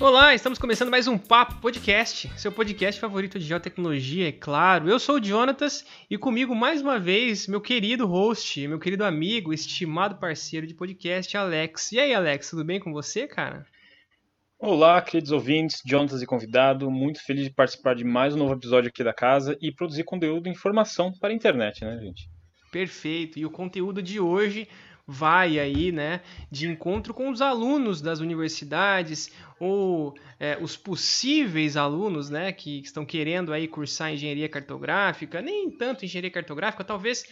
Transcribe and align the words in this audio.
Olá, 0.00 0.34
estamos 0.34 0.58
começando 0.58 0.90
mais 0.90 1.06
um 1.06 1.16
Papo 1.16 1.60
Podcast, 1.60 2.30
seu 2.36 2.52
podcast 2.52 3.00
favorito 3.00 3.38
de 3.38 3.46
geotecnologia, 3.46 4.28
é 4.28 4.32
claro. 4.32 4.88
Eu 4.88 4.98
sou 4.98 5.20
o 5.20 5.24
Jonatas 5.24 5.84
e 6.10 6.18
comigo 6.18 6.54
mais 6.54 6.82
uma 6.82 6.98
vez 6.98 7.46
meu 7.46 7.60
querido 7.60 8.06
host, 8.06 8.68
meu 8.68 8.78
querido 8.78 9.04
amigo, 9.04 9.52
estimado 9.52 10.16
parceiro 10.16 10.66
de 10.66 10.74
podcast, 10.74 11.36
Alex. 11.36 11.92
E 11.92 12.00
aí, 12.00 12.12
Alex, 12.12 12.50
tudo 12.50 12.64
bem 12.64 12.78
com 12.78 12.92
você, 12.92 13.26
cara? 13.26 13.66
Olá, 14.66 14.98
queridos 15.02 15.30
ouvintes, 15.30 15.82
Jonatas 15.84 16.22
e 16.22 16.26
convidado. 16.26 16.90
Muito 16.90 17.22
feliz 17.22 17.44
de 17.44 17.50
participar 17.50 17.94
de 17.94 18.02
mais 18.02 18.34
um 18.34 18.38
novo 18.38 18.54
episódio 18.54 18.88
aqui 18.88 19.04
da 19.04 19.12
casa 19.12 19.58
e 19.60 19.70
produzir 19.70 20.04
conteúdo 20.04 20.48
e 20.48 20.50
informação 20.50 21.12
para 21.12 21.28
a 21.28 21.34
internet, 21.34 21.84
né, 21.84 21.98
gente? 21.98 22.30
Perfeito. 22.72 23.38
E 23.38 23.44
o 23.44 23.50
conteúdo 23.50 24.00
de 24.02 24.18
hoje 24.18 24.66
vai 25.06 25.58
aí, 25.58 25.92
né, 25.92 26.22
de 26.50 26.66
encontro 26.66 27.12
com 27.12 27.28
os 27.28 27.42
alunos 27.42 28.00
das 28.00 28.20
universidades 28.20 29.30
ou 29.60 30.14
é, 30.40 30.56
os 30.58 30.78
possíveis 30.78 31.76
alunos, 31.76 32.30
né, 32.30 32.50
que 32.50 32.80
estão 32.80 33.04
querendo 33.04 33.52
aí 33.52 33.68
cursar 33.68 34.14
engenharia 34.14 34.48
cartográfica, 34.48 35.42
nem 35.42 35.70
tanto 35.70 36.06
engenharia 36.06 36.30
cartográfica, 36.30 36.82
talvez 36.82 37.26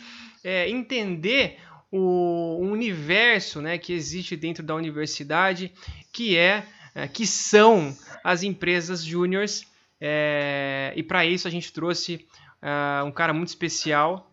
é, 0.44 0.68
entender 0.68 1.56
o, 1.90 2.58
universo, 2.60 3.62
né, 3.62 3.78
que 3.78 3.94
existe 3.94 4.36
dentro 4.36 4.62
da 4.62 4.74
universidade, 4.74 5.72
que 6.12 6.36
é 6.36 6.66
que 7.12 7.26
são 7.26 7.96
as 8.22 8.42
empresas 8.42 9.04
júniores. 9.04 9.66
É, 10.00 10.92
e 10.96 11.02
para 11.02 11.24
isso 11.24 11.46
a 11.46 11.50
gente 11.50 11.72
trouxe 11.72 12.26
uh, 12.62 13.04
um 13.04 13.12
cara 13.12 13.32
muito 13.32 13.48
especial 13.48 14.28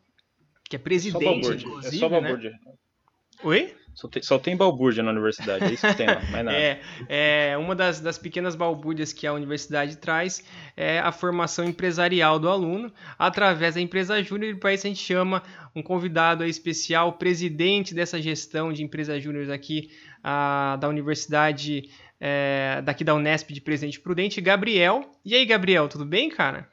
que 0.69 0.75
é 0.75 0.79
presidente, 0.79 1.45
só 1.45 1.53
inclusive, 1.53 1.95
é 1.95 1.99
só 1.99 2.21
né? 2.21 2.59
Oi? 3.43 3.75
Só 3.95 4.07
tem, 4.07 4.21
só 4.21 4.39
tem 4.39 4.55
balbúrdia 4.55 5.03
na 5.03 5.11
universidade, 5.11 5.65
é 5.65 5.73
isso 5.73 5.85
que 5.85 5.93
tem 5.95 6.07
lá, 6.07 6.21
mais 6.31 6.45
nada. 6.45 6.55
é, 6.55 6.79
é, 7.09 7.57
uma 7.57 7.75
das, 7.75 7.99
das 7.99 8.17
pequenas 8.17 8.55
balbúrdias 8.55 9.11
que 9.11 9.27
a 9.27 9.33
universidade 9.33 9.97
traz 9.97 10.43
é 10.77 10.99
a 10.99 11.11
formação 11.11 11.65
empresarial 11.65 12.39
do 12.39 12.47
aluno 12.47 12.93
através 13.17 13.75
da 13.75 13.81
empresa 13.81 14.21
júnior, 14.23 14.53
e 14.53 14.55
para 14.55 14.73
isso 14.73 14.87
a 14.87 14.89
gente 14.89 15.03
chama 15.03 15.43
um 15.75 15.81
convidado 15.81 16.45
especial, 16.45 17.13
presidente 17.13 17.93
dessa 17.93 18.21
gestão 18.21 18.71
de 18.71 18.83
empresas 18.83 19.21
júnior 19.21 19.51
aqui 19.51 19.89
a, 20.23 20.77
da 20.79 20.87
universidade, 20.87 21.89
é, 22.19 22.81
daqui 22.83 23.03
da 23.03 23.15
Unesp 23.15 23.51
de 23.51 23.61
Presidente 23.61 23.99
Prudente, 23.99 24.41
Gabriel. 24.41 25.09
E 25.23 25.35
aí, 25.35 25.45
Gabriel, 25.45 25.87
tudo 25.87 26.05
bem, 26.05 26.29
cara? 26.29 26.67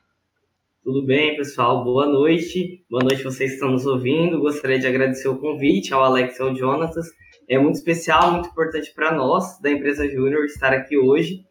Tudo 0.83 1.05
bem, 1.05 1.37
pessoal? 1.37 1.83
Boa 1.83 2.07
noite. 2.07 2.85
Boa 2.89 3.03
noite 3.03 3.23
vocês 3.23 3.55
estão 3.55 3.71
nos 3.71 3.87
ouvindo. 3.87 4.41
Gostaria 4.41 4.79
de 4.79 4.87
agradecer 4.87 5.29
o 5.29 5.39
convite 5.39 5.93
ao 5.93 6.03
Alex 6.03 6.39
e 6.39 6.43
ao 6.43 6.55
Jonatas. 6.55 7.07
É 7.49 7.59
muito 7.59 7.77
especial, 7.77 8.33
muito 8.33 8.49
importante 8.49 8.93
para 8.95 9.13
nós, 9.13 9.61
da 9.61 9.71
empresa 9.71 10.09
Júnior, 10.09 10.45
estar 10.45 10.73
aqui 10.73 10.97
hoje. 10.97 11.45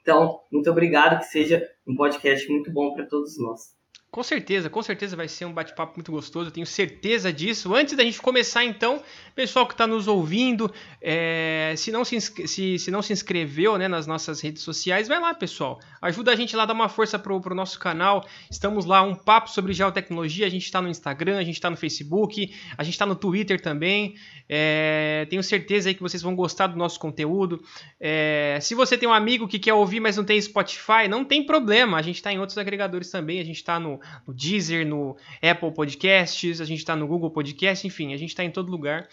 Então, 0.00 0.40
muito 0.52 0.70
obrigado, 0.70 1.18
que 1.18 1.26
seja 1.26 1.66
um 1.86 1.94
podcast 1.94 2.48
muito 2.50 2.70
bom 2.72 2.92
para 2.94 3.06
todos 3.06 3.38
nós. 3.40 3.73
Com 4.14 4.22
certeza, 4.22 4.70
com 4.70 4.80
certeza 4.80 5.16
vai 5.16 5.26
ser 5.26 5.44
um 5.44 5.52
bate-papo 5.52 5.94
muito 5.96 6.12
gostoso, 6.12 6.46
eu 6.46 6.52
tenho 6.52 6.64
certeza 6.64 7.32
disso. 7.32 7.74
Antes 7.74 7.96
da 7.96 8.04
gente 8.04 8.22
começar, 8.22 8.64
então, 8.64 9.02
pessoal 9.34 9.66
que 9.66 9.74
está 9.74 9.88
nos 9.88 10.06
ouvindo, 10.06 10.72
é, 11.02 11.74
se, 11.76 11.90
não 11.90 12.04
se, 12.04 12.20
se, 12.20 12.78
se, 12.78 12.90
não 12.92 13.02
se 13.02 13.12
inscreveu 13.12 13.76
né, 13.76 13.88
nas 13.88 14.06
nossas 14.06 14.40
redes 14.40 14.62
sociais, 14.62 15.08
vai 15.08 15.18
lá, 15.18 15.34
pessoal. 15.34 15.80
Ajuda 16.00 16.30
a 16.30 16.36
gente 16.36 16.54
lá, 16.54 16.64
dá 16.64 16.72
uma 16.72 16.88
força 16.88 17.18
para 17.18 17.32
o 17.32 17.54
nosso 17.56 17.76
canal. 17.80 18.24
Estamos 18.48 18.84
lá, 18.84 19.02
um 19.02 19.16
papo 19.16 19.50
sobre 19.50 19.72
geotecnologia. 19.72 20.46
A 20.46 20.48
gente 20.48 20.64
está 20.64 20.80
no 20.80 20.88
Instagram, 20.88 21.36
a 21.38 21.42
gente 21.42 21.56
está 21.56 21.68
no 21.68 21.76
Facebook, 21.76 22.54
a 22.78 22.84
gente 22.84 22.94
está 22.94 23.04
no 23.04 23.16
Twitter 23.16 23.60
também. 23.60 24.14
É, 24.48 25.26
tenho 25.28 25.42
certeza 25.42 25.88
aí 25.88 25.94
que 25.94 26.02
vocês 26.02 26.22
vão 26.22 26.36
gostar 26.36 26.68
do 26.68 26.76
nosso 26.76 27.00
conteúdo. 27.00 27.60
É, 27.98 28.58
se 28.60 28.76
você 28.76 28.96
tem 28.96 29.08
um 29.08 29.12
amigo 29.12 29.48
que 29.48 29.58
quer 29.58 29.74
ouvir, 29.74 29.98
mas 29.98 30.16
não 30.16 30.24
tem 30.24 30.40
Spotify, 30.40 31.08
não 31.08 31.24
tem 31.24 31.44
problema. 31.44 31.98
A 31.98 32.02
gente 32.02 32.16
está 32.16 32.32
em 32.32 32.38
outros 32.38 32.58
agregadores 32.58 33.10
também. 33.10 33.40
A 33.40 33.44
gente 33.44 33.56
está 33.56 33.80
no, 33.80 33.98
no 34.26 34.34
Deezer, 34.34 34.86
no 34.86 35.16
Apple 35.42 35.72
Podcasts, 35.72 36.60
a 36.60 36.64
gente 36.64 36.78
está 36.78 36.94
no 36.96 37.06
Google 37.06 37.30
Podcast, 37.30 37.86
enfim, 37.86 38.14
a 38.14 38.16
gente 38.16 38.30
está 38.30 38.44
em 38.44 38.50
todo 38.50 38.70
lugar 38.70 39.08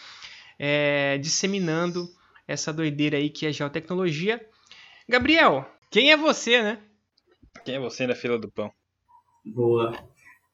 é, 0.60 1.18
disseminando 1.18 2.08
essa 2.48 2.72
doideira 2.72 3.18
aí 3.18 3.30
que 3.30 3.48
é 3.48 3.52
geotecnologia. 3.52 4.46
Gabriel, 5.10 5.66
quem 5.90 6.12
é 6.12 6.18
você, 6.18 6.62
né? 6.62 6.80
Quem 7.66 7.76
é 7.76 7.80
você 7.80 8.06
na 8.06 8.14
fila 8.14 8.38
do 8.38 8.50
pão? 8.50 8.72
Boa. 9.44 9.94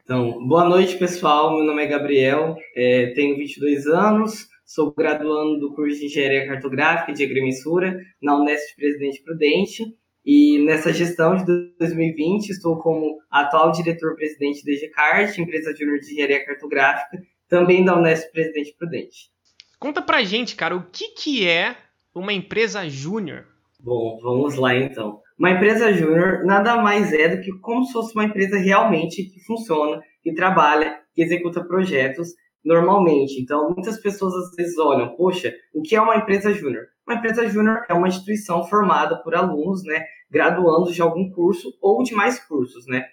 Então, 0.02 0.48
boa 0.48 0.64
noite, 0.64 0.98
pessoal. 0.98 1.54
Meu 1.54 1.66
nome 1.66 1.84
é 1.84 1.88
Gabriel, 1.88 2.56
é, 2.74 3.08
tenho 3.08 3.36
22 3.36 3.88
anos, 3.88 4.48
sou 4.66 4.94
graduando 4.94 5.60
do 5.60 5.76
curso 5.76 6.00
de 6.00 6.06
Engenharia 6.06 6.48
Cartográfica 6.48 7.12
e 7.12 7.14
de 7.14 7.26
Agrimensura 7.26 8.02
na 8.22 8.40
Unesp 8.40 8.76
Presidente 8.78 9.22
Prudente 9.22 9.84
e 10.30 10.62
nessa 10.66 10.92
gestão 10.92 11.38
de 11.38 11.46
2020, 11.80 12.50
estou 12.50 12.78
como 12.80 13.18
atual 13.32 13.72
diretor-presidente 13.72 14.62
da 14.66 14.74
GCART, 14.74 15.38
empresa 15.38 15.74
júnior 15.74 16.00
de 16.00 16.12
engenharia 16.12 16.46
cartográfica, 16.46 17.18
também 17.48 17.86
da 17.86 17.98
Unesp 17.98 18.30
Presidente 18.34 18.76
Prudente. 18.78 19.32
Conta 19.80 20.02
pra 20.02 20.26
gente, 20.26 20.58
cara, 20.58 20.76
o 20.76 20.84
que, 20.92 21.12
que 21.12 21.48
é 21.48 21.78
uma 22.14 22.34
empresa 22.34 22.90
júnior? 22.90 23.46
Bom, 23.80 24.20
vamos 24.22 24.56
lá 24.56 24.76
então. 24.76 25.22
Uma 25.40 25.52
empresa 25.52 25.94
júnior 25.94 26.44
nada 26.44 26.76
mais 26.76 27.14
é 27.14 27.30
do 27.30 27.42
que 27.42 27.58
como 27.60 27.86
se 27.86 27.94
fosse 27.94 28.14
uma 28.14 28.26
empresa 28.26 28.58
realmente 28.58 29.24
que 29.24 29.40
funciona, 29.46 30.02
que 30.22 30.34
trabalha, 30.34 31.00
que 31.16 31.22
executa 31.22 31.64
projetos 31.64 32.34
normalmente. 32.66 33.42
Então, 33.42 33.70
muitas 33.70 33.98
pessoas 34.02 34.34
às 34.34 34.56
vezes 34.58 34.78
olham, 34.78 35.16
poxa, 35.16 35.54
o 35.74 35.82
que 35.82 35.96
é 35.96 36.02
uma 36.02 36.18
empresa 36.18 36.52
júnior? 36.52 36.84
Uma 37.08 37.16
empresa 37.16 37.48
júnior 37.48 37.86
é 37.88 37.94
uma 37.94 38.10
instituição 38.10 38.68
formada 38.68 39.24
por 39.24 39.34
alunos, 39.34 39.82
né, 39.84 40.04
graduandos 40.30 40.94
de 40.94 41.02
algum 41.02 41.32
curso 41.32 41.72
ou 41.82 42.04
de 42.04 42.14
mais 42.14 42.38
cursos, 42.38 42.86
né? 42.86 43.06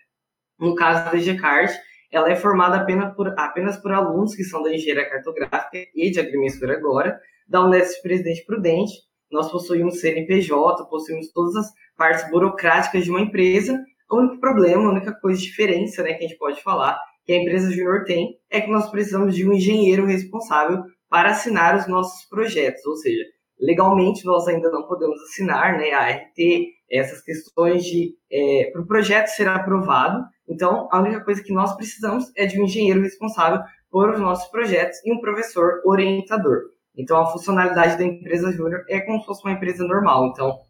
No 0.59 0.75
caso 0.75 1.13
da 1.13 1.17
GCART, 1.17 1.73
ela 2.11 2.29
é 2.29 2.35
formada 2.35 2.77
apenas 2.77 3.15
por, 3.15 3.33
apenas 3.39 3.77
por 3.77 3.93
alunos 3.93 4.35
que 4.35 4.43
são 4.43 4.63
da 4.65 4.75
engenharia 4.75 5.09
cartográfica 5.09 5.79
e 5.95 6.11
de 6.11 6.19
agrimensura 6.19 6.77
agora, 6.77 7.21
da 7.47 7.65
Unesp 7.65 8.03
Presidente 8.03 8.45
Prudente. 8.45 8.93
Nós 9.31 9.49
possuímos 9.51 10.01
CNPJ, 10.01 10.89
possuímos 10.89 11.33
todas 11.33 11.55
as 11.55 11.73
partes 11.97 12.29
burocráticas 12.31 13.05
de 13.05 13.11
uma 13.11 13.21
empresa. 13.21 13.81
O 14.11 14.19
único 14.19 14.41
problema, 14.41 14.89
a 14.89 14.91
única 14.91 15.13
coisa 15.21 15.39
de 15.39 15.47
diferença 15.47 16.03
né, 16.03 16.15
que 16.15 16.25
a 16.25 16.29
gente 16.29 16.39
pode 16.39 16.61
falar 16.63 16.99
que 17.25 17.33
a 17.33 17.37
empresa 17.37 17.71
júnior 17.71 18.05
tem 18.05 18.39
é 18.51 18.61
que 18.61 18.71
nós 18.71 18.91
precisamos 18.91 19.37
de 19.37 19.49
um 19.49 19.53
engenheiro 19.53 20.05
responsável 20.05 20.83
para 21.09 21.31
assinar 21.31 21.77
os 21.77 21.87
nossos 21.87 22.29
projetos, 22.29 22.85
ou 22.85 22.97
seja, 22.97 23.25
legalmente 23.65 24.25
nós 24.25 24.47
ainda 24.47 24.71
não 24.71 24.83
podemos 24.83 25.21
assinar 25.23 25.79
né, 25.79 25.93
a 25.93 26.11
RT, 26.11 26.75
essas 26.91 27.23
questões 27.23 27.85
de 27.85 28.15
é, 28.31 28.71
para 28.73 28.83
o 28.83 28.87
projeto 28.87 29.29
ser 29.29 29.49
aprovado. 29.49 30.25
Então, 30.49 30.89
a 30.93 31.01
única 31.01 31.25
coisa 31.25 31.43
que 31.43 31.53
nós 31.53 31.75
precisamos 31.75 32.31
é 32.37 32.47
de 32.47 32.61
um 32.61 32.65
engenheiro 32.65 33.01
responsável 33.01 33.61
por 33.91 34.11
os 34.11 34.21
nossos 34.21 34.51
projetos 34.51 34.99
e 35.05 35.13
um 35.13 35.21
professor 35.21 35.81
orientador. 35.85 36.65
Então, 36.97 37.17
a 37.17 37.27
funcionalidade 37.27 37.97
da 37.97 38.05
empresa 38.05 38.53
júnior 38.53 38.85
é 38.89 39.01
como 39.01 39.21
se 39.21 39.27
fosse 39.27 39.43
uma 39.45 39.53
empresa 39.53 39.85
normal. 39.85 40.27
Então, 40.27 40.61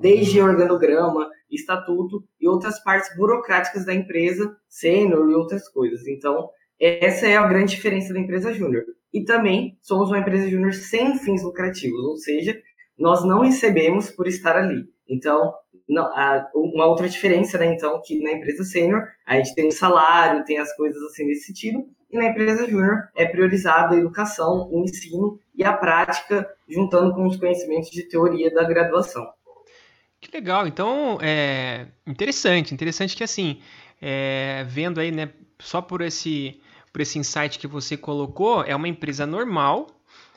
desde 0.00 0.40
organograma, 0.40 1.28
estatuto 1.50 2.24
e 2.40 2.48
outras 2.48 2.82
partes 2.82 3.14
burocráticas 3.16 3.84
da 3.84 3.94
empresa, 3.94 4.56
sênior 4.68 5.30
e 5.30 5.34
outras 5.34 5.68
coisas. 5.68 6.06
Então, 6.06 6.48
essa 6.80 7.26
é 7.26 7.36
a 7.36 7.46
grande 7.46 7.76
diferença 7.76 8.12
da 8.12 8.18
empresa 8.18 8.52
júnior. 8.52 8.84
E 9.12 9.24
também 9.24 9.76
somos 9.82 10.08
uma 10.08 10.18
empresa 10.18 10.48
júnior 10.48 10.72
sem 10.72 11.18
fins 11.18 11.42
lucrativos, 11.42 12.00
ou 12.04 12.16
seja, 12.16 12.60
nós 12.98 13.24
não 13.24 13.40
recebemos 13.40 14.10
por 14.10 14.26
estar 14.26 14.56
ali. 14.56 14.86
Então, 15.08 15.52
não, 15.88 16.10
uma 16.54 16.86
outra 16.86 17.08
diferença, 17.08 17.58
né, 17.58 17.66
então, 17.66 18.00
que 18.04 18.22
na 18.22 18.32
empresa 18.32 18.64
sênior 18.64 19.06
a 19.26 19.36
gente 19.36 19.54
tem 19.54 19.68
o 19.68 19.72
salário, 19.72 20.44
tem 20.44 20.58
as 20.58 20.74
coisas 20.74 21.02
assim 21.02 21.26
nesse 21.26 21.46
sentido, 21.46 21.86
e 22.10 22.16
na 22.16 22.26
empresa 22.26 22.68
júnior 22.68 23.08
é 23.14 23.26
priorizado 23.26 23.94
a 23.94 23.98
educação, 23.98 24.68
o 24.70 24.82
ensino 24.84 25.38
e 25.54 25.64
a 25.64 25.72
prática, 25.72 26.48
juntando 26.68 27.14
com 27.14 27.26
os 27.26 27.36
conhecimentos 27.36 27.90
de 27.90 28.08
teoria 28.08 28.52
da 28.52 28.64
graduação. 28.64 29.26
Que 30.20 30.30
legal, 30.32 30.66
então, 30.66 31.18
é 31.20 31.86
interessante, 32.06 32.72
interessante 32.72 33.16
que 33.16 33.24
assim, 33.24 33.60
é, 34.00 34.64
vendo 34.68 35.00
aí, 35.00 35.10
né, 35.10 35.30
só 35.58 35.82
por 35.82 36.00
esse, 36.00 36.60
por 36.92 37.00
esse 37.00 37.18
insight 37.18 37.58
que 37.58 37.66
você 37.66 37.96
colocou, 37.96 38.62
é 38.62 38.76
uma 38.76 38.88
empresa 38.88 39.26
normal, 39.26 39.86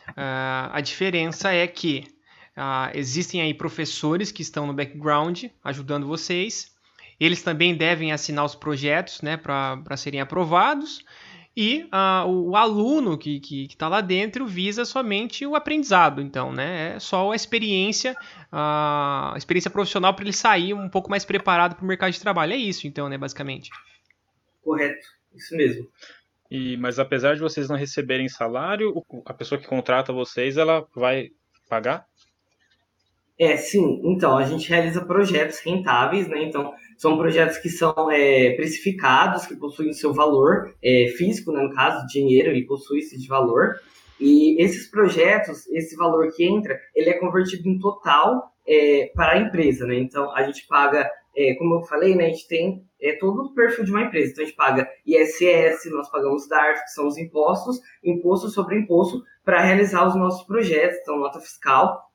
uh, 0.10 0.72
a 0.72 0.82
diferença 0.82 1.52
é 1.52 1.68
que 1.68 2.16
Uh, 2.56 2.88
existem 2.94 3.42
aí 3.42 3.54
professores 3.54 4.32
que 4.32 4.42
estão 4.42 4.66
no 4.66 4.74
background 4.74 5.46
ajudando 5.62 6.08
vocês. 6.08 6.74
Eles 7.20 7.44
também 7.44 7.76
devem 7.76 8.14
assinar 8.14 8.46
os 8.46 8.56
projetos 8.56 9.22
né, 9.22 9.36
para 9.36 9.98
serem 9.98 10.22
aprovados. 10.22 11.04
e 11.56 11.84
uh, 11.86 12.28
o, 12.28 12.52
o, 12.52 12.56
aluno 12.56 13.18
que 13.18 13.42
está 13.70 13.88
lá 13.90 14.02
dentro 14.02 14.46
visa 14.46 14.86
somente 14.86 15.46
o 15.46 15.56
aprendizado, 15.56 16.22
então, 16.22 16.52
né? 16.52 16.96
É 16.96 17.00
só 17.00 17.32
a 17.32 17.36
experiência, 17.36 18.16
a 18.52 19.34
experiência 19.38 19.72
profissional 19.72 20.14
para 20.14 20.24
ele 20.24 20.34
sair 20.34 20.74
um 20.74 20.90
pouco 20.90 21.10
mais 21.10 21.24
preparado 21.24 21.76
para 21.76 21.84
o 21.84 21.88
mercado 21.88 22.12
de 22.12 22.20
trabalho. 22.20 22.54
É 22.54 22.58
isso, 22.58 22.88
então, 22.88 23.08
né, 23.08 23.18
basicamente. 23.18 23.70
Correto, 24.62 25.08
isso 25.34 25.56
mesmo. 25.56 25.88
E, 26.50 26.78
mas 26.78 27.00
apesar 27.00 27.36
de 27.36 27.42
vocês 27.42 27.68
não 27.68 27.76
receberem 27.76 28.30
salário, 28.30 28.94
a 29.26 29.34
pessoa 29.34 29.60
que 29.60 29.68
contrata 29.68 30.14
vocês, 30.14 30.58
ela 30.58 30.86
vai 30.96 31.30
pagar? 31.68 32.06
É, 33.38 33.58
sim. 33.58 34.02
Então, 34.06 34.38
a 34.38 34.44
gente 34.46 34.70
realiza 34.70 35.04
projetos 35.04 35.60
rentáveis, 35.60 36.28
né? 36.28 36.44
Então, 36.44 36.74
são 36.98 37.18
projetos 37.18 37.58
que 37.58 37.70
são 37.70 38.10
é, 38.10 38.52
precificados, 38.56 39.46
que 39.46 39.56
possuem 39.56 39.92
seu 39.92 40.14
valor 40.14 40.74
é, 40.82 41.08
físico, 41.18 41.52
né? 41.52 41.62
no 41.62 41.74
caso, 41.74 42.08
dinheiro, 42.08 42.50
ele 42.50 42.66
possui 42.66 43.00
esse 43.00 43.28
valor. 43.28 43.76
E 44.20 44.62
esses 44.64 44.90
projetos, 44.90 45.68
esse 45.68 45.96
valor 45.98 46.32
que 46.34 46.46
entra, 46.46 46.80
ele 46.96 47.10
é 47.10 47.20
convertido 47.20 47.68
em 47.68 47.78
total 47.78 48.54
é, 48.66 49.12
para 49.14 49.34
a 49.34 49.40
empresa, 49.40 49.86
né? 49.86 49.96
Então, 50.00 50.34
a 50.34 50.44
gente 50.44 50.66
paga, 50.68 51.10
é, 51.36 51.54
como 51.56 51.76
eu 51.76 51.82
falei, 51.82 52.16
né? 52.16 52.28
A 52.28 52.30
gente 52.30 52.48
tem 52.48 52.82
é, 53.06 53.18
todo 53.18 53.44
o 53.44 53.54
perfil 53.54 53.86
de 53.86 53.92
uma 53.92 54.04
empresa. 54.04 54.32
Então, 54.32 54.44
a 54.44 54.48
gente 54.48 54.56
paga 54.56 54.90
ISS, 55.06 55.92
nós 55.92 56.10
pagamos 56.10 56.48
DARF, 56.48 56.84
que 56.84 56.92
são 56.92 57.08
os 57.08 57.18
impostos, 57.18 57.80
imposto 58.04 58.50
sobre 58.50 58.80
imposto, 58.80 59.24
para 59.44 59.62
realizar 59.62 60.08
os 60.08 60.16
nossos 60.16 60.46
projetos, 60.46 60.98
então, 61.02 61.20
nota 61.20 61.40
fiscal. 61.40 62.12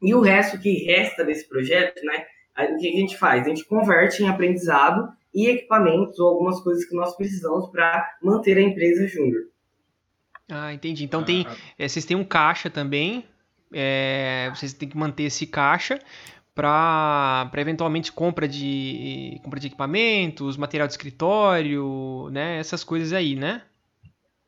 E 0.00 0.14
o 0.14 0.20
resto 0.20 0.58
que 0.58 0.84
resta 0.84 1.24
desse 1.24 1.48
projeto, 1.48 2.04
né? 2.04 2.24
Aí, 2.54 2.72
o 2.72 2.76
que 2.76 2.88
a 2.88 3.00
gente 3.00 3.16
faz? 3.16 3.44
A 3.44 3.48
gente 3.48 3.64
converte 3.64 4.22
em 4.22 4.28
aprendizado 4.28 5.08
e 5.34 5.48
equipamentos 5.48 6.18
ou 6.18 6.28
algumas 6.28 6.60
coisas 6.60 6.84
que 6.84 6.94
nós 6.94 7.16
precisamos 7.16 7.68
para 7.70 8.16
manter 8.22 8.56
a 8.56 8.62
empresa 8.62 9.06
júnior. 9.06 9.42
Ah, 10.50 10.72
entendi. 10.72 11.04
Então 11.04 11.22
tem, 11.22 11.46
ah, 11.46 11.54
é, 11.78 11.86
vocês 11.86 12.04
têm 12.04 12.16
um 12.16 12.24
caixa 12.24 12.70
também, 12.70 13.24
é, 13.72 14.50
vocês 14.54 14.72
têm 14.72 14.88
que 14.88 14.96
manter 14.96 15.24
esse 15.24 15.46
caixa 15.46 15.98
para 16.58 17.52
eventualmente 17.54 18.10
compra 18.10 18.48
de 18.48 19.40
compra 19.44 19.60
de 19.60 19.68
equipamentos, 19.68 20.56
material 20.56 20.88
de 20.88 20.94
escritório, 20.94 22.28
né, 22.32 22.58
essas 22.58 22.82
coisas 22.82 23.12
aí, 23.12 23.36
né? 23.36 23.62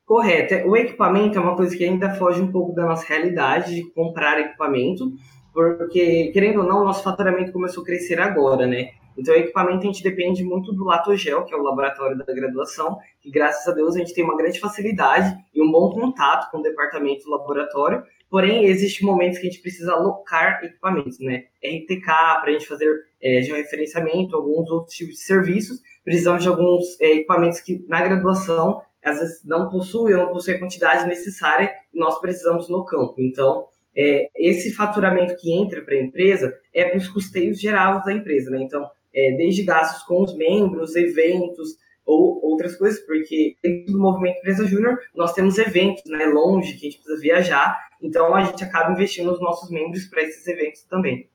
Correto. 0.05 0.69
O 0.69 0.77
equipamento 0.77 1.39
é 1.39 1.41
uma 1.41 1.55
coisa 1.55 1.77
que 1.77 1.85
ainda 1.85 2.12
foge 2.15 2.41
um 2.41 2.51
pouco 2.51 2.75
da 2.75 2.85
nossa 2.85 3.07
realidade 3.07 3.77
de 3.77 3.89
comprar 3.93 4.41
equipamento, 4.41 5.12
porque, 5.55 6.33
querendo 6.33 6.62
ou 6.62 6.67
não, 6.67 6.81
o 6.81 6.85
nosso 6.85 7.05
faturamento 7.05 7.53
começou 7.53 7.85
a 7.85 7.87
crescer 7.87 8.21
agora, 8.21 8.67
né? 8.67 8.89
Então, 9.17 9.33
o 9.33 9.39
equipamento 9.39 9.85
a 9.85 9.87
gente 9.87 10.03
depende 10.03 10.43
muito 10.43 10.73
do 10.73 10.83
Latogel, 10.83 11.45
que 11.45 11.55
é 11.55 11.56
o 11.56 11.63
laboratório 11.63 12.19
da 12.19 12.25
graduação, 12.35 12.99
que 13.21 13.31
graças 13.31 13.69
a 13.69 13.73
Deus 13.73 13.95
a 13.95 13.99
gente 14.01 14.13
tem 14.13 14.25
uma 14.25 14.37
grande 14.37 14.59
facilidade 14.59 15.33
e 15.55 15.63
um 15.63 15.71
bom 15.71 15.91
contato 15.91 16.51
com 16.51 16.59
o 16.59 16.63
departamento 16.63 17.23
do 17.23 17.31
laboratório. 17.31 18.03
Porém, 18.31 18.67
existem 18.67 19.06
momentos 19.06 19.38
que 19.38 19.49
a 19.49 19.50
gente 19.50 19.61
precisa 19.61 19.93
alocar 19.93 20.61
equipamentos, 20.62 21.19
né? 21.19 21.47
RTK, 21.62 22.05
para 22.05 22.44
a 22.47 22.53
gente 22.53 22.67
fazer 22.67 22.88
é, 23.21 23.43
georreferenciamento, 23.43 24.37
alguns 24.37 24.71
outros 24.71 24.94
tipos 24.94 25.17
de 25.17 25.23
serviços. 25.23 25.81
Precisamos 26.05 26.43
de 26.43 26.49
alguns 26.49 27.00
é, 27.00 27.17
equipamentos 27.17 27.61
que 27.61 27.85
na 27.88 28.00
graduação 28.03 28.81
às 29.03 29.19
vezes 29.19 29.44
não 29.44 29.69
possuem 29.69 30.15
ou 30.15 30.27
não 30.27 30.32
possuem 30.32 30.56
a 30.56 30.61
quantidade 30.61 31.09
necessária 31.09 31.73
e 31.93 31.99
nós 31.99 32.21
precisamos 32.21 32.69
no 32.69 32.85
campo. 32.85 33.15
Então, 33.19 33.67
é, 33.97 34.29
esse 34.37 34.73
faturamento 34.73 35.35
que 35.37 35.53
entra 35.53 35.82
para 35.82 35.94
a 35.94 36.00
empresa 36.00 36.55
é 36.73 36.85
para 36.85 36.99
os 36.99 37.09
custeios 37.09 37.61
gerais 37.61 38.05
da 38.05 38.12
empresa, 38.12 38.50
né? 38.50 38.62
Então, 38.62 38.88
é, 39.12 39.32
desde 39.32 39.65
gastos 39.65 40.05
com 40.05 40.23
os 40.23 40.37
membros, 40.37 40.94
eventos 40.94 41.77
ou 42.06 42.41
outras 42.44 42.77
coisas, 42.77 43.00
porque 43.00 43.56
dentro 43.62 43.93
do 43.93 44.00
movimento 44.00 44.38
Empresa 44.38 44.67
Júnior 44.67 44.99
nós 45.15 45.32
temos 45.32 45.59
eventos, 45.59 46.03
né, 46.06 46.27
longe, 46.27 46.75
que 46.75 46.87
a 46.87 46.91
gente 46.91 47.03
precisa 47.03 47.21
viajar, 47.21 47.90
então 48.00 48.35
a 48.35 48.44
gente 48.44 48.64
acaba 48.64 48.93
investindo 48.93 49.31
nos 49.31 49.41
nossos 49.41 49.70
membros 49.70 50.05
para 50.06 50.23
esses 50.23 50.47
eventos 50.47 50.82
também. 50.85 51.29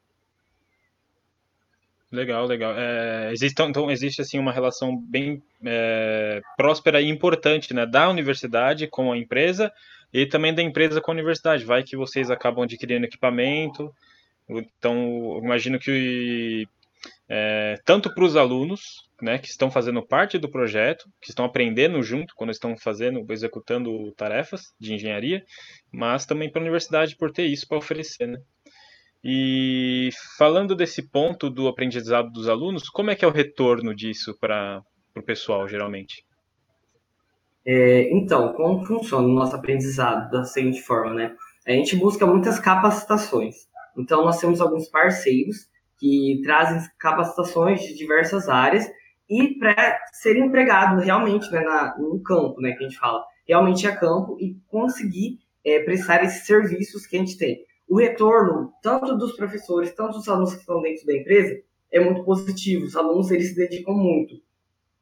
Legal, 2.12 2.46
legal. 2.46 2.74
É, 2.78 3.32
existe, 3.32 3.62
então 3.62 3.92
existe 3.92 4.22
assim 4.22 4.40
uma 4.40 4.52
relação 4.52 4.96
bem 4.96 5.42
é, 5.66 6.42
próspera 6.56 7.02
e 7.02 7.10
importante, 7.10 7.74
né, 7.74 7.86
da 7.86 8.10
universidade 8.10 8.88
com 8.88 9.12
a 9.12 9.18
empresa 9.18 9.72
e 10.14 10.26
também 10.26 10.54
da 10.54 10.62
empresa 10.62 11.02
com 11.02 11.12
a 11.12 11.14
universidade. 11.14 11.66
Vai 11.66 11.84
que 11.84 11.98
vocês 11.98 12.32
acabam 12.32 12.64
adquirindo 12.64 13.06
equipamento, 13.06 13.94
então 14.50 15.40
imagino 15.44 15.78
que 15.78 16.68
é, 17.30 17.76
tanto 17.86 18.14
para 18.14 18.24
os 18.24 18.36
alunos, 18.36 18.82
né, 19.22 19.38
que 19.38 19.48
estão 19.48 19.72
fazendo 19.72 20.06
parte 20.06 20.38
do 20.38 20.50
projeto, 20.50 21.06
que 21.22 21.30
estão 21.30 21.46
aprendendo 21.46 22.02
junto 22.04 22.34
quando 22.36 22.52
estão 22.52 22.76
fazendo, 22.78 23.26
executando 23.30 24.12
tarefas 24.14 24.74
de 24.80 24.94
engenharia, 24.94 25.44
mas 25.92 26.26
também 26.26 26.52
para 26.52 26.62
a 26.62 26.64
universidade 26.64 27.16
por 27.16 27.32
ter 27.32 27.46
isso 27.46 27.68
para 27.68 27.78
oferecer, 27.78 28.28
né? 28.28 28.40
E 29.24 30.10
falando 30.38 30.76
desse 30.76 31.10
ponto 31.10 31.50
do 31.50 31.68
aprendizado 31.68 32.30
dos 32.32 32.48
alunos, 32.48 32.90
como 32.90 33.10
é 33.10 33.16
que 33.16 33.26
é 33.26 33.28
o 33.28 33.32
retorno 33.32 33.96
disso 33.96 34.38
para 34.40 34.84
o 35.18 35.24
pessoal, 35.24 35.68
geralmente? 35.68 36.24
É, 37.66 38.14
então, 38.16 38.54
como 38.54 38.86
funciona 38.86 39.28
o 39.28 39.34
nosso 39.34 39.56
aprendizado 39.56 40.30
da 40.30 40.44
seguinte 40.44 40.84
forma, 40.84 41.16
né? 41.16 41.36
A 41.66 41.72
gente 41.72 41.96
busca 41.96 42.28
muitas 42.28 42.60
capacitações. 42.60 43.56
Então, 43.98 44.24
nós 44.24 44.40
temos 44.40 44.62
alguns 44.62 44.88
parceiros 44.88 45.68
que 46.00 46.42
trazem 46.44 46.80
capacitações 47.00 47.82
de 47.82 47.96
diversas 47.96 48.50
áreas 48.50 48.90
e 49.30 49.58
para 49.58 50.00
ser 50.14 50.38
empregado 50.38 51.02
realmente 51.02 51.52
né, 51.52 51.62
na, 51.62 51.98
no 51.98 52.22
campo, 52.22 52.62
né, 52.62 52.74
que 52.74 52.84
a 52.84 52.88
gente 52.88 53.00
fala, 53.00 53.24
realmente 53.48 53.88
a 53.88 53.96
campo 53.96 54.38
e 54.40 54.58
conseguir 54.68 55.40
é, 55.64 55.80
prestar 55.80 56.24
esses 56.24 56.46
serviços 56.46 57.06
que 57.06 57.16
a 57.16 57.20
gente 57.20 57.38
tem. 57.38 57.66
O 57.88 57.98
retorno, 57.98 58.72
tanto 58.82 59.18
dos 59.18 59.36
professores, 59.36 59.94
tanto 59.94 60.18
dos 60.18 60.28
alunos 60.28 60.54
que 60.54 60.60
estão 60.60 60.82
dentro 60.82 61.06
da 61.06 61.14
empresa, 61.16 61.62
é 61.92 62.00
muito 62.00 62.24
positivo. 62.24 62.86
Os 62.86 62.96
alunos 62.96 63.32
eles 63.32 63.50
se 63.50 63.56
dedicam 63.56 63.94
muito. 63.96 64.36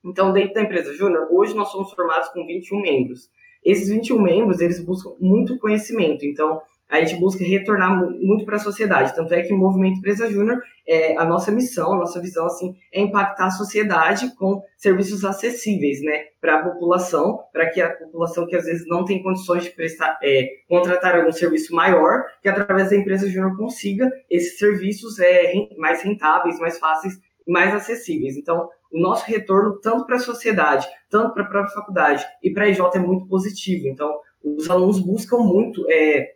Então, 0.03 0.33
dentro 0.33 0.53
da 0.53 0.61
empresa 0.61 0.93
Júnior, 0.93 1.27
hoje 1.31 1.55
nós 1.55 1.69
somos 1.69 1.91
formados 1.93 2.29
com 2.29 2.45
21 2.45 2.81
membros. 2.81 3.29
Esses 3.63 3.87
21 3.87 4.21
membros, 4.21 4.59
eles 4.59 4.83
buscam 4.83 5.15
muito 5.19 5.57
conhecimento. 5.57 6.25
Então, 6.25 6.61
a 6.93 7.03
gente 7.03 7.19
busca 7.19 7.43
retornar 7.43 7.99
muito 8.21 8.45
para 8.45 8.57
a 8.57 8.59
sociedade. 8.59 9.15
Tanto 9.15 9.33
é 9.33 9.41
que 9.41 9.51
o 9.51 9.57
Movimento 9.57 9.97
Empresa 9.97 10.29
Júnior, 10.29 10.61
é, 10.87 11.17
a 11.17 11.25
nossa 11.25 11.51
missão, 11.51 11.93
a 11.93 11.97
nossa 11.97 12.21
visão, 12.21 12.45
assim, 12.45 12.75
é 12.93 13.01
impactar 13.01 13.47
a 13.47 13.51
sociedade 13.51 14.35
com 14.35 14.61
serviços 14.77 15.25
acessíveis, 15.25 16.03
né, 16.03 16.25
para 16.39 16.59
a 16.59 16.63
população, 16.63 17.39
para 17.51 17.67
que 17.69 17.81
a 17.81 17.89
população 17.89 18.45
que 18.45 18.55
às 18.55 18.65
vezes 18.65 18.87
não 18.87 19.05
tem 19.05 19.23
condições 19.23 19.63
de 19.63 19.71
prestar, 19.71 20.19
é, 20.21 20.47
contratar 20.69 21.15
algum 21.15 21.31
serviço 21.31 21.73
maior, 21.73 22.25
que 22.41 22.47
através 22.47 22.91
da 22.91 22.95
Empresa 22.95 23.27
Júnior 23.27 23.57
consiga 23.57 24.11
esses 24.29 24.59
serviços 24.59 25.17
é, 25.19 25.51
mais 25.77 26.03
rentáveis, 26.03 26.59
mais 26.59 26.77
fáceis 26.77 27.19
mais 27.47 27.73
acessíveis. 27.73 28.37
Então, 28.37 28.69
o 28.91 29.01
nosso 29.01 29.25
retorno, 29.25 29.79
tanto 29.81 30.05
para 30.05 30.15
a 30.15 30.19
sociedade, 30.19 30.87
tanto 31.09 31.33
para 31.33 31.43
a 31.43 31.47
própria 31.47 31.73
faculdade 31.73 32.25
e 32.41 32.51
para 32.51 32.65
a 32.65 32.69
IJ, 32.69 32.79
é 32.93 32.99
muito 32.99 33.27
positivo. 33.27 33.87
Então, 33.87 34.17
os 34.43 34.69
alunos 34.69 34.99
buscam 34.99 35.37
muito 35.37 35.85
é, 35.89 36.33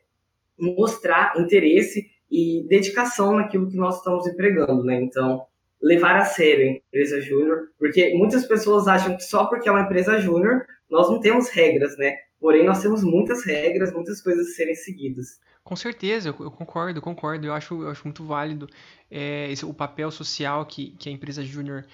mostrar 0.59 1.33
interesse 1.37 2.07
e 2.29 2.65
dedicação 2.67 3.35
naquilo 3.35 3.69
que 3.69 3.77
nós 3.77 3.97
estamos 3.97 4.27
empregando, 4.27 4.83
né? 4.83 5.01
Então, 5.01 5.45
levar 5.81 6.17
a 6.17 6.25
sério 6.25 6.67
a 6.67 6.71
empresa 6.71 7.21
júnior, 7.21 7.69
porque 7.77 8.13
muitas 8.15 8.45
pessoas 8.45 8.87
acham 8.87 9.15
que 9.15 9.23
só 9.23 9.45
porque 9.45 9.69
é 9.69 9.71
uma 9.71 9.81
empresa 9.81 10.19
júnior 10.19 10.65
nós 10.89 11.09
não 11.09 11.19
temos 11.19 11.49
regras, 11.49 11.97
né? 11.97 12.15
Porém, 12.39 12.65
nós 12.65 12.81
temos 12.81 13.03
muitas 13.03 13.45
regras, 13.45 13.91
muitas 13.91 14.21
coisas 14.21 14.47
a 14.47 14.51
serem 14.51 14.75
seguidas. 14.75 15.39
Com 15.63 15.75
certeza, 15.75 16.29
eu, 16.29 16.51
concordo, 16.51 17.01
concordo. 17.01 17.45
Eu 17.45 17.53
acho, 17.53 17.81
eu 17.81 17.89
acho 17.89 18.05
muito 18.05 18.23
válido 18.23 18.69
é, 19.11 19.51
esse, 19.51 19.65
o 19.65 19.73
papel 19.73 20.09
social 20.11 20.65
que, 20.65 20.91
que 20.91 21.09
a 21.09 21.11
empresa 21.11 21.43
júnior 21.43 21.85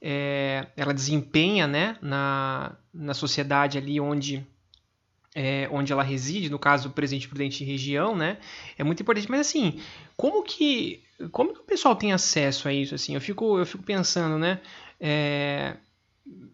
é, 0.00 0.66
ela 0.76 0.94
desempenha 0.94 1.66
né, 1.66 1.98
na, 2.00 2.76
na 2.94 3.12
sociedade 3.12 3.76
ali 3.76 4.00
onde 4.00 4.46
é, 5.34 5.68
onde 5.70 5.92
ela 5.92 6.02
reside, 6.02 6.50
no 6.50 6.58
caso, 6.58 6.90
Presidente 6.90 7.28
Prudente 7.28 7.64
região, 7.64 8.16
né? 8.16 8.38
É 8.76 8.84
muito 8.84 9.02
importante. 9.02 9.30
Mas 9.30 9.40
assim, 9.40 9.80
como 10.16 10.42
que, 10.42 11.02
como 11.30 11.52
que 11.52 11.60
o 11.60 11.64
pessoal 11.64 11.94
tem 11.94 12.12
acesso 12.12 12.68
a 12.68 12.72
isso? 12.72 12.94
Assim, 12.94 13.14
eu 13.14 13.20
fico, 13.20 13.58
eu 13.58 13.66
fico 13.66 13.82
pensando, 13.82 14.38
né? 14.38 14.60
É, 15.00 15.76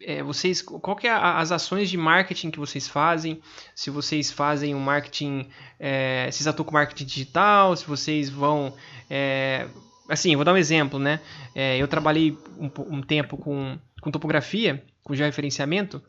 é, 0.01 0.23
vocês, 0.23 0.61
qual 0.61 0.95
que 0.95 1.07
é 1.07 1.11
a, 1.11 1.39
as 1.39 1.51
ações 1.51 1.89
de 1.89 1.97
marketing 1.97 2.51
que 2.51 2.59
vocês 2.59 2.87
fazem? 2.87 3.41
Se 3.73 3.89
vocês 3.89 4.31
fazem 4.31 4.75
um 4.75 4.79
marketing, 4.79 5.47
é, 5.79 6.29
vocês 6.31 6.47
atuam 6.47 6.65
com 6.65 6.73
marketing 6.73 7.05
digital? 7.05 7.75
Se 7.75 7.85
vocês 7.85 8.29
vão, 8.29 8.73
é, 9.09 9.67
assim, 10.09 10.35
vou 10.35 10.45
dar 10.45 10.53
um 10.53 10.57
exemplo, 10.57 10.99
né? 10.99 11.19
É, 11.53 11.77
eu 11.77 11.87
trabalhei 11.87 12.37
um, 12.57 12.69
um 12.95 13.01
tempo 13.01 13.37
com, 13.37 13.77
com 14.01 14.11
topografia, 14.11 14.83
com 15.03 15.15
georreferenciamento. 15.15 16.01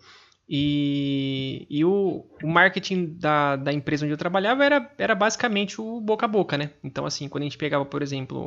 E, 0.49 1.67
e 1.69 1.85
o, 1.85 2.25
o, 2.41 2.47
marketing 2.47 3.17
da, 3.19 3.57
da 3.57 3.73
empresa 3.73 4.05
onde 4.05 4.15
eu 4.15 4.19
trabalhava 4.19 4.65
era, 4.65 4.93
era 4.97 5.13
basicamente 5.13 5.81
o 5.81 6.01
boca 6.01 6.25
a 6.25 6.29
boca, 6.29 6.57
né? 6.57 6.71
Então, 6.85 7.05
assim, 7.05 7.29
quando 7.29 7.43
a 7.43 7.47
gente 7.47 7.59
pegava, 7.59 7.85
por 7.85 8.01
exemplo, 8.01 8.47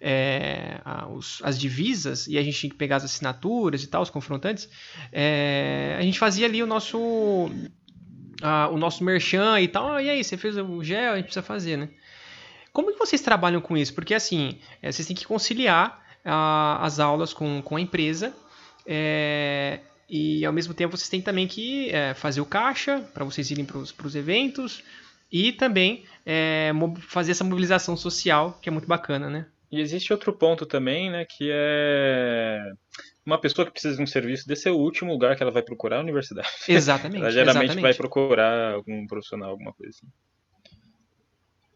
é, 0.00 0.80
os, 1.12 1.42
as 1.44 1.58
divisas 1.60 2.26
e 2.26 2.38
a 2.38 2.42
gente 2.42 2.58
tinha 2.58 2.70
que 2.70 2.76
pegar 2.76 2.96
as 2.96 3.04
assinaturas 3.04 3.82
e 3.82 3.86
tal, 3.88 4.00
os 4.00 4.08
confrontantes, 4.08 4.70
é, 5.12 5.94
a 5.98 6.02
gente 6.02 6.18
fazia 6.18 6.46
ali 6.46 6.62
o 6.62 6.66
nosso, 6.66 7.50
a, 8.40 8.68
o 8.68 8.78
nosso 8.78 9.04
merchan 9.04 9.60
e 9.60 9.68
tal. 9.68 10.00
e 10.00 10.08
aí, 10.08 10.24
você 10.24 10.38
fez 10.38 10.56
o 10.56 10.82
gel, 10.82 11.12
a 11.12 11.16
gente 11.16 11.26
precisa 11.26 11.42
fazer, 11.42 11.76
né? 11.76 11.90
Como 12.72 12.90
que 12.90 12.98
vocês 12.98 13.20
trabalham 13.20 13.60
com 13.60 13.76
isso? 13.76 13.92
Porque, 13.92 14.14
assim, 14.14 14.58
é, 14.80 14.90
vocês 14.90 15.06
têm 15.06 15.14
que 15.14 15.26
conciliar 15.26 16.02
a, 16.24 16.78
as 16.82 16.98
aulas 16.98 17.34
com, 17.34 17.60
com 17.60 17.76
a 17.76 17.80
empresa. 17.82 18.34
É, 18.86 19.80
e 20.08 20.44
ao 20.44 20.52
mesmo 20.52 20.74
tempo 20.74 20.96
vocês 20.96 21.08
têm 21.08 21.20
também 21.20 21.46
que 21.46 21.90
é, 21.90 22.14
fazer 22.14 22.40
o 22.40 22.46
caixa 22.46 23.00
para 23.12 23.24
vocês 23.24 23.50
irem 23.50 23.64
para 23.64 23.78
os 23.78 24.14
eventos 24.14 24.82
e 25.32 25.52
também 25.52 26.04
é, 26.24 26.70
fazer 27.00 27.32
essa 27.32 27.44
mobilização 27.44 27.96
social, 27.96 28.58
que 28.60 28.68
é 28.68 28.72
muito 28.72 28.86
bacana, 28.86 29.28
né? 29.28 29.46
E 29.72 29.80
existe 29.80 30.12
outro 30.12 30.32
ponto 30.32 30.64
também, 30.64 31.10
né, 31.10 31.24
que 31.24 31.50
é 31.52 32.72
uma 33.26 33.40
pessoa 33.40 33.66
que 33.66 33.72
precisa 33.72 33.96
de 33.96 34.02
um 34.02 34.06
serviço 34.06 34.46
desse 34.46 34.68
é 34.68 34.70
o 34.70 34.76
último 34.76 35.10
lugar 35.10 35.34
que 35.34 35.42
ela 35.42 35.50
vai 35.50 35.62
procurar 35.62 35.96
a 35.98 36.00
universidade. 36.00 36.48
Exatamente. 36.68 37.20
ela 37.20 37.30
geralmente 37.30 37.64
exatamente. 37.64 37.82
vai 37.82 37.94
procurar 37.94 38.74
algum 38.74 39.06
profissional, 39.06 39.50
alguma 39.50 39.72
coisa 39.72 39.90
assim. 39.90 40.06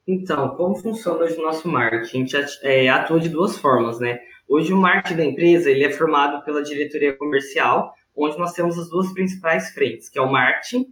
Então, 0.06 0.50
como 0.56 0.76
funciona 0.76 1.24
hoje 1.24 1.36
o 1.36 1.42
nosso 1.42 1.68
marketing? 1.68 2.16
A 2.16 2.20
gente 2.20 2.58
é, 2.62 2.88
atua 2.88 3.20
de 3.20 3.28
duas 3.28 3.58
formas, 3.58 3.98
né? 3.98 4.20
Hoje 4.48 4.72
o 4.72 4.76
marketing 4.76 5.16
da 5.16 5.24
empresa 5.24 5.70
ele 5.70 5.84
é 5.84 5.90
formado 5.90 6.42
pela 6.44 6.62
diretoria 6.62 7.14
comercial, 7.14 7.92
onde 8.18 8.38
nós 8.38 8.52
temos 8.52 8.78
as 8.78 8.88
duas 8.90 9.12
principais 9.12 9.70
frentes, 9.70 10.08
que 10.08 10.18
é 10.18 10.22
o 10.22 10.30
marketing, 10.30 10.86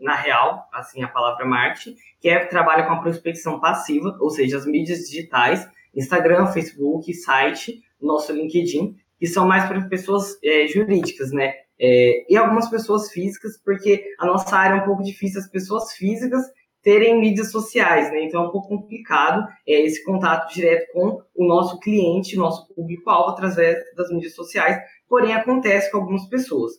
na 0.00 0.14
real, 0.14 0.68
assim 0.72 1.02
a 1.02 1.08
palavra 1.08 1.44
marketing, 1.44 1.96
que 2.20 2.28
é 2.28 2.44
trabalha 2.44 2.86
com 2.86 2.92
a 2.92 3.00
prospecção 3.00 3.60
passiva, 3.60 4.16
ou 4.20 4.30
seja, 4.30 4.56
as 4.56 4.66
mídias 4.66 5.08
digitais, 5.08 5.66
Instagram, 5.94 6.46
Facebook, 6.48 7.12
site, 7.14 7.82
nosso 8.00 8.32
LinkedIn, 8.32 8.96
que 9.18 9.26
são 9.26 9.46
mais 9.46 9.66
para 9.66 9.80
pessoas 9.82 10.38
é, 10.42 10.66
jurídicas, 10.66 11.30
né? 11.32 11.54
É, 11.78 12.26
e 12.28 12.36
algumas 12.36 12.68
pessoas 12.68 13.10
físicas, 13.10 13.56
porque 13.64 14.04
a 14.18 14.26
nossa 14.26 14.54
área 14.54 14.78
é 14.78 14.82
um 14.82 14.84
pouco 14.84 15.02
difícil, 15.02 15.40
as 15.40 15.48
pessoas 15.48 15.92
físicas 15.92 16.42
terem 16.82 17.20
mídias 17.20 17.50
sociais, 17.50 18.10
né? 18.10 18.24
Então 18.24 18.44
é 18.44 18.48
um 18.48 18.50
pouco 18.50 18.68
complicado 18.68 19.46
é, 19.66 19.82
esse 19.82 20.02
contato 20.04 20.52
direto 20.52 20.92
com 20.92 21.22
o 21.34 21.46
nosso 21.46 21.78
cliente, 21.78 22.36
nosso 22.36 22.72
público-alvo, 22.74 23.30
através 23.30 23.76
das 23.94 24.10
mídias 24.10 24.34
sociais, 24.34 24.78
porém 25.08 25.34
acontece 25.34 25.90
com 25.90 25.98
algumas 25.98 26.26
pessoas. 26.28 26.72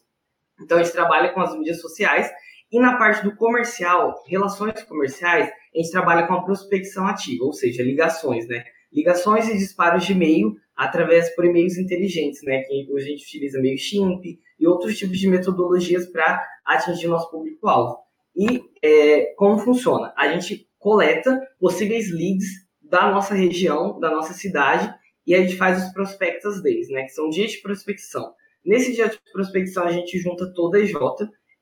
Então 0.60 0.78
a 0.78 0.84
gente 0.84 0.94
trabalha 0.94 1.30
com 1.34 1.42
as 1.42 1.56
mídias 1.56 1.80
sociais 1.82 2.32
e 2.72 2.80
na 2.80 2.98
parte 2.98 3.24
do 3.24 3.36
comercial, 3.36 4.24
relações 4.26 4.82
comerciais, 4.84 5.50
a 5.50 5.78
gente 5.78 5.92
trabalha 5.92 6.26
com 6.26 6.34
a 6.34 6.44
prospecção 6.44 7.06
ativa, 7.06 7.44
ou 7.44 7.52
seja, 7.52 7.84
ligações, 7.84 8.48
né? 8.48 8.64
Ligações 8.94 9.50
e 9.50 9.58
disparos 9.58 10.06
de 10.06 10.14
e-mail 10.14 10.56
através 10.76 11.36
por 11.36 11.44
e-mails 11.44 11.78
inteligentes, 11.78 12.42
né? 12.44 12.62
Que 12.62 12.88
a 12.96 13.00
gente 13.00 13.24
utiliza 13.24 13.60
e-mail 13.60 13.78
chimp 13.78 14.24
e 14.58 14.68
outros 14.68 14.98
tipos 14.98 15.20
de 15.20 15.28
metodologias 15.28 16.06
para 16.06 16.42
atingir 16.66 17.08
nosso 17.08 17.30
público-alvo. 17.30 17.98
E 18.36 18.62
é, 18.84 19.34
como 19.36 19.60
funciona? 19.60 20.14
A 20.18 20.30
gente 20.30 20.68
coleta 20.80 21.40
possíveis 21.60 22.12
leads 22.12 22.48
da 22.82 23.10
nossa 23.12 23.34
região, 23.34 24.00
da 24.00 24.10
nossa 24.10 24.34
cidade, 24.34 24.94
e 25.26 25.36
a 25.36 25.42
gente 25.42 25.56
faz 25.56 25.86
os 25.86 25.94
prospectus 25.94 26.62
days, 26.62 26.90
né, 26.90 27.04
que 27.04 27.10
são 27.10 27.30
dias 27.30 27.52
de 27.52 27.62
prospecção. 27.62 28.34
Nesse 28.66 28.94
dia 28.94 29.08
de 29.08 29.20
prospecção, 29.32 29.84
a 29.84 29.92
gente 29.92 30.18
junta 30.18 30.52
toda 30.54 30.78
a 30.78 30.82
EJ 30.82 30.94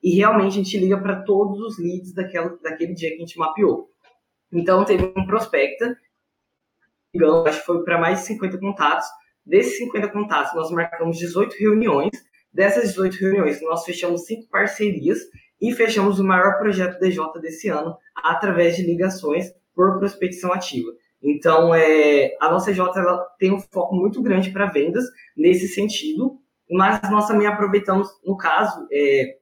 e 0.01 0.15
realmente 0.15 0.53
a 0.53 0.63
gente 0.63 0.77
liga 0.77 0.99
para 0.99 1.23
todos 1.23 1.59
os 1.59 1.77
leads 1.77 2.13
daquela, 2.13 2.57
daquele 2.61 2.93
dia 2.93 3.09
que 3.09 3.17
a 3.17 3.19
gente 3.19 3.37
mapeou. 3.37 3.89
Então, 4.51 4.83
teve 4.85 5.13
um 5.15 5.25
prospecta, 5.25 5.97
acho 7.45 7.59
que 7.59 7.65
foi 7.65 7.83
para 7.83 7.99
mais 7.99 8.19
de 8.19 8.25
50 8.27 8.57
contatos. 8.59 9.07
Desses 9.45 9.77
50 9.77 10.09
contatos, 10.09 10.53
nós 10.55 10.71
marcamos 10.71 11.17
18 11.17 11.55
reuniões. 11.57 12.11
Dessas 12.51 12.89
18 12.89 13.15
reuniões, 13.17 13.61
nós 13.61 13.83
fechamos 13.83 14.25
cinco 14.25 14.49
parcerias 14.49 15.19
e 15.61 15.71
fechamos 15.71 16.19
o 16.19 16.23
maior 16.23 16.57
projeto 16.57 16.99
DJ 16.99 17.19
desse 17.41 17.69
ano 17.69 17.95
através 18.15 18.75
de 18.75 18.83
ligações 18.83 19.51
por 19.75 19.97
prospecção 19.99 20.53
ativa. 20.53 20.91
Então, 21.21 21.75
é, 21.75 22.35
a 22.39 22.49
nossa 22.49 22.71
EJ 22.71 22.79
ela 22.95 23.25
tem 23.37 23.51
um 23.51 23.59
foco 23.59 23.95
muito 23.95 24.21
grande 24.21 24.51
para 24.51 24.67
vendas 24.67 25.05
nesse 25.35 25.67
sentido, 25.67 26.39
mas 26.69 26.99
nós 27.11 27.27
também 27.27 27.47
aproveitamos, 27.47 28.07
no 28.23 28.37
caso, 28.37 28.87
é, 28.91 29.37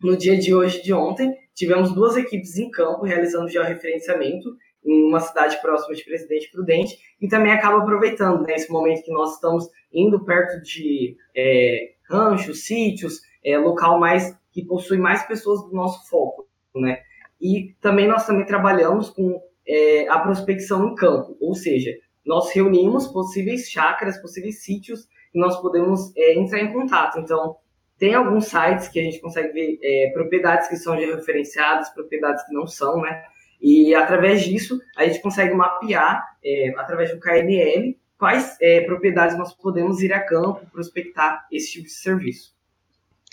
no 0.00 0.16
dia 0.16 0.38
de 0.38 0.54
hoje 0.54 0.82
de 0.82 0.92
ontem, 0.92 1.34
tivemos 1.54 1.92
duas 1.92 2.16
equipes 2.16 2.56
em 2.56 2.70
campo 2.70 3.04
realizando 3.04 3.48
georreferenciamento 3.48 4.56
em 4.84 5.08
uma 5.08 5.20
cidade 5.20 5.60
próxima 5.60 5.94
de 5.94 6.04
Presidente 6.04 6.50
Prudente 6.52 6.96
e 7.20 7.26
também 7.26 7.50
acaba 7.50 7.78
aproveitando 7.78 8.42
né, 8.42 8.54
momento 8.70 9.02
que 9.02 9.12
nós 9.12 9.34
estamos 9.34 9.68
indo 9.92 10.24
perto 10.24 10.62
de 10.62 11.16
é, 11.34 11.94
ranchos, 12.08 12.64
sítios, 12.64 13.20
é, 13.44 13.58
local 13.58 13.98
mais 13.98 14.36
que 14.56 14.64
possui 14.64 14.96
mais 14.96 15.22
pessoas 15.26 15.62
do 15.64 15.76
nosso 15.76 16.08
foco, 16.08 16.48
né? 16.74 17.02
E 17.38 17.74
também 17.78 18.08
nós 18.08 18.26
também 18.26 18.46
trabalhamos 18.46 19.10
com 19.10 19.38
é, 19.68 20.08
a 20.08 20.18
prospecção 20.18 20.88
em 20.88 20.94
campo, 20.94 21.36
ou 21.38 21.54
seja, 21.54 21.92
nós 22.24 22.50
reunimos 22.52 23.06
possíveis 23.06 23.68
chácaras, 23.68 24.16
possíveis 24.16 24.64
sítios 24.64 25.06
e 25.34 25.38
nós 25.38 25.60
podemos 25.60 26.10
é, 26.16 26.38
entrar 26.38 26.60
em 26.60 26.72
contato. 26.72 27.18
Então, 27.18 27.56
tem 27.98 28.14
alguns 28.14 28.46
sites 28.46 28.88
que 28.88 28.98
a 28.98 29.02
gente 29.02 29.20
consegue 29.20 29.52
ver 29.52 29.78
é, 29.82 30.10
propriedades 30.14 30.68
que 30.68 30.76
são 30.76 30.96
referenciadas, 30.96 31.90
propriedades 31.90 32.42
que 32.46 32.54
não 32.54 32.66
são, 32.66 33.02
né? 33.02 33.24
E 33.60 33.94
através 33.94 34.42
disso, 34.42 34.80
a 34.96 35.04
gente 35.04 35.20
consegue 35.20 35.54
mapear, 35.54 36.24
é, 36.42 36.72
através 36.78 37.10
do 37.10 37.20
KNL, 37.20 37.94
quais 38.18 38.56
é, 38.62 38.80
propriedades 38.80 39.36
nós 39.36 39.52
podemos 39.52 40.00
ir 40.00 40.14
a 40.14 40.20
campo, 40.20 40.64
prospectar 40.72 41.46
esse 41.52 41.72
tipo 41.72 41.84
de 41.84 41.92
serviço. 41.92 42.55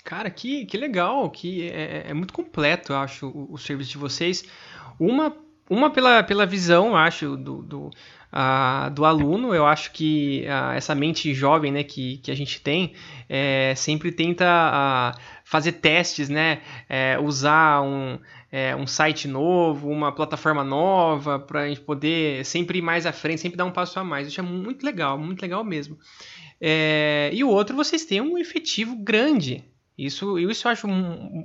Cara, 0.04 0.30
que, 0.30 0.66
que 0.66 0.76
legal, 0.76 1.30
que 1.30 1.68
é, 1.70 2.10
é 2.10 2.14
muito 2.14 2.32
completo, 2.32 2.92
eu 2.92 2.96
acho, 2.98 3.26
o, 3.26 3.54
o 3.54 3.58
serviço 3.58 3.92
de 3.92 3.98
vocês. 3.98 4.44
Uma 5.00 5.34
uma 5.68 5.90
pela, 5.90 6.22
pela 6.22 6.44
visão, 6.44 6.96
acho, 6.96 7.36
do, 7.36 7.62
do, 7.62 7.86
uh, 7.86 8.90
do 8.92 9.04
aluno, 9.04 9.54
eu 9.54 9.66
acho 9.66 9.92
que 9.92 10.44
uh, 10.46 10.72
essa 10.72 10.94
mente 10.94 11.32
jovem 11.32 11.72
né, 11.72 11.82
que, 11.82 12.18
que 12.18 12.30
a 12.30 12.34
gente 12.34 12.60
tem 12.60 12.92
é, 13.28 13.72
sempre 13.74 14.12
tenta 14.12 14.44
uh, 14.44 15.20
fazer 15.44 15.72
testes, 15.72 16.28
né, 16.28 16.60
é, 16.88 17.18
usar 17.18 17.80
um, 17.80 18.18
é, 18.52 18.76
um 18.76 18.86
site 18.86 19.26
novo, 19.26 19.88
uma 19.88 20.12
plataforma 20.12 20.62
nova, 20.62 21.38
para 21.38 21.62
a 21.62 21.68
gente 21.68 21.80
poder 21.80 22.44
sempre 22.44 22.78
ir 22.78 22.82
mais 22.82 23.06
à 23.06 23.12
frente, 23.12 23.40
sempre 23.40 23.56
dar 23.56 23.64
um 23.64 23.72
passo 23.72 23.98
a 23.98 24.04
mais. 24.04 24.28
Isso 24.28 24.40
é 24.40 24.44
muito 24.44 24.84
legal, 24.84 25.18
muito 25.18 25.40
legal 25.40 25.64
mesmo. 25.64 25.98
É, 26.60 27.30
e 27.32 27.42
o 27.42 27.48
outro, 27.48 27.74
vocês 27.74 28.04
têm 28.04 28.20
um 28.20 28.36
efetivo 28.36 28.96
grande. 28.96 29.64
Isso, 29.96 30.38
isso 30.38 30.66
eu 30.66 30.72
acho 30.72 30.86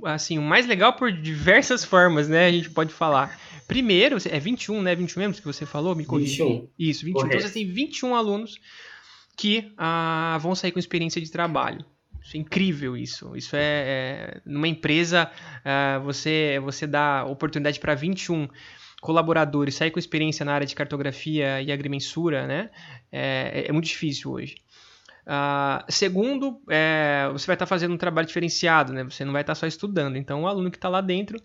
assim, 0.04 0.38
o 0.38 0.42
mais 0.42 0.66
legal 0.66 0.92
por 0.92 1.12
diversas 1.12 1.84
formas, 1.84 2.28
né? 2.28 2.46
A 2.46 2.52
gente 2.52 2.70
pode 2.70 2.92
falar. 2.92 3.38
Primeiro, 3.68 4.16
é 4.28 4.40
21, 4.40 4.82
né? 4.82 4.94
21 4.96 5.20
mesmo 5.20 5.34
que 5.34 5.44
você 5.44 5.64
falou? 5.64 5.94
Me 5.94 6.04
corrija. 6.04 6.44
21. 6.44 6.68
Isso, 6.76 7.04
21. 7.04 7.14
Correto. 7.14 7.36
Então 7.36 7.48
você 7.48 7.54
tem 7.54 7.72
21 7.72 8.14
alunos 8.14 8.60
que 9.36 9.72
ah, 9.78 10.36
vão 10.40 10.54
sair 10.56 10.72
com 10.72 10.80
experiência 10.80 11.20
de 11.20 11.30
trabalho. 11.30 11.84
Isso 12.22 12.36
é 12.36 12.40
incrível 12.40 12.96
isso. 12.96 13.36
Isso 13.36 13.54
é, 13.54 13.60
é 13.62 14.40
numa 14.44 14.66
empresa 14.66 15.30
ah, 15.64 16.00
você 16.04 16.60
você 16.62 16.88
dá 16.88 17.24
oportunidade 17.24 17.78
para 17.78 17.94
21 17.94 18.48
colaboradores 19.00 19.76
sair 19.76 19.90
com 19.90 19.98
experiência 19.98 20.44
na 20.44 20.52
área 20.52 20.66
de 20.66 20.74
cartografia 20.74 21.62
e 21.62 21.72
agrimensura, 21.72 22.46
né? 22.46 22.70
É, 23.10 23.66
é 23.68 23.72
muito 23.72 23.86
difícil 23.86 24.32
hoje. 24.32 24.56
Uh, 25.26 25.84
segundo, 25.88 26.60
é, 26.68 27.28
você 27.32 27.46
vai 27.46 27.54
estar 27.54 27.66
fazendo 27.66 27.94
um 27.94 27.98
trabalho 27.98 28.26
diferenciado, 28.26 28.92
né? 28.92 29.04
Você 29.04 29.24
não 29.24 29.32
vai 29.32 29.42
estar 29.42 29.54
só 29.54 29.66
estudando. 29.66 30.16
Então, 30.16 30.42
o 30.42 30.46
aluno 30.46 30.70
que 30.70 30.76
está 30.76 30.88
lá 30.88 31.00
dentro, 31.00 31.40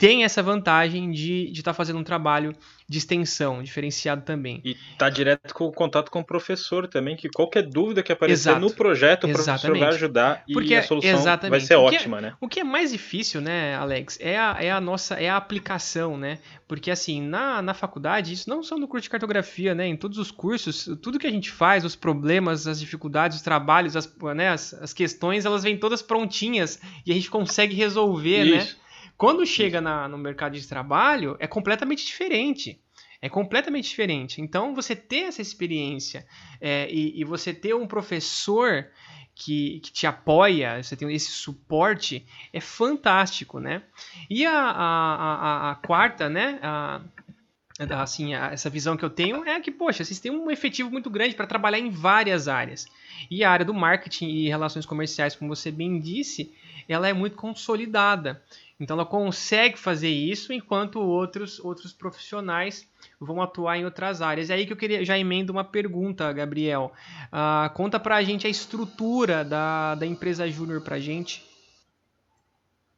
tem 0.00 0.24
essa 0.24 0.42
vantagem 0.42 1.10
de 1.10 1.50
estar 1.52 1.72
tá 1.72 1.74
fazendo 1.74 1.98
um 1.98 2.02
trabalho 2.02 2.56
de 2.88 2.96
extensão, 2.96 3.62
diferenciado 3.62 4.22
também. 4.22 4.62
E 4.64 4.74
tá 4.96 5.10
direto 5.10 5.52
com 5.52 5.66
o 5.66 5.72
contato 5.72 6.10
com 6.10 6.20
o 6.20 6.24
professor 6.24 6.88
também, 6.88 7.14
que 7.16 7.28
qualquer 7.28 7.62
dúvida 7.62 8.02
que 8.02 8.10
aparecer 8.10 8.48
Exato. 8.48 8.60
no 8.60 8.72
projeto, 8.72 9.24
o 9.24 9.30
exatamente. 9.30 9.60
professor 9.60 9.78
vai 9.78 9.88
ajudar 9.88 10.42
e 10.48 10.54
Porque, 10.54 10.74
a 10.74 10.82
solução 10.82 11.10
exatamente. 11.10 11.50
vai 11.50 11.60
ser 11.60 11.76
o 11.76 11.82
ótima, 11.82 12.16
é, 12.16 12.20
né? 12.22 12.34
O 12.40 12.48
que 12.48 12.60
é 12.60 12.64
mais 12.64 12.92
difícil, 12.92 13.42
né, 13.42 13.76
Alex, 13.76 14.18
é 14.22 14.38
a, 14.38 14.56
é 14.58 14.70
a 14.70 14.80
nossa, 14.80 15.16
é 15.16 15.28
a 15.28 15.36
aplicação, 15.36 16.16
né? 16.16 16.38
Porque 16.66 16.90
assim, 16.90 17.20
na, 17.20 17.60
na 17.60 17.74
faculdade, 17.74 18.32
isso 18.32 18.48
não 18.48 18.62
só 18.62 18.78
no 18.78 18.88
curso 18.88 19.02
de 19.02 19.10
cartografia, 19.10 19.74
né? 19.74 19.86
Em 19.86 19.96
todos 19.96 20.16
os 20.16 20.30
cursos, 20.30 20.88
tudo 21.02 21.18
que 21.18 21.26
a 21.26 21.30
gente 21.30 21.50
faz, 21.50 21.84
os 21.84 21.94
problemas, 21.94 22.66
as 22.66 22.80
dificuldades, 22.80 23.36
os 23.36 23.42
trabalhos, 23.42 23.94
as, 23.96 24.10
né, 24.34 24.48
as, 24.48 24.72
as 24.72 24.94
questões, 24.94 25.44
elas 25.44 25.62
vêm 25.62 25.76
todas 25.76 26.00
prontinhas 26.00 26.80
e 27.04 27.12
a 27.12 27.14
gente 27.14 27.30
consegue 27.30 27.74
resolver, 27.74 28.44
né? 28.46 28.56
isso. 28.56 28.74
né? 28.74 28.79
Quando 29.20 29.44
chega 29.44 29.82
na, 29.82 30.08
no 30.08 30.16
mercado 30.16 30.58
de 30.58 30.66
trabalho, 30.66 31.36
é 31.38 31.46
completamente 31.46 32.06
diferente. 32.06 32.80
É 33.20 33.28
completamente 33.28 33.86
diferente. 33.86 34.40
Então, 34.40 34.74
você 34.74 34.96
ter 34.96 35.24
essa 35.24 35.42
experiência 35.42 36.26
é, 36.58 36.90
e, 36.90 37.20
e, 37.20 37.22
você 37.22 37.52
ter 37.52 37.74
um 37.74 37.86
professor 37.86 38.86
que, 39.34 39.80
que, 39.80 39.92
te 39.92 40.06
apoia, 40.06 40.82
você 40.82 40.96
tem 40.96 41.12
esse 41.12 41.32
suporte, 41.32 42.26
é 42.50 42.62
fantástico, 42.62 43.60
né? 43.60 43.82
E 44.30 44.46
a, 44.46 44.58
a, 44.58 45.34
a, 45.34 45.70
a 45.72 45.74
quarta, 45.74 46.30
né? 46.30 46.58
A, 46.62 47.02
assim, 48.00 48.34
essa 48.34 48.70
visão 48.70 48.96
que 48.96 49.04
eu 49.04 49.10
tenho 49.10 49.44
é 49.44 49.60
que, 49.60 49.70
poxa, 49.70 50.02
vocês 50.02 50.18
têm 50.18 50.32
um 50.32 50.50
efetivo 50.50 50.90
muito 50.90 51.10
grande 51.10 51.34
para 51.34 51.46
trabalhar 51.46 51.78
em 51.78 51.90
várias 51.90 52.48
áreas. 52.48 52.86
E 53.30 53.44
a 53.44 53.50
área 53.50 53.66
do 53.66 53.74
marketing 53.74 54.28
e 54.28 54.48
relações 54.48 54.86
comerciais, 54.86 55.36
como 55.36 55.54
você 55.54 55.70
bem 55.70 56.00
disse, 56.00 56.54
ela 56.88 57.06
é 57.06 57.12
muito 57.12 57.36
consolidada. 57.36 58.42
Então 58.80 58.96
ela 58.96 59.04
consegue 59.04 59.78
fazer 59.78 60.08
isso 60.08 60.52
enquanto 60.52 60.98
outros 60.98 61.60
outros 61.60 61.92
profissionais 61.92 62.88
vão 63.20 63.42
atuar 63.42 63.76
em 63.76 63.84
outras 63.84 64.22
áreas. 64.22 64.48
É 64.48 64.54
aí 64.54 64.66
que 64.66 64.72
eu 64.72 64.76
queria 64.76 65.04
já 65.04 65.18
emendo 65.18 65.52
uma 65.52 65.64
pergunta, 65.64 66.32
Gabriel. 66.32 66.90
Uh, 67.26 67.72
conta 67.74 68.00
para 68.00 68.16
a 68.16 68.22
gente 68.22 68.46
a 68.46 68.50
estrutura 68.50 69.44
da, 69.44 69.94
da 69.94 70.06
empresa 70.06 70.48
Júnior 70.48 70.80
para 70.80 70.96
a 70.96 71.00
gente. 71.00 71.44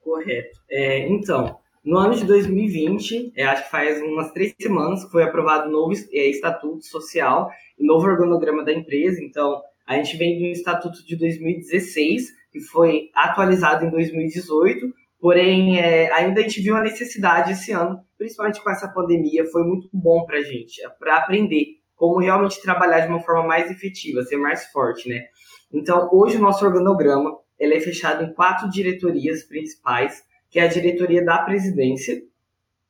Correto. 0.00 0.60
É, 0.70 1.08
então, 1.08 1.58
no 1.84 1.98
ano 1.98 2.14
de 2.14 2.24
2020, 2.24 3.32
é, 3.36 3.44
acho 3.44 3.64
que 3.64 3.70
faz 3.70 4.00
umas 4.02 4.30
três 4.32 4.54
semanas, 4.60 5.02
foi 5.10 5.24
aprovado 5.24 5.68
um 5.68 5.72
novo 5.72 5.92
é, 6.12 6.28
estatuto 6.28 6.84
social 6.84 7.50
e 7.78 7.84
novo 7.84 8.06
organograma 8.06 8.64
da 8.64 8.72
empresa. 8.72 9.20
Então, 9.20 9.60
a 9.86 9.96
gente 9.96 10.16
vem 10.16 10.38
de 10.38 10.44
um 10.44 10.52
estatuto 10.52 11.04
de 11.04 11.16
2016, 11.16 12.32
que 12.52 12.60
foi 12.60 13.10
atualizado 13.14 13.84
em 13.84 13.90
2018, 13.90 14.92
porém, 15.22 15.78
é, 15.78 16.12
ainda 16.12 16.40
a 16.40 16.42
gente 16.42 16.60
viu 16.60 16.74
a 16.74 16.82
necessidade 16.82 17.52
esse 17.52 17.70
ano, 17.70 18.04
principalmente 18.18 18.60
com 18.60 18.68
essa 18.68 18.88
pandemia, 18.88 19.46
foi 19.46 19.62
muito 19.62 19.88
bom 19.92 20.26
para 20.26 20.38
a 20.38 20.42
gente, 20.42 20.84
é, 20.84 20.88
para 20.88 21.18
aprender 21.18 21.76
como 21.94 22.18
realmente 22.18 22.60
trabalhar 22.60 23.06
de 23.06 23.08
uma 23.08 23.20
forma 23.20 23.46
mais 23.46 23.70
efetiva, 23.70 24.24
ser 24.24 24.36
mais 24.36 24.66
forte, 24.72 25.08
né? 25.08 25.26
Então, 25.72 26.08
hoje 26.12 26.38
o 26.38 26.40
nosso 26.40 26.64
organograma 26.64 27.38
ele 27.56 27.76
é 27.76 27.80
fechado 27.80 28.24
em 28.24 28.34
quatro 28.34 28.68
diretorias 28.68 29.44
principais, 29.44 30.24
que 30.50 30.58
é 30.58 30.64
a 30.64 30.66
diretoria 30.66 31.24
da 31.24 31.38
presidência. 31.38 32.20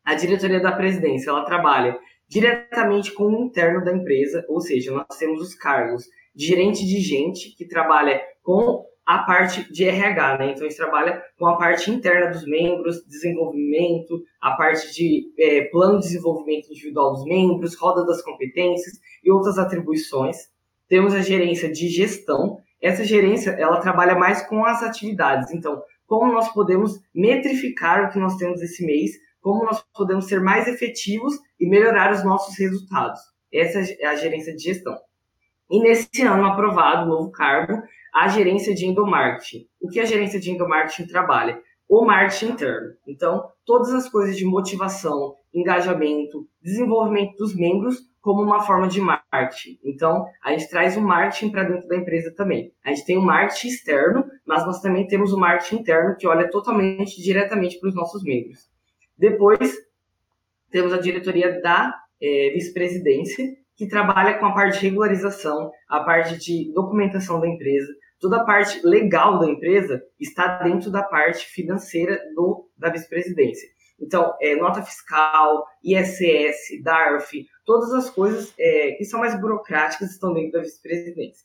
A 0.02 0.14
diretoria 0.14 0.58
da 0.60 0.72
presidência, 0.72 1.28
ela 1.28 1.44
trabalha 1.44 1.98
diretamente 2.26 3.12
com 3.12 3.24
o 3.24 3.44
interno 3.44 3.84
da 3.84 3.92
empresa, 3.92 4.42
ou 4.48 4.62
seja, 4.62 4.90
nós 4.90 5.18
temos 5.18 5.42
os 5.42 5.54
cargos 5.54 6.04
de 6.34 6.46
gerente 6.46 6.86
de 6.86 6.98
gente, 6.98 7.54
que 7.54 7.68
trabalha 7.68 8.22
com 8.42 8.86
a 9.04 9.18
parte 9.18 9.70
de 9.72 9.84
RH, 9.84 10.38
né? 10.38 10.50
Então, 10.52 10.64
a 10.64 10.68
gente 10.68 10.76
trabalha 10.76 11.22
com 11.38 11.46
a 11.46 11.56
parte 11.56 11.90
interna 11.90 12.30
dos 12.30 12.46
membros, 12.46 13.04
desenvolvimento, 13.06 14.22
a 14.40 14.52
parte 14.52 14.92
de 14.94 15.32
é, 15.38 15.62
plano 15.64 15.98
de 15.98 16.06
desenvolvimento 16.06 16.68
individual 16.70 17.12
dos 17.12 17.24
membros, 17.24 17.74
roda 17.74 18.06
das 18.06 18.22
competências 18.22 19.00
e 19.24 19.30
outras 19.30 19.58
atribuições. 19.58 20.36
Temos 20.88 21.14
a 21.14 21.20
gerência 21.20 21.70
de 21.70 21.88
gestão. 21.88 22.58
Essa 22.80 23.04
gerência, 23.04 23.50
ela 23.50 23.80
trabalha 23.80 24.14
mais 24.14 24.46
com 24.46 24.64
as 24.64 24.82
atividades. 24.82 25.52
Então, 25.52 25.82
como 26.06 26.32
nós 26.32 26.52
podemos 26.52 27.00
metrificar 27.14 28.04
o 28.04 28.12
que 28.12 28.18
nós 28.18 28.36
temos 28.36 28.60
esse 28.60 28.84
mês, 28.84 29.12
como 29.40 29.64
nós 29.64 29.84
podemos 29.94 30.26
ser 30.26 30.40
mais 30.40 30.68
efetivos 30.68 31.34
e 31.58 31.68
melhorar 31.68 32.12
os 32.12 32.24
nossos 32.24 32.56
resultados. 32.56 33.20
Essa 33.52 33.80
é 33.98 34.06
a 34.06 34.14
gerência 34.14 34.54
de 34.54 34.62
gestão. 34.62 34.96
E 35.70 35.80
nesse 35.80 36.22
ano 36.22 36.46
aprovado, 36.46 37.06
o 37.06 37.08
novo 37.08 37.30
cargo, 37.30 37.82
a 38.12 38.28
gerência 38.28 38.74
de 38.74 38.86
endomarketing. 38.86 39.66
O 39.80 39.88
que 39.88 40.00
a 40.00 40.04
gerência 40.04 40.38
de 40.38 40.50
endomarketing 40.50 41.06
trabalha? 41.06 41.60
O 41.88 42.04
marketing 42.04 42.52
interno. 42.52 42.94
Então, 43.06 43.44
todas 43.64 43.92
as 43.92 44.08
coisas 44.08 44.36
de 44.36 44.44
motivação, 44.44 45.34
engajamento, 45.52 46.46
desenvolvimento 46.62 47.36
dos 47.36 47.54
membros 47.54 47.96
como 48.20 48.40
uma 48.40 48.62
forma 48.62 48.86
de 48.86 49.00
marketing. 49.00 49.78
Então, 49.84 50.24
a 50.42 50.52
gente 50.52 50.70
traz 50.70 50.96
o 50.96 51.00
marketing 51.00 51.50
para 51.50 51.64
dentro 51.64 51.88
da 51.88 51.96
empresa 51.96 52.32
também. 52.34 52.72
A 52.84 52.90
gente 52.90 53.04
tem 53.04 53.18
o 53.18 53.22
marketing 53.22 53.68
externo, 53.68 54.24
mas 54.46 54.64
nós 54.64 54.80
também 54.80 55.06
temos 55.06 55.32
o 55.32 55.38
marketing 55.38 55.80
interno 55.80 56.16
que 56.16 56.26
olha 56.26 56.48
totalmente 56.48 57.20
diretamente 57.20 57.80
para 57.80 57.88
os 57.88 57.94
nossos 57.94 58.22
membros. 58.22 58.70
Depois, 59.18 59.76
temos 60.70 60.92
a 60.92 61.00
diretoria 61.00 61.60
da 61.60 61.92
é, 62.20 62.50
vice-presidência, 62.54 63.44
que 63.82 63.88
trabalha 63.88 64.38
com 64.38 64.46
a 64.46 64.54
parte 64.54 64.78
de 64.78 64.86
regularização, 64.86 65.72
a 65.88 65.98
parte 65.98 66.38
de 66.38 66.72
documentação 66.72 67.40
da 67.40 67.48
empresa, 67.48 67.92
toda 68.20 68.36
a 68.36 68.44
parte 68.44 68.80
legal 68.86 69.40
da 69.40 69.50
empresa 69.50 70.00
está 70.20 70.62
dentro 70.62 70.88
da 70.88 71.02
parte 71.02 71.46
financeira 71.46 72.16
do, 72.36 72.68
da 72.78 72.90
vice-presidência. 72.90 73.68
Então, 74.00 74.36
é, 74.40 74.54
nota 74.54 74.82
fiscal, 74.82 75.66
ISS, 75.82 76.80
DARF, 76.84 77.44
todas 77.64 77.92
as 77.92 78.08
coisas 78.08 78.54
é, 78.56 78.92
que 78.92 79.04
são 79.04 79.18
mais 79.18 79.40
burocráticas 79.40 80.12
estão 80.12 80.32
dentro 80.32 80.52
da 80.52 80.60
vice-presidência. 80.60 81.44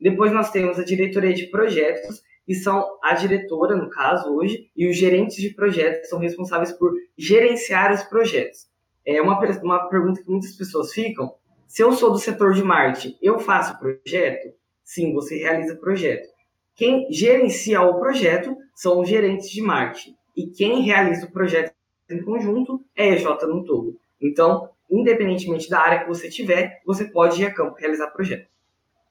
Depois 0.00 0.30
nós 0.30 0.52
temos 0.52 0.78
a 0.78 0.84
diretoria 0.84 1.34
de 1.34 1.48
projetos, 1.48 2.22
que 2.46 2.54
são 2.54 2.96
a 3.02 3.14
diretora, 3.14 3.74
no 3.74 3.90
caso, 3.90 4.32
hoje, 4.32 4.70
e 4.76 4.88
os 4.88 4.96
gerentes 4.96 5.36
de 5.36 5.50
projetos 5.50 6.08
são 6.08 6.20
responsáveis 6.20 6.70
por 6.70 6.92
gerenciar 7.18 7.92
os 7.92 8.04
projetos. 8.04 8.70
É 9.04 9.20
uma, 9.20 9.36
uma 9.62 9.88
pergunta 9.88 10.22
que 10.22 10.30
muitas 10.30 10.52
pessoas 10.52 10.92
ficam. 10.92 11.34
Se 11.72 11.82
eu 11.82 11.90
sou 11.92 12.10
do 12.10 12.18
setor 12.18 12.52
de 12.52 12.62
marketing, 12.62 13.16
eu 13.22 13.38
faço 13.38 13.78
projeto? 13.78 14.52
Sim, 14.84 15.14
você 15.14 15.38
realiza 15.38 15.74
projeto. 15.74 16.28
Quem 16.74 17.10
gerencia 17.10 17.80
o 17.80 17.98
projeto 17.98 18.54
são 18.74 19.00
os 19.00 19.08
gerentes 19.08 19.48
de 19.48 19.62
marketing. 19.62 20.14
E 20.36 20.48
quem 20.48 20.82
realiza 20.82 21.24
o 21.24 21.30
projeto 21.30 21.72
em 22.10 22.22
conjunto 22.22 22.84
é 22.94 23.08
EJ 23.14 23.24
no 23.48 23.64
todo. 23.64 23.98
Então, 24.20 24.68
independentemente 24.90 25.70
da 25.70 25.80
área 25.80 26.00
que 26.00 26.08
você 26.08 26.28
tiver, 26.28 26.82
você 26.84 27.06
pode 27.06 27.40
ir 27.40 27.46
a 27.46 27.54
campo 27.54 27.78
realizar 27.78 28.08
projeto. 28.08 28.46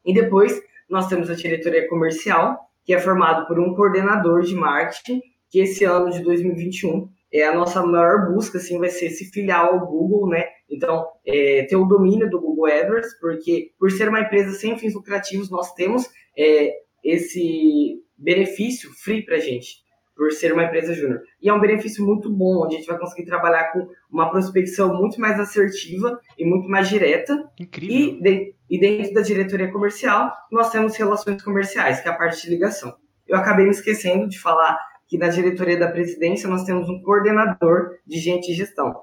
E 0.06 0.13
depois, 0.13 0.62
nós 0.88 1.08
temos 1.08 1.32
a 1.32 1.34
diretoria 1.34 1.89
comercial, 1.89 2.69
que 2.86 2.93
é 2.93 3.00
formado 3.00 3.47
por 3.47 3.60
um 3.60 3.74
coordenador 3.74 4.41
de 4.43 4.54
marketing, 4.54 5.19
que 5.50 5.62
esse 5.62 5.84
ano 5.84 6.12
de 6.12 6.19
2021 6.19 7.10
é 7.34 7.43
a 7.43 7.56
nossa 7.56 7.84
maior 7.84 8.32
busca, 8.32 8.60
assim, 8.60 8.78
vai 8.78 8.89
ser 8.89 9.10
se 9.10 9.32
filiar 9.32 9.65
ao 9.65 9.80
Google, 9.80 10.30
né? 10.30 10.45
Então, 10.71 11.05
é, 11.25 11.65
ter 11.69 11.75
o 11.75 11.86
domínio 11.86 12.29
do 12.29 12.39
Google 12.39 12.67
AdWords, 12.67 13.19
porque 13.19 13.71
por 13.77 13.91
ser 13.91 14.07
uma 14.07 14.21
empresa 14.21 14.51
sem 14.51 14.77
fins 14.77 14.93
lucrativos, 14.93 15.51
nós 15.51 15.73
temos 15.73 16.10
é, 16.38 16.71
esse 17.03 17.99
benefício 18.17 18.89
free 19.03 19.25
para 19.25 19.39
gente 19.39 19.81
por 20.21 20.31
ser 20.31 20.53
uma 20.53 20.65
empresa 20.65 20.93
júnior. 20.93 21.19
E 21.41 21.49
é 21.49 21.53
um 21.53 21.60
benefício 21.60 22.05
muito 22.05 22.29
bom, 22.29 22.63
onde 22.63 22.75
a 22.75 22.77
gente 22.77 22.88
vai 22.88 22.99
conseguir 22.99 23.25
trabalhar 23.25 23.71
com 23.71 23.88
uma 24.12 24.29
prospecção 24.29 24.93
muito 24.93 25.19
mais 25.19 25.39
assertiva 25.39 26.19
e 26.38 26.45
muito 26.45 26.69
mais 26.69 26.89
direta. 26.89 27.43
Incrível. 27.60 27.97
E, 27.97 28.21
de, 28.21 28.55
e 28.69 28.79
dentro 28.79 29.13
da 29.15 29.21
diretoria 29.21 29.71
comercial, 29.71 30.31
nós 30.51 30.69
temos 30.69 30.95
relações 30.95 31.41
comerciais, 31.41 32.01
que 32.01 32.07
é 32.07 32.12
a 32.12 32.15
parte 32.15 32.43
de 32.43 32.49
ligação. 32.51 32.93
Eu 33.27 33.36
acabei 33.36 33.65
me 33.65 33.71
esquecendo 33.71 34.29
de 34.29 34.38
falar 34.38 34.77
que 35.07 35.17
na 35.17 35.27
diretoria 35.27 35.79
da 35.79 35.91
presidência 35.91 36.47
nós 36.47 36.65
temos 36.65 36.88
um 36.88 37.01
coordenador 37.01 37.97
de 38.05 38.19
gente 38.19 38.51
e 38.51 38.53
gestão. 38.53 38.93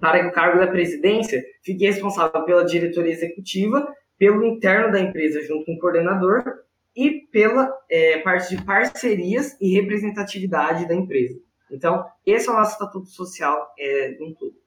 Para 0.00 0.20
que 0.20 0.26
o 0.28 0.32
cargo 0.32 0.58
da 0.58 0.66
presidência 0.66 1.42
fique 1.62 1.84
responsável 1.84 2.44
pela 2.44 2.64
diretoria 2.64 3.12
executiva, 3.12 3.86
pelo 4.18 4.44
interno 4.44 4.92
da 4.92 5.00
empresa 5.00 5.42
junto 5.42 5.64
com 5.66 5.74
o 5.74 5.78
coordenador 5.78 6.42
e 6.96 7.26
pela 7.30 7.70
é, 7.88 8.18
parte 8.18 8.56
de 8.56 8.64
parcerias 8.64 9.56
e 9.60 9.74
representatividade 9.74 10.88
da 10.88 10.94
empresa. 10.94 11.38
Então, 11.70 12.04
esse 12.26 12.48
é 12.48 12.52
o 12.52 12.56
nosso 12.56 12.72
estatuto 12.72 13.08
social 13.08 13.72
é, 13.78 14.10
em 14.12 14.34
tudo. 14.34 14.60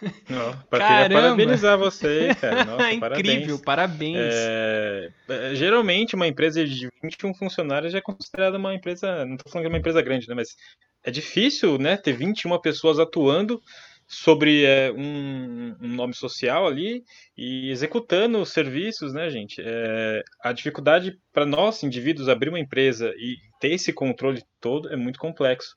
Não, 0.28 0.56
parabenizar 0.70 1.78
você, 1.78 2.34
cara. 2.40 2.64
Nossa, 2.66 2.92
Incrível, 2.92 3.58
parabéns. 3.58 4.16
parabéns. 4.16 4.16
É, 4.18 5.10
é, 5.28 5.54
geralmente, 5.54 6.14
uma 6.14 6.26
empresa 6.26 6.64
de 6.64 6.88
21 7.02 7.34
funcionários 7.34 7.92
já 7.92 7.98
é 7.98 8.02
considerada 8.02 8.58
uma 8.58 8.74
empresa. 8.74 9.24
Não 9.24 9.34
estou 9.34 9.50
falando 9.50 9.64
que 9.64 9.68
é 9.68 9.72
uma 9.72 9.78
empresa 9.78 10.02
grande, 10.02 10.28
né? 10.28 10.34
Mas 10.34 10.56
é 11.04 11.10
difícil, 11.10 11.78
né? 11.78 11.96
Ter 11.96 12.12
21 12.12 12.58
pessoas 12.60 12.98
atuando 12.98 13.60
sobre 14.08 14.64
é, 14.64 14.90
um, 14.90 15.76
um, 15.82 15.88
nome 15.88 16.14
social 16.14 16.66
ali 16.66 17.04
e 17.36 17.70
executando 17.70 18.38
os 18.38 18.50
serviços, 18.50 19.12
né, 19.12 19.28
gente? 19.28 19.60
É, 19.62 20.22
a 20.42 20.52
dificuldade 20.52 21.18
para 21.30 21.44
nós, 21.44 21.82
indivíduos, 21.82 22.28
abrir 22.28 22.48
uma 22.48 22.58
empresa 22.58 23.12
e 23.18 23.36
ter 23.60 23.72
esse 23.72 23.92
controle 23.92 24.42
todo 24.60 24.88
é 24.88 24.96
muito 24.96 25.18
complexo. 25.18 25.74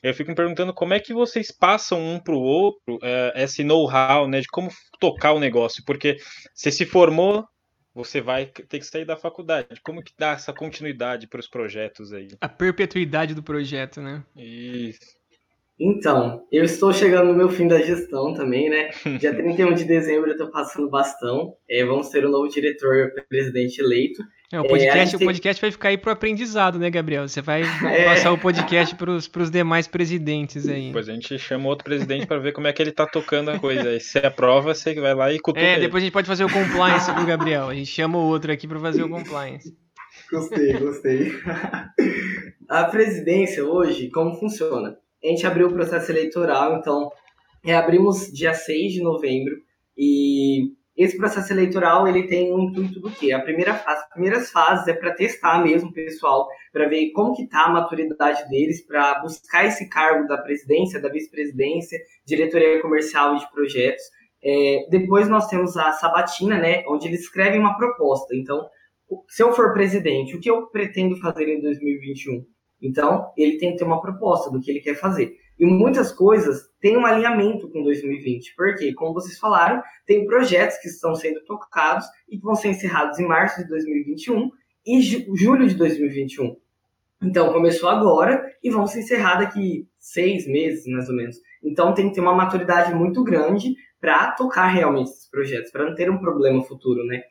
Eu 0.00 0.14
fico 0.14 0.30
me 0.30 0.36
perguntando 0.36 0.72
como 0.72 0.94
é 0.94 1.00
que 1.00 1.12
vocês 1.12 1.50
passam 1.50 2.00
um 2.00 2.20
para 2.20 2.34
o 2.34 2.40
outro 2.40 2.98
é, 3.02 3.42
esse 3.42 3.64
know-how, 3.64 4.28
né, 4.28 4.40
de 4.40 4.46
como 4.46 4.70
tocar 5.00 5.32
o 5.32 5.40
negócio, 5.40 5.82
porque 5.84 6.16
você 6.54 6.70
se 6.70 6.86
formou 6.86 7.44
você 7.94 8.22
vai 8.22 8.46
ter 8.46 8.78
que 8.78 8.86
sair 8.86 9.04
da 9.04 9.18
faculdade. 9.18 9.68
Como 9.84 10.02
que 10.02 10.14
dá 10.18 10.30
essa 10.30 10.50
continuidade 10.50 11.26
para 11.26 11.40
os 11.40 11.46
projetos 11.46 12.10
aí? 12.10 12.28
A 12.40 12.48
perpetuidade 12.48 13.34
do 13.34 13.42
projeto, 13.42 14.00
né? 14.00 14.24
Isso. 14.34 15.21
Então, 15.80 16.44
eu 16.52 16.62
estou 16.62 16.92
chegando 16.92 17.28
no 17.28 17.34
meu 17.34 17.48
fim 17.48 17.66
da 17.66 17.80
gestão 17.80 18.34
também, 18.34 18.70
né? 18.70 18.90
Dia 19.18 19.34
31 19.34 19.74
de 19.74 19.84
dezembro 19.84 20.28
eu 20.28 20.32
estou 20.32 20.50
passando 20.50 20.88
bastão. 20.88 21.54
É, 21.68 21.84
vamos 21.84 22.08
ter 22.08 22.24
o 22.24 22.28
um 22.28 22.30
novo 22.30 22.48
diretor 22.48 23.10
presidente 23.28 23.80
eleito. 23.80 24.22
É, 24.52 24.60
o 24.60 24.66
podcast, 24.66 25.14
é, 25.14 25.16
o 25.16 25.24
podcast 25.24 25.62
vai 25.62 25.70
ficar 25.70 25.88
aí 25.88 25.96
pro 25.96 26.12
aprendizado, 26.12 26.78
né, 26.78 26.90
Gabriel? 26.90 27.26
Você 27.26 27.40
vai 27.40 27.62
é. 27.90 28.04
passar 28.04 28.32
o 28.32 28.38
podcast 28.38 28.94
para 28.94 29.10
os 29.10 29.50
demais 29.50 29.88
presidentes 29.88 30.68
aí. 30.68 30.88
Depois 30.88 31.08
a 31.08 31.14
gente 31.14 31.38
chama 31.38 31.68
outro 31.68 31.84
presidente 31.84 32.26
para 32.26 32.38
ver 32.38 32.52
como 32.52 32.66
é 32.66 32.72
que 32.72 32.82
ele 32.82 32.92
tá 32.92 33.06
tocando 33.06 33.50
a 33.50 33.58
coisa. 33.58 33.88
Aí 33.88 33.98
se 33.98 34.18
aprova, 34.18 34.74
você 34.74 34.94
vai 34.94 35.14
lá 35.14 35.32
e 35.32 35.40
cutuca 35.40 35.64
É, 35.64 35.80
depois 35.80 35.94
ele. 35.94 35.96
a 35.96 36.04
gente 36.04 36.12
pode 36.12 36.28
fazer 36.28 36.44
o 36.44 36.52
compliance 36.52 37.10
do 37.14 37.24
Gabriel. 37.24 37.70
A 37.70 37.74
gente 37.74 37.90
chama 37.90 38.18
o 38.18 38.28
outro 38.28 38.52
aqui 38.52 38.68
para 38.68 38.78
fazer 38.78 39.02
o 39.02 39.08
compliance. 39.08 39.74
Gostei, 40.30 40.74
gostei. 40.74 41.32
a 42.68 42.84
presidência 42.84 43.64
hoje, 43.64 44.10
como 44.10 44.34
funciona? 44.34 44.98
A 45.24 45.28
gente 45.28 45.46
abriu 45.46 45.68
o 45.68 45.72
processo 45.72 46.10
eleitoral, 46.10 46.76
então 46.76 47.10
reabrimos 47.62 48.32
dia 48.32 48.54
6 48.54 48.92
de 48.92 49.02
novembro 49.02 49.56
e 49.96 50.72
esse 50.96 51.16
processo 51.16 51.52
eleitoral 51.52 52.06
ele 52.06 52.26
tem 52.26 52.52
um 52.52 52.60
intuito 52.60 53.00
do 53.00 53.10
quê? 53.10 53.32
A 53.32 53.40
primeira 53.40 53.74
fase, 53.74 54.02
as 54.02 54.08
primeiras 54.10 54.50
fases 54.50 54.86
é 54.88 54.92
para 54.92 55.14
testar 55.14 55.62
mesmo 55.64 55.88
o 55.88 55.92
pessoal, 55.92 56.46
para 56.72 56.88
ver 56.88 57.10
como 57.12 57.34
que 57.34 57.48
tá 57.48 57.64
a 57.64 57.70
maturidade 57.70 58.48
deles, 58.50 58.84
para 58.84 59.20
buscar 59.20 59.64
esse 59.64 59.88
cargo 59.88 60.28
da 60.28 60.36
presidência, 60.38 61.00
da 61.00 61.08
vice-presidência, 61.08 61.98
diretoria 62.26 62.82
comercial 62.82 63.36
e 63.36 63.38
de 63.38 63.50
projetos. 63.50 64.02
É, 64.44 64.86
depois 64.90 65.28
nós 65.28 65.46
temos 65.46 65.76
a 65.76 65.92
sabatina, 65.92 66.58
né, 66.58 66.84
onde 66.88 67.06
eles 67.06 67.20
escrevem 67.20 67.60
uma 67.60 67.76
proposta. 67.76 68.34
Então, 68.34 68.68
se 69.28 69.42
eu 69.42 69.52
for 69.52 69.72
presidente, 69.72 70.36
o 70.36 70.40
que 70.40 70.50
eu 70.50 70.66
pretendo 70.66 71.16
fazer 71.20 71.48
em 71.48 71.60
2021? 71.60 72.44
Então, 72.82 73.32
ele 73.36 73.58
tem 73.58 73.72
que 73.72 73.78
ter 73.78 73.84
uma 73.84 74.00
proposta 74.00 74.50
do 74.50 74.60
que 74.60 74.70
ele 74.70 74.80
quer 74.80 74.96
fazer. 74.96 75.36
E 75.58 75.64
muitas 75.64 76.10
coisas 76.10 76.68
têm 76.80 76.96
um 76.96 77.06
alinhamento 77.06 77.70
com 77.70 77.82
2020. 77.82 78.54
Porque, 78.56 78.92
como 78.94 79.14
vocês 79.14 79.38
falaram, 79.38 79.80
tem 80.04 80.26
projetos 80.26 80.78
que 80.78 80.88
estão 80.88 81.14
sendo 81.14 81.44
tocados 81.44 82.04
e 82.28 82.36
que 82.36 82.42
vão 82.42 82.56
ser 82.56 82.68
encerrados 82.68 83.18
em 83.20 83.26
março 83.26 83.62
de 83.62 83.68
2021 83.68 84.50
e 84.84 85.00
julho 85.00 85.68
de 85.68 85.76
2021. 85.76 86.56
Então, 87.22 87.52
começou 87.52 87.88
agora 87.88 88.44
e 88.60 88.68
vão 88.68 88.84
se 88.86 88.98
encerrar 88.98 89.36
daqui 89.36 89.86
seis 89.96 90.44
meses, 90.48 90.84
mais 90.88 91.08
ou 91.08 91.14
menos. 91.14 91.36
Então, 91.62 91.94
tem 91.94 92.08
que 92.08 92.16
ter 92.16 92.20
uma 92.20 92.34
maturidade 92.34 92.92
muito 92.92 93.22
grande 93.22 93.76
para 94.00 94.32
tocar 94.32 94.66
realmente 94.66 95.10
esses 95.10 95.30
projetos, 95.30 95.70
para 95.70 95.84
não 95.84 95.94
ter 95.94 96.10
um 96.10 96.18
problema 96.18 96.64
futuro, 96.64 97.06
né? 97.06 97.22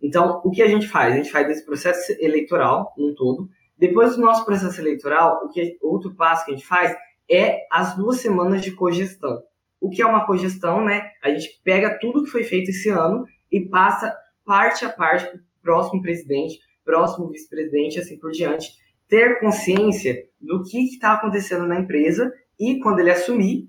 Então, 0.00 0.40
o 0.44 0.50
que 0.52 0.62
a 0.62 0.68
gente 0.68 0.86
faz? 0.86 1.12
A 1.12 1.16
gente 1.16 1.32
faz 1.32 1.50
esse 1.50 1.66
processo 1.66 2.12
eleitoral 2.20 2.94
num 2.96 3.12
todo. 3.12 3.48
Depois 3.82 4.14
do 4.14 4.22
nosso 4.22 4.44
processo 4.44 4.80
eleitoral, 4.80 5.44
o 5.44 5.48
que 5.48 5.76
outro 5.82 6.14
passo 6.14 6.44
que 6.44 6.52
a 6.52 6.54
gente 6.54 6.64
faz 6.64 6.96
é 7.28 7.66
as 7.68 7.96
duas 7.96 8.20
semanas 8.20 8.62
de 8.62 8.70
cogestão. 8.70 9.42
O 9.80 9.90
que 9.90 10.00
é 10.00 10.06
uma 10.06 10.24
cogestão, 10.24 10.84
né? 10.84 11.10
A 11.20 11.30
gente 11.30 11.60
pega 11.64 11.98
tudo 11.98 12.22
que 12.22 12.30
foi 12.30 12.44
feito 12.44 12.70
esse 12.70 12.88
ano 12.90 13.26
e 13.50 13.68
passa 13.68 14.16
parte 14.44 14.84
a 14.84 14.88
parte 14.88 15.24
para 15.26 15.36
o 15.36 15.42
próximo 15.60 16.00
presidente, 16.00 16.60
próximo 16.84 17.28
vice-presidente, 17.28 17.98
assim 17.98 18.16
por 18.20 18.30
diante, 18.30 18.70
ter 19.08 19.40
consciência 19.40 20.28
do 20.40 20.62
que 20.62 20.78
está 20.84 21.14
acontecendo 21.14 21.66
na 21.66 21.80
empresa 21.80 22.32
e 22.60 22.78
quando 22.78 23.00
ele 23.00 23.10
assumir, 23.10 23.68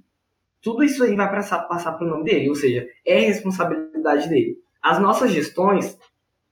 tudo 0.62 0.84
isso 0.84 1.04
aí 1.04 1.16
vai 1.16 1.28
passar, 1.32 1.64
passar 1.64 1.94
para 1.94 2.06
o 2.06 2.10
nome 2.12 2.26
dele, 2.26 2.50
ou 2.50 2.56
seja, 2.56 2.88
é 3.04 3.18
responsabilidade 3.18 4.30
dele. 4.30 4.60
As 4.80 5.02
nossas 5.02 5.32
gestões, 5.32 5.98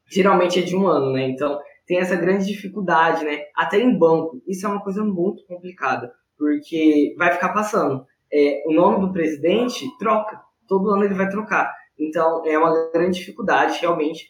geralmente 0.10 0.58
é 0.58 0.64
de 0.64 0.76
um 0.76 0.88
ano, 0.88 1.14
né? 1.14 1.30
Então, 1.30 1.62
tem 1.92 2.00
essa 2.00 2.16
grande 2.16 2.46
dificuldade, 2.46 3.26
né? 3.26 3.42
Até 3.54 3.78
em 3.78 3.98
banco, 3.98 4.42
isso 4.48 4.66
é 4.66 4.70
uma 4.70 4.82
coisa 4.82 5.04
muito 5.04 5.46
complicada, 5.46 6.10
porque 6.38 7.14
vai 7.18 7.34
ficar 7.34 7.50
passando. 7.50 8.06
É, 8.32 8.64
o 8.66 8.72
nome 8.72 9.06
do 9.06 9.12
presidente 9.12 9.86
troca, 10.00 10.40
todo 10.70 10.90
ano 10.90 11.04
ele 11.04 11.16
vai 11.16 11.28
trocar. 11.28 11.70
Então, 12.00 12.44
é 12.46 12.58
uma 12.58 12.90
grande 12.94 13.20
dificuldade, 13.20 13.78
realmente. 13.82 14.30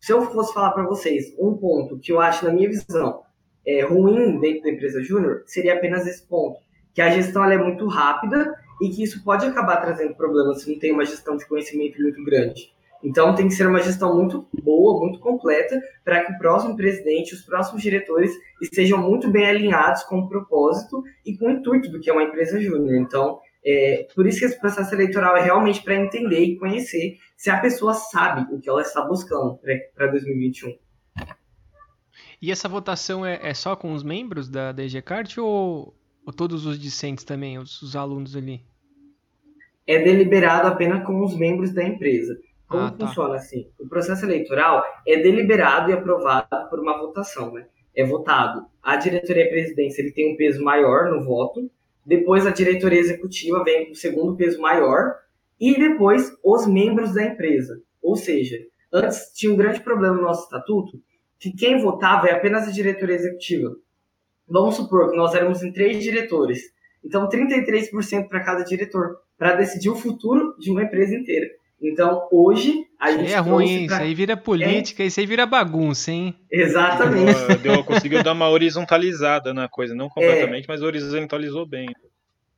Se 0.00 0.10
eu 0.10 0.22
fosse 0.22 0.54
falar 0.54 0.70
para 0.70 0.86
vocês 0.86 1.34
um 1.38 1.54
ponto 1.54 1.98
que 1.98 2.10
eu 2.10 2.18
acho, 2.18 2.46
na 2.46 2.50
minha 2.50 2.70
visão, 2.70 3.20
é, 3.66 3.82
ruim 3.82 4.40
dentro 4.40 4.62
da 4.62 4.70
empresa 4.70 5.02
júnior, 5.02 5.42
seria 5.44 5.74
apenas 5.74 6.06
esse 6.06 6.26
ponto. 6.26 6.60
Que 6.94 7.02
a 7.02 7.10
gestão 7.10 7.44
é 7.44 7.58
muito 7.58 7.86
rápida 7.88 8.54
e 8.80 8.88
que 8.88 9.02
isso 9.02 9.22
pode 9.22 9.44
acabar 9.44 9.82
trazendo 9.82 10.14
problemas 10.14 10.62
se 10.62 10.72
não 10.72 10.78
tem 10.78 10.92
uma 10.92 11.04
gestão 11.04 11.36
de 11.36 11.46
conhecimento 11.46 12.00
muito 12.00 12.24
grande. 12.24 12.72
Então 13.02 13.34
tem 13.34 13.48
que 13.48 13.54
ser 13.54 13.66
uma 13.66 13.82
gestão 13.82 14.14
muito 14.14 14.46
boa, 14.62 15.00
muito 15.00 15.18
completa, 15.18 15.80
para 16.04 16.24
que 16.24 16.32
o 16.32 16.38
próximo 16.38 16.76
presidente, 16.76 17.34
os 17.34 17.42
próximos 17.42 17.82
diretores 17.82 18.30
estejam 18.60 18.98
muito 18.98 19.30
bem 19.30 19.46
alinhados 19.46 20.04
com 20.04 20.20
o 20.20 20.28
propósito 20.28 21.02
e 21.26 21.36
com 21.36 21.46
o 21.46 21.50
intuito 21.50 21.90
do 21.90 22.00
que 22.00 22.08
é 22.08 22.12
uma 22.12 22.22
empresa 22.22 22.60
júnior. 22.60 22.96
Então, 22.96 23.40
é, 23.64 24.06
por 24.14 24.26
isso 24.26 24.40
que 24.40 24.44
esse 24.44 24.58
processo 24.58 24.94
eleitoral 24.94 25.36
é 25.36 25.42
realmente 25.42 25.82
para 25.82 25.94
entender 25.94 26.40
e 26.40 26.58
conhecer 26.58 27.18
se 27.36 27.50
a 27.50 27.60
pessoa 27.60 27.94
sabe 27.94 28.52
o 28.54 28.60
que 28.60 28.68
ela 28.68 28.82
está 28.82 29.02
buscando 29.02 29.58
para 29.94 30.06
2021. 30.08 30.76
E 32.40 32.50
essa 32.50 32.68
votação 32.68 33.24
é, 33.24 33.38
é, 33.40 33.54
só 33.54 33.76
com 33.76 33.92
os 33.92 34.02
membros 34.02 34.48
da, 34.48 34.74
EGCART 34.76 35.38
ou, 35.38 35.94
ou 36.26 36.32
todos 36.32 36.66
os 36.66 36.76
discentes 36.78 37.24
também, 37.24 37.56
os, 37.56 37.80
os 37.82 37.94
alunos 37.94 38.34
ali? 38.34 38.64
É 39.86 40.02
deliberado 40.02 40.66
apenas 40.66 41.06
com 41.06 41.24
os 41.24 41.36
membros 41.36 41.72
da 41.72 41.84
empresa. 41.84 42.36
Como 42.72 42.84
ah, 42.84 42.90
tá. 42.90 43.06
funciona 43.06 43.34
assim? 43.34 43.68
O 43.78 43.86
processo 43.86 44.24
eleitoral 44.24 44.82
é 45.06 45.18
deliberado 45.18 45.90
e 45.90 45.92
aprovado 45.92 46.48
por 46.70 46.80
uma 46.80 46.98
votação, 46.98 47.52
né? 47.52 47.66
É 47.94 48.02
votado. 48.02 48.64
A 48.82 48.96
diretoria 48.96 49.44
e 49.44 49.46
a 49.46 49.50
presidência 49.50 50.00
ele 50.00 50.10
tem 50.10 50.32
um 50.32 50.36
peso 50.36 50.64
maior 50.64 51.10
no 51.10 51.22
voto, 51.22 51.70
depois 52.04 52.46
a 52.46 52.50
diretoria 52.50 52.98
executiva 52.98 53.62
vem 53.62 53.86
com 53.86 53.92
o 53.92 53.96
segundo 53.96 54.34
peso 54.34 54.58
maior, 54.58 55.16
e 55.60 55.78
depois 55.78 56.34
os 56.42 56.66
membros 56.66 57.12
da 57.12 57.22
empresa. 57.22 57.80
Ou 58.02 58.16
seja, 58.16 58.58
antes 58.90 59.30
tinha 59.34 59.52
um 59.52 59.56
grande 59.56 59.80
problema 59.80 60.16
no 60.16 60.22
nosso 60.22 60.44
estatuto, 60.44 60.98
que 61.38 61.52
quem 61.52 61.78
votava 61.78 62.26
é 62.28 62.32
apenas 62.32 62.66
a 62.66 62.72
diretoria 62.72 63.16
executiva. 63.16 63.76
Vamos 64.48 64.76
supor 64.76 65.10
que 65.10 65.16
nós 65.16 65.34
éramos 65.34 65.62
em 65.62 65.72
três 65.72 66.02
diretores. 66.02 66.72
Então, 67.04 67.28
33% 67.28 68.28
para 68.28 68.42
cada 68.42 68.64
diretor, 68.64 69.18
para 69.36 69.56
decidir 69.56 69.90
o 69.90 69.94
futuro 69.94 70.56
de 70.58 70.70
uma 70.70 70.82
empresa 70.82 71.14
inteira. 71.14 71.46
Então, 71.82 72.28
hoje, 72.30 72.86
a 72.98 73.10
gente. 73.10 73.32
É 73.32 73.38
ruim, 73.38 73.86
pra... 73.86 73.96
isso 73.96 74.04
aí 74.04 74.14
vira 74.14 74.36
política, 74.36 75.02
é... 75.02 75.06
isso 75.06 75.18
aí 75.18 75.26
vira 75.26 75.44
bagunça, 75.44 76.12
hein? 76.12 76.34
Exatamente. 76.50 77.46
Deu, 77.60 77.74
deu, 77.74 77.84
conseguiu 77.84 78.22
dar 78.22 78.32
uma 78.32 78.48
horizontalizada 78.48 79.52
na 79.52 79.68
coisa, 79.68 79.94
não 79.94 80.08
completamente, 80.08 80.64
é... 80.64 80.68
mas 80.68 80.82
horizontalizou 80.82 81.66
bem. 81.66 81.88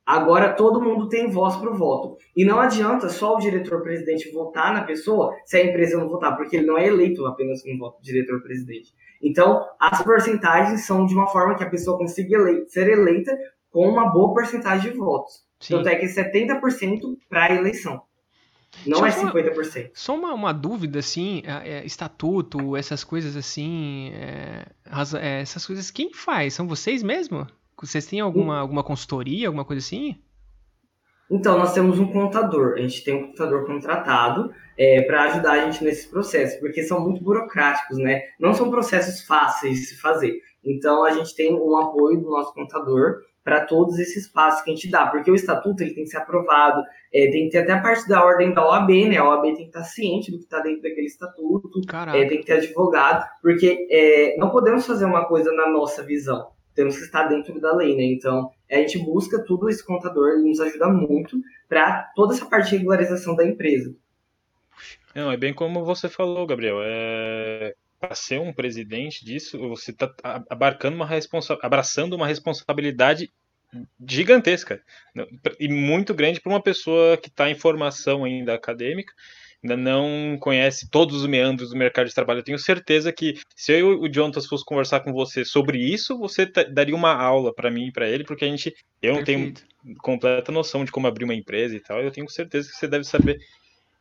Agora 0.05 0.53
todo 0.53 0.79
mundo 0.79 1.09
tem 1.09 1.27
voz 1.27 1.55
para 1.55 1.71
o 1.71 1.75
voto. 1.75 2.17
E 2.37 2.45
não 2.45 2.59
adianta 2.59 3.09
só 3.09 3.35
o 3.35 3.39
diretor-presidente 3.39 4.31
votar 4.31 4.71
na 4.71 4.83
pessoa 4.83 5.35
se 5.43 5.57
a 5.57 5.65
empresa 5.65 5.97
não 5.97 6.07
votar, 6.07 6.37
porque 6.37 6.57
ele 6.57 6.67
não 6.67 6.77
é 6.77 6.85
eleito 6.85 7.25
apenas 7.25 7.63
com 7.63 7.75
voto 7.79 7.97
do 7.97 8.03
diretor-presidente. 8.03 8.93
Então, 9.19 9.65
as 9.79 10.03
porcentagens 10.03 10.85
são 10.85 11.07
de 11.07 11.15
uma 11.15 11.27
forma 11.27 11.55
que 11.55 11.63
a 11.63 11.69
pessoa 11.69 11.97
consiga 11.97 12.37
ser 12.67 12.87
eleita 12.87 13.35
com 13.71 13.89
uma 13.89 14.11
boa 14.11 14.31
porcentagem 14.31 14.91
de 14.91 14.97
votos. 14.97 15.43
Sim. 15.59 15.77
Tanto 15.77 15.89
é 15.89 15.95
que 15.95 16.05
70% 16.05 17.17
para 17.27 17.45
a 17.45 17.55
eleição. 17.55 18.03
Não 18.85 18.99
só 18.99 19.05
é 19.07 19.11
50%. 19.11 19.55
Uma, 19.55 19.89
só 19.93 20.15
uma, 20.15 20.33
uma 20.33 20.53
dúvida, 20.53 20.99
assim, 20.99 21.41
é, 21.45 21.77
é, 21.77 21.85
estatuto, 21.85 22.75
essas 22.75 23.03
coisas 23.03 23.35
assim, 23.35 24.11
é, 24.13 24.65
é, 25.19 25.41
essas 25.41 25.65
coisas, 25.65 25.91
quem 25.91 26.13
faz? 26.13 26.53
São 26.53 26.67
vocês 26.67 27.01
mesmo? 27.03 27.47
Vocês 27.81 28.05
têm 28.05 28.19
alguma, 28.19 28.59
alguma 28.59 28.83
consultoria, 28.83 29.47
alguma 29.47 29.65
coisa 29.65 29.85
assim? 29.85 30.17
Então, 31.29 31.57
nós 31.57 31.73
temos 31.73 31.99
um 31.99 32.07
contador. 32.07 32.73
A 32.73 32.81
gente 32.81 33.03
tem 33.03 33.15
um 33.15 33.27
contador 33.27 33.65
contratado 33.65 34.53
é, 34.77 35.01
para 35.01 35.23
ajudar 35.23 35.53
a 35.53 35.65
gente 35.65 35.83
nesse 35.83 36.07
processo, 36.09 36.59
porque 36.59 36.83
são 36.83 36.99
muito 37.01 37.23
burocráticos, 37.23 37.97
né? 37.97 38.21
Não 38.39 38.53
são 38.53 38.69
processos 38.69 39.25
fáceis 39.25 39.79
de 39.79 39.85
se 39.87 39.97
fazer. 39.99 40.39
Então, 40.63 41.03
a 41.03 41.11
gente 41.11 41.35
tem 41.35 41.53
um 41.53 41.75
apoio 41.77 42.19
do 42.19 42.29
nosso 42.29 42.53
contador 42.53 43.21
para 43.45 43.63
todos 43.63 43.99
esses 43.99 44.27
passos 44.27 44.63
que 44.63 44.71
a 44.71 44.73
gente 44.73 44.89
dá, 44.89 45.05
porque 45.05 45.29
o 45.29 45.35
estatuto 45.35 45.83
ele 45.83 45.93
tem 45.93 46.03
que 46.03 46.09
ser 46.09 46.17
aprovado, 46.17 46.81
é, 47.13 47.29
tem 47.29 47.45
que 47.45 47.51
ter 47.51 47.59
até 47.59 47.73
a 47.73 47.79
parte 47.79 48.09
da 48.09 48.25
ordem 48.25 48.51
da 48.51 48.67
OAB, 48.67 48.89
né? 49.07 49.17
A 49.17 49.29
OAB 49.29 49.43
tem 49.43 49.55
que 49.55 49.61
estar 49.65 49.83
ciente 49.83 50.31
do 50.31 50.39
que 50.39 50.45
está 50.45 50.61
dentro 50.61 50.81
daquele 50.81 51.05
estatuto, 51.05 51.69
é, 52.11 52.25
tem 52.25 52.39
que 52.39 52.45
ter 52.45 52.53
advogado, 52.53 53.23
porque 53.43 53.87
é, 53.91 54.35
não 54.37 54.49
podemos 54.49 54.87
fazer 54.87 55.05
uma 55.05 55.25
coisa 55.25 55.53
na 55.53 55.69
nossa 55.69 56.03
visão, 56.03 56.47
temos 56.73 56.97
que 56.97 57.03
estar 57.03 57.27
dentro 57.27 57.61
da 57.61 57.71
lei, 57.75 57.95
né? 57.95 58.05
Então, 58.05 58.49
a 58.69 58.77
gente 58.77 58.97
busca 58.97 59.37
tudo 59.45 59.69
esse 59.69 59.85
contador, 59.85 60.31
ele 60.31 60.49
nos 60.49 60.59
ajuda 60.59 60.87
muito 60.87 61.37
para 61.69 62.11
toda 62.15 62.33
essa 62.33 62.47
parte 62.47 62.71
de 62.71 62.77
regularização 62.77 63.35
da 63.35 63.45
empresa. 63.45 63.95
Não, 65.13 65.31
é 65.31 65.37
bem 65.37 65.53
como 65.53 65.85
você 65.85 66.09
falou, 66.09 66.47
Gabriel. 66.47 66.77
É, 66.81 67.75
para 68.05 68.15
ser 68.15 68.39
um 68.39 68.53
presidente 68.53 69.25
disso, 69.25 69.57
você 69.57 69.91
está 69.91 70.13
abarcando 70.49 70.95
uma 70.95 71.05
responsa 71.05 71.57
abraçando 71.61 72.13
uma 72.13 72.27
responsabilidade 72.27 73.31
gigantesca 74.07 74.81
e 75.59 75.67
muito 75.67 76.13
grande 76.13 76.39
para 76.39 76.51
uma 76.51 76.61
pessoa 76.61 77.17
que 77.17 77.27
está 77.27 77.49
em 77.49 77.55
formação 77.55 78.23
ainda 78.23 78.53
acadêmica, 78.53 79.11
ainda 79.61 79.75
não 79.75 80.37
conhece 80.39 80.89
todos 80.89 81.21
os 81.21 81.27
meandros 81.27 81.71
do 81.71 81.75
mercado 81.75 82.07
de 82.07 82.13
trabalho. 82.13 82.39
Eu 82.39 82.43
tenho 82.43 82.59
certeza 82.59 83.11
que 83.11 83.33
se 83.55 83.73
eu 83.73 84.05
e 84.05 84.07
o 84.07 84.11
Jonathan 84.11 84.41
fosse 84.41 84.63
conversar 84.63 85.01
com 85.01 85.11
você 85.11 85.43
sobre 85.43 85.79
isso, 85.79 86.17
você 86.17 86.45
daria 86.45 86.95
uma 86.95 87.13
aula 87.13 87.53
para 87.53 87.71
mim 87.71 87.87
e 87.87 87.91
para 87.91 88.07
ele, 88.07 88.23
porque 88.23 88.45
a 88.45 88.47
gente 88.47 88.73
eu 89.01 89.15
não 89.15 89.23
tenho 89.23 89.53
completa 89.99 90.51
noção 90.51 90.85
de 90.85 90.91
como 90.91 91.07
abrir 91.07 91.25
uma 91.25 91.35
empresa 91.35 91.75
e 91.75 91.79
tal. 91.79 91.99
Eu 92.01 92.11
tenho 92.11 92.29
certeza 92.29 92.69
que 92.69 92.77
você 92.77 92.87
deve 92.87 93.03
saber 93.03 93.37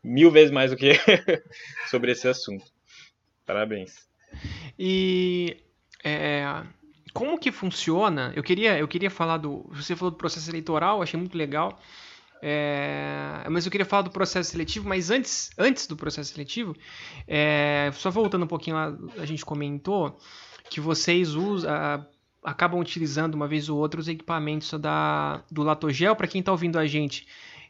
mil 0.02 0.30
vezes 0.30 0.50
mais 0.50 0.70
do 0.70 0.76
que 0.76 0.92
sobre 1.90 2.12
esse 2.12 2.28
assunto. 2.28 2.73
Parabéns. 3.46 4.06
E 4.78 5.56
é, 6.02 6.62
como 7.12 7.38
que 7.38 7.52
funciona? 7.52 8.32
Eu 8.34 8.42
queria, 8.42 8.78
eu 8.78 8.88
queria 8.88 9.10
falar 9.10 9.38
do. 9.38 9.64
Você 9.72 9.94
falou 9.94 10.10
do 10.10 10.16
processo 10.16 10.50
eleitoral, 10.50 11.00
achei 11.00 11.18
muito 11.18 11.36
legal. 11.36 11.80
É, 12.42 13.46
mas 13.50 13.64
eu 13.64 13.72
queria 13.72 13.86
falar 13.86 14.02
do 14.02 14.10
processo 14.10 14.50
seletivo, 14.50 14.86
mas 14.86 15.10
antes, 15.10 15.50
antes 15.56 15.86
do 15.86 15.96
processo 15.96 16.34
seletivo, 16.34 16.76
é, 17.26 17.90
só 17.94 18.10
voltando 18.10 18.44
um 18.44 18.48
pouquinho 18.48 18.76
lá, 18.76 18.94
a 19.16 19.24
gente 19.24 19.42
comentou 19.44 20.18
que 20.68 20.78
vocês 20.78 21.34
usam, 21.34 21.70
a, 21.70 22.06
acabam 22.42 22.78
utilizando 22.78 23.34
uma 23.34 23.48
vez 23.48 23.70
ou 23.70 23.78
outra 23.78 23.98
os 23.98 24.08
equipamentos 24.08 24.70
da, 24.78 25.42
do 25.50 25.62
Latogel. 25.62 26.14
Para 26.14 26.26
quem 26.26 26.40
está 26.40 26.52
ouvindo 26.52 26.78
a 26.78 26.86
gente 26.86 27.26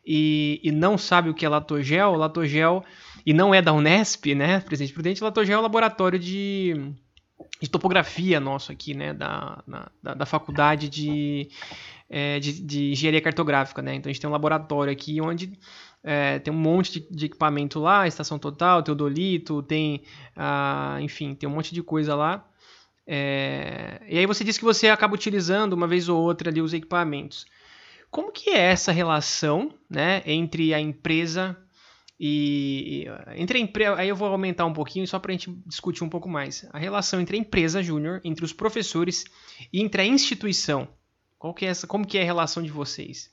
e, 0.06 0.60
e, 0.62 0.70
não 0.70 0.98
sabe 0.98 1.30
o 1.30 1.34
que 1.34 1.44
é 1.44 1.48
Latogel, 1.48 2.14
Latogel, 2.14 2.84
e 3.24 3.32
não 3.32 3.54
é 3.54 3.62
da 3.62 3.72
Unesp, 3.72 4.34
né, 4.34 4.60
Presidente 4.60 4.92
Prudente, 4.92 5.24
Latogel 5.24 5.56
é 5.56 5.58
um 5.58 5.62
laboratório 5.62 6.18
de, 6.18 6.92
de 7.60 7.68
topografia 7.68 8.38
nosso 8.38 8.70
aqui, 8.70 8.94
né, 8.94 9.14
da, 9.14 9.62
da, 10.02 10.14
da, 10.14 10.26
faculdade 10.26 10.88
de, 10.88 11.48
é, 12.08 12.38
de, 12.38 12.60
de, 12.62 12.92
engenharia 12.92 13.20
cartográfica, 13.20 13.80
né, 13.80 13.94
então 13.94 14.10
a 14.10 14.12
gente 14.12 14.20
tem 14.20 14.28
um 14.28 14.32
laboratório 14.32 14.92
aqui 14.92 15.20
onde 15.20 15.58
é, 16.02 16.38
tem 16.38 16.52
um 16.52 16.58
monte 16.58 17.00
de, 17.00 17.06
de, 17.10 17.26
equipamento 17.26 17.80
lá, 17.80 18.06
estação 18.06 18.38
total, 18.38 18.82
teodolito, 18.82 19.62
tem, 19.62 20.02
ah, 20.36 20.98
enfim, 21.00 21.34
tem 21.34 21.48
um 21.48 21.52
monte 21.52 21.72
de 21.72 21.82
coisa 21.82 22.14
lá, 22.14 22.46
é, 23.06 24.00
e 24.08 24.18
aí 24.18 24.26
você 24.26 24.42
disse 24.44 24.58
que 24.58 24.64
você 24.64 24.88
acaba 24.88 25.14
utilizando 25.14 25.74
uma 25.74 25.86
vez 25.86 26.08
ou 26.08 26.20
outra 26.20 26.50
ali 26.50 26.60
os 26.60 26.72
equipamentos. 26.72 27.46
Como 28.14 28.30
que 28.30 28.50
é 28.50 28.70
essa 28.70 28.92
relação 28.92 29.74
né, 29.90 30.22
entre 30.24 30.72
a 30.72 30.78
empresa 30.78 31.56
e. 32.18 33.06
Entre 33.34 33.58
a 33.58 33.60
empresa. 33.60 33.96
Aí 33.96 34.08
eu 34.08 34.14
vou 34.14 34.28
aumentar 34.28 34.64
um 34.66 34.72
pouquinho 34.72 35.04
só 35.04 35.18
para 35.18 35.32
a 35.32 35.34
gente 35.36 35.50
discutir 35.66 36.04
um 36.04 36.08
pouco 36.08 36.28
mais. 36.28 36.64
A 36.72 36.78
relação 36.78 37.20
entre 37.20 37.36
a 37.36 37.40
empresa 37.40 37.82
júnior, 37.82 38.20
entre 38.22 38.44
os 38.44 38.52
professores 38.52 39.24
e 39.72 39.82
entre 39.82 40.02
a 40.02 40.06
instituição. 40.06 40.86
Qual 41.36 41.52
que 41.52 41.66
é 41.66 41.70
essa, 41.70 41.88
como 41.88 42.06
que 42.06 42.16
é 42.16 42.22
a 42.22 42.24
relação 42.24 42.62
de 42.62 42.70
vocês? 42.70 43.28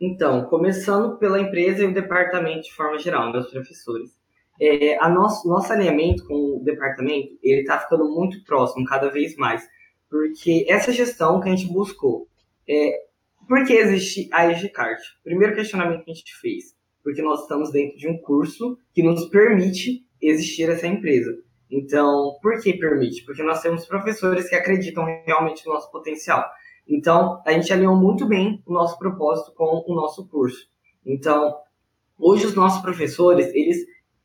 Então, 0.00 0.44
começando 0.44 1.18
pela 1.18 1.40
empresa 1.40 1.82
e 1.82 1.88
o 1.88 1.92
departamento 1.92 2.62
de 2.68 2.72
forma 2.72 2.96
geral, 3.00 3.32
meus 3.32 3.50
professores 3.50 4.16
é, 4.60 4.96
a 5.02 5.08
nosso, 5.08 5.48
nosso 5.48 5.72
alinhamento 5.72 6.24
com 6.28 6.58
o 6.58 6.62
departamento 6.62 7.36
ele 7.42 7.62
está 7.62 7.80
ficando 7.80 8.08
muito 8.08 8.44
próximo 8.44 8.86
cada 8.86 9.10
vez 9.10 9.34
mais, 9.34 9.68
porque 10.08 10.64
essa 10.68 10.92
gestão 10.92 11.40
que 11.40 11.48
a 11.48 11.56
gente 11.56 11.72
buscou, 11.72 12.28
é, 12.68 13.07
por 13.48 13.64
que 13.64 13.72
existe 13.72 14.28
a 14.32 14.46
EGCART? 14.52 15.00
Primeiro 15.24 15.54
questionamento 15.54 16.04
que 16.04 16.10
a 16.10 16.14
gente 16.14 16.36
fez, 16.38 16.76
porque 17.02 17.22
nós 17.22 17.40
estamos 17.40 17.72
dentro 17.72 17.96
de 17.96 18.06
um 18.06 18.18
curso 18.18 18.78
que 18.92 19.02
nos 19.02 19.24
permite 19.30 20.04
existir 20.20 20.68
essa 20.68 20.86
empresa. 20.86 21.34
Então, 21.70 22.38
por 22.42 22.60
que 22.60 22.74
permite? 22.74 23.24
Porque 23.24 23.42
nós 23.42 23.62
temos 23.62 23.86
professores 23.86 24.48
que 24.48 24.54
acreditam 24.54 25.04
realmente 25.26 25.66
no 25.66 25.72
nosso 25.72 25.90
potencial. 25.90 26.44
Então, 26.86 27.42
a 27.46 27.52
gente 27.52 27.72
alinhou 27.72 27.96
muito 27.96 28.26
bem 28.26 28.62
o 28.66 28.72
nosso 28.72 28.98
propósito 28.98 29.52
com 29.54 29.84
o 29.86 29.94
nosso 29.94 30.28
curso. 30.28 30.68
Então, 31.04 31.54
hoje 32.18 32.46
os 32.46 32.54
nossos 32.54 32.82
professores, 32.82 33.46
eles 33.54 33.78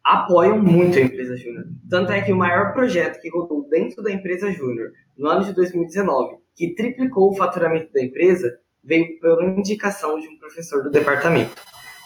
apoiam 0.04 0.62
muito 0.62 0.98
a 0.98 1.02
empresa 1.02 1.38
Júnior. 1.38 1.66
Tanto 1.90 2.12
é 2.12 2.22
que 2.22 2.32
o 2.32 2.38
maior 2.38 2.74
projeto 2.74 3.22
que 3.22 3.30
rodou 3.30 3.68
dentro 3.70 4.04
da 4.04 4.12
empresa 4.12 4.52
Júnior 4.52 4.92
no 5.18 5.30
ano 5.30 5.46
de 5.46 5.54
2019, 5.54 6.38
que 6.56 6.76
triplicou 6.76 7.30
o 7.30 7.36
faturamento 7.36 7.92
da 7.94 8.04
empresa, 8.04 8.60
veio 8.84 9.20
por 9.20 9.44
indicação 9.44 10.20
de 10.20 10.28
um 10.28 10.38
professor 10.38 10.84
do 10.84 10.92
departamento. 10.92 11.56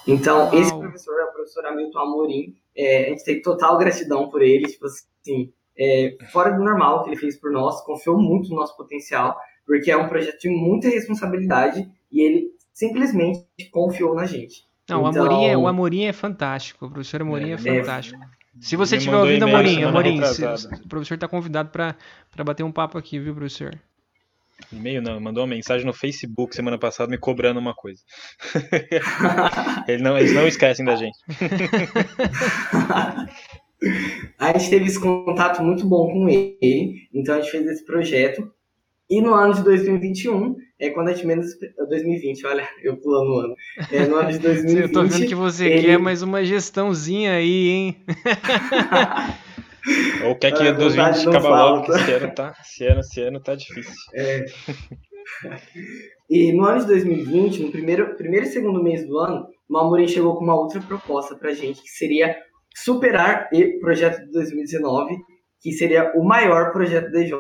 Então, 0.08 0.54
esse 0.54 0.74
professor 0.74 1.20
é 1.20 1.26
o 1.26 1.34
professor 1.34 1.66
Hamilton 1.66 2.00
Amorim. 2.00 2.56
É, 2.76 3.08
a 3.08 3.10
gente 3.10 3.26
tem 3.26 3.42
total 3.42 3.78
gratidão 3.78 4.30
por 4.30 4.42
ele, 4.42 4.68
tipo 4.68 4.86
assim, 4.86 5.52
é, 5.78 6.16
fora 6.32 6.52
do 6.52 6.64
normal 6.64 7.04
que 7.04 7.10
ele 7.10 7.18
fez 7.18 7.38
por 7.38 7.52
nós, 7.52 7.82
confiou 7.84 8.18
muito 8.18 8.50
no 8.50 8.56
nosso 8.56 8.76
potencial, 8.78 9.38
porque 9.66 9.92
é 9.92 9.98
um 9.98 10.08
projeto 10.08 10.40
de 10.40 10.50
muita 10.50 10.88
responsabilidade 10.88 11.90
e 12.12 12.22
ele 12.22 12.52
simplesmente 12.72 13.46
confiou 13.72 14.16
na 14.16 14.26
gente. 14.26 14.66
Não, 14.90 15.10
então... 15.10 15.24
o, 15.24 15.28
Amorim 15.28 15.46
é, 15.48 15.58
o 15.58 15.68
Amorim 15.68 16.06
é 16.06 16.14
fantástico. 16.14 16.86
O 16.86 16.92
professor 16.92 17.22
Amorim 17.22 17.50
é, 17.50 17.54
é 17.54 17.58
fantástico. 17.58 18.22
É... 18.24 18.38
Se 18.60 18.76
você 18.76 18.96
estiver 18.98 19.18
ouvindo, 19.18 19.44
Amorim, 19.44 19.84
Amorim, 19.84 20.24
se, 20.24 20.44
o 20.46 20.88
professor 20.88 21.16
está 21.16 21.28
convidado 21.28 21.70
para 21.70 21.96
bater 22.44 22.64
um 22.64 22.72
papo 22.72 22.98
aqui, 22.98 23.20
viu, 23.20 23.36
professor? 23.36 23.78
E-mail 24.72 25.02
não, 25.02 25.20
mandou 25.20 25.44
uma 25.44 25.56
mensagem 25.56 25.86
no 25.86 25.94
Facebook 25.94 26.56
semana 26.56 26.78
passada 26.78 27.10
me 27.10 27.18
cobrando 27.18 27.60
uma 27.60 27.74
coisa. 27.74 28.02
eles, 29.88 30.02
não, 30.02 30.18
eles 30.18 30.34
não 30.34 30.48
esquecem 30.48 30.86
da 30.86 30.96
gente. 30.96 31.18
a 34.38 34.58
gente 34.58 34.70
teve 34.70 34.86
esse 34.86 35.00
contato 35.00 35.64
muito 35.64 35.86
bom 35.86 36.12
com 36.12 36.28
ele, 36.28 37.08
então 37.14 37.36
a 37.36 37.42
gente 37.42 37.52
fez 37.52 37.66
esse 37.68 37.86
projeto. 37.86 38.52
E 39.10 39.22
no 39.22 39.34
ano 39.34 39.54
de 39.54 39.64
2021, 39.64 40.58
é 40.80 40.90
quando 40.90 41.10
a 41.10 41.14
gente 41.14 41.26
menos. 41.26 41.48
2020, 41.90 42.46
olha, 42.46 42.68
eu 42.84 42.98
pulando 42.98 43.32
o 43.32 43.40
ano. 43.40 43.56
É, 43.92 44.06
no 44.06 44.18
ano 44.18 44.32
de 44.32 44.40
2020. 44.40 44.82
eu 44.82 44.92
tô 44.92 45.04
vendo 45.04 45.28
que 45.28 45.36
você 45.36 45.68
ele... 45.68 45.84
quer 45.84 45.98
mais 45.98 46.22
uma 46.22 46.44
gestãozinha 46.44 47.34
aí, 47.34 47.70
hein? 47.70 47.96
Ou 50.26 50.36
quer 50.36 50.52
que 50.54 50.64
ah, 50.64 50.72
2020 50.72 51.30
acabe 51.30 51.48
logo, 51.48 51.86
que 51.86 51.92
esse 51.92 52.12
ano, 52.12 52.34
tá, 52.34 52.54
esse, 52.62 52.86
ano, 52.86 53.00
esse 53.00 53.22
ano 53.22 53.40
tá 53.40 53.56
difícil. 53.56 53.94
É. 54.16 54.46
E 56.30 56.52
no 56.54 56.66
ano 56.66 56.82
de 56.82 56.88
2020, 56.88 57.64
no 57.64 57.72
primeiro, 57.72 58.16
primeiro 58.16 58.46
e 58.46 58.50
segundo 58.50 58.84
mês 58.84 59.06
do 59.08 59.18
ano, 59.18 59.48
o 59.70 59.78
Amorim 59.78 60.08
chegou 60.08 60.36
com 60.36 60.44
uma 60.44 60.60
outra 60.60 60.82
proposta 60.82 61.36
pra 61.36 61.54
gente, 61.54 61.82
que 61.82 61.90
seria 61.90 62.36
superar 62.76 63.50
o 63.54 63.80
projeto 63.80 64.26
de 64.26 64.32
2019, 64.32 65.16
que 65.62 65.72
seria 65.72 66.12
o 66.16 66.24
maior 66.24 66.72
projeto 66.72 67.12
da 67.12 67.20
DJ 67.20 67.34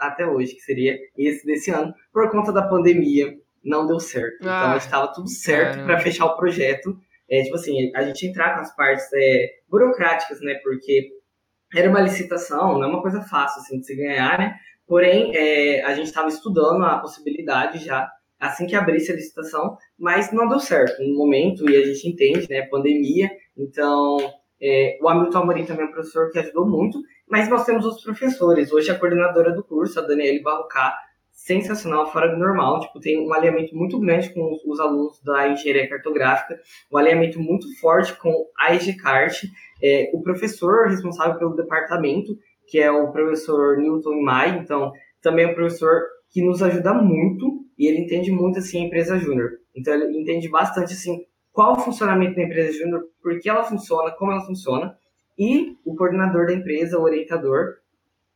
até 0.00 0.26
hoje, 0.26 0.54
que 0.54 0.60
seria 0.60 0.98
esse 1.16 1.46
desse 1.46 1.70
ano, 1.70 1.92
por 2.12 2.30
conta 2.30 2.52
da 2.52 2.66
pandemia, 2.66 3.32
não 3.64 3.86
deu 3.86 4.00
certo. 4.00 4.38
Ah, 4.42 4.64
então 4.66 4.76
estava 4.76 5.12
tudo 5.12 5.28
certo 5.28 5.84
para 5.84 6.00
fechar 6.00 6.26
o 6.26 6.36
projeto. 6.36 6.96
É, 7.30 7.42
tipo 7.42 7.54
assim, 7.54 7.90
a 7.94 8.02
gente 8.02 8.26
entrar 8.26 8.54
com 8.54 8.60
as 8.60 8.74
partes 8.74 9.06
é, 9.14 9.50
burocráticas, 9.68 10.40
né? 10.40 10.58
Porque 10.62 11.08
era 11.74 11.88
uma 11.88 12.00
licitação, 12.00 12.78
não 12.78 12.84
é 12.84 12.86
uma 12.86 13.02
coisa 13.02 13.22
fácil 13.22 13.60
assim, 13.60 13.78
de 13.78 13.86
se 13.86 13.96
ganhar, 13.96 14.38
né? 14.38 14.54
Porém, 14.86 15.34
é, 15.34 15.82
a 15.84 15.94
gente 15.94 16.06
estava 16.06 16.28
estudando 16.28 16.84
a 16.84 16.98
possibilidade 16.98 17.84
já 17.84 18.10
assim 18.38 18.66
que 18.66 18.74
abrisse 18.74 19.12
a 19.12 19.14
licitação, 19.14 19.76
mas 19.98 20.32
não 20.32 20.48
deu 20.48 20.58
certo 20.58 21.00
no 21.02 21.16
momento 21.16 21.68
e 21.70 21.76
a 21.76 21.84
gente 21.86 22.08
entende, 22.08 22.46
né? 22.50 22.62
Pandemia, 22.62 23.30
então 23.56 24.16
é, 24.60 24.98
o 25.00 25.08
Hamilton 25.08 25.38
Amorim 25.38 25.64
também 25.64 25.86
é 25.86 25.88
um 25.88 25.92
professor 25.92 26.30
que 26.30 26.38
ajudou 26.38 26.68
muito, 26.68 27.00
mas 27.28 27.48
nós 27.48 27.64
temos 27.64 27.84
os 27.84 28.02
professores. 28.02 28.72
Hoje 28.72 28.90
a 28.90 28.98
coordenadora 28.98 29.52
do 29.52 29.64
curso, 29.64 29.98
a 29.98 30.02
Daniele 30.02 30.42
Barrocá, 30.42 30.94
sensacional, 31.32 32.12
fora 32.12 32.28
do 32.28 32.38
normal. 32.38 32.80
Tipo, 32.80 33.00
tem 33.00 33.26
um 33.26 33.32
alinhamento 33.32 33.74
muito 33.74 33.98
grande 33.98 34.32
com 34.32 34.52
os, 34.52 34.64
os 34.64 34.78
alunos 34.78 35.20
da 35.22 35.48
engenharia 35.48 35.88
cartográfica, 35.88 36.60
um 36.92 36.96
alinhamento 36.96 37.40
muito 37.40 37.66
forte 37.80 38.14
com 38.14 38.46
a 38.58 38.74
EGCART. 38.74 39.50
É, 39.82 40.10
o 40.14 40.22
professor 40.22 40.88
responsável 40.88 41.38
pelo 41.38 41.56
departamento, 41.56 42.36
que 42.66 42.78
é 42.78 42.90
o 42.90 43.10
professor 43.10 43.76
Newton 43.78 44.22
Mai, 44.22 44.58
então 44.58 44.92
também 45.20 45.44
é 45.44 45.48
um 45.48 45.54
professor 45.54 46.02
que 46.30 46.42
nos 46.42 46.62
ajuda 46.62 46.94
muito 46.94 47.64
e 47.78 47.86
ele 47.86 47.98
entende 47.98 48.30
muito 48.30 48.58
assim 48.58 48.82
a 48.82 48.86
empresa 48.86 49.18
júnior. 49.18 49.50
Então 49.74 49.92
ele 49.94 50.18
entende 50.18 50.48
bastante 50.48 50.92
assim 50.92 51.24
qual 51.52 51.72
o 51.72 51.80
funcionamento 51.80 52.36
da 52.36 52.42
empresa 52.42 52.72
júnior, 52.78 53.02
por 53.22 53.38
que 53.38 53.48
ela 53.48 53.62
funciona, 53.62 54.10
como 54.12 54.32
ela 54.32 54.46
funciona, 54.46 54.96
e 55.38 55.76
o 55.84 55.94
coordenador 55.94 56.46
da 56.46 56.54
empresa, 56.54 56.98
o 56.98 57.02
orientador, 57.02 57.74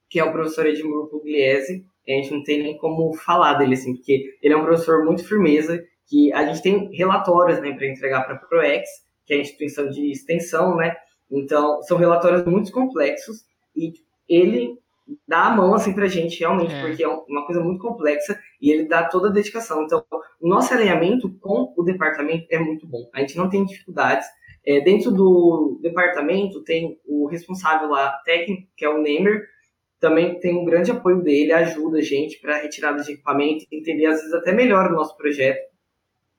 que 0.09 0.21
é 0.21 0.25
o 0.25 0.33
professor 0.33 0.67
Edmur 0.67 1.09
Pugliese, 1.09 1.85
a 2.07 2.13
gente 2.13 2.33
não 2.33 2.43
tem 2.43 2.63
nem 2.63 2.79
como 2.79 3.13
falar 3.15 3.55
dele, 3.55 3.75
assim, 3.75 3.95
porque 3.95 4.37
ele 4.43 4.55
é 4.55 4.57
um 4.57 4.65
professor 4.65 5.05
muito 5.05 5.27
firmeza, 5.27 5.83
que 6.07 6.33
a 6.33 6.47
gente 6.47 6.63
tem 6.63 6.89
relatórios, 6.93 7.61
né, 7.61 7.73
para 7.73 7.87
entregar 7.89 8.25
para 8.25 8.35
a 8.35 8.39
ProEx, 8.39 8.89
que 9.25 9.35
é 9.35 9.39
a 9.39 9.41
instituição 9.41 9.89
de 9.89 10.13
extensão, 10.13 10.77
né, 10.77 10.95
então 11.31 11.83
são 11.83 11.97
relatórios 11.97 12.45
muito 12.45 12.73
complexos, 12.73 13.45
e 13.75 13.93
ele 14.29 14.79
dá 15.27 15.45
a 15.45 15.57
mão 15.57 15.75
assim 15.75 15.93
pra 15.93 16.09
gente 16.09 16.41
realmente, 16.41 16.75
é. 16.75 16.81
porque 16.81 17.05
é 17.05 17.09
uma 17.09 17.47
coisa 17.47 17.63
muito 17.63 17.81
complexa 17.81 18.39
e 18.61 18.71
ele 18.71 18.89
dá 18.89 19.05
toda 19.05 19.29
a 19.29 19.33
dedicação. 19.33 19.85
Então, 19.85 20.05
o 20.41 20.49
nosso 20.49 20.73
alinhamento 20.75 21.31
com 21.41 21.73
o 21.77 21.83
departamento 21.83 22.47
é 22.51 22.59
muito 22.59 22.87
bom. 22.87 23.09
A 23.15 23.21
gente 23.21 23.37
não 23.37 23.49
tem 23.49 23.65
dificuldades. 23.65 24.27
É, 24.65 24.81
dentro 24.81 25.13
do 25.13 25.79
departamento 25.81 26.63
tem 26.65 26.99
o 27.07 27.27
responsável 27.27 27.89
lá 27.89 28.21
técnico, 28.25 28.69
que 28.77 28.85
é 28.85 28.89
o 28.89 29.01
Nemer, 29.01 29.47
também 30.01 30.39
tem 30.41 30.57
um 30.57 30.65
grande 30.65 30.91
apoio 30.91 31.23
dele, 31.23 31.53
ajuda 31.53 31.99
a 31.99 32.03
gente 32.03 32.39
para 32.41 32.59
retirada 32.59 33.03
de 33.03 33.13
equipamento, 33.13 33.65
entender 33.71 34.07
às 34.07 34.17
vezes 34.17 34.35
até 34.35 34.53
melhor 34.53 34.91
o 34.91 34.95
nosso 34.95 35.17
projeto. 35.17 35.65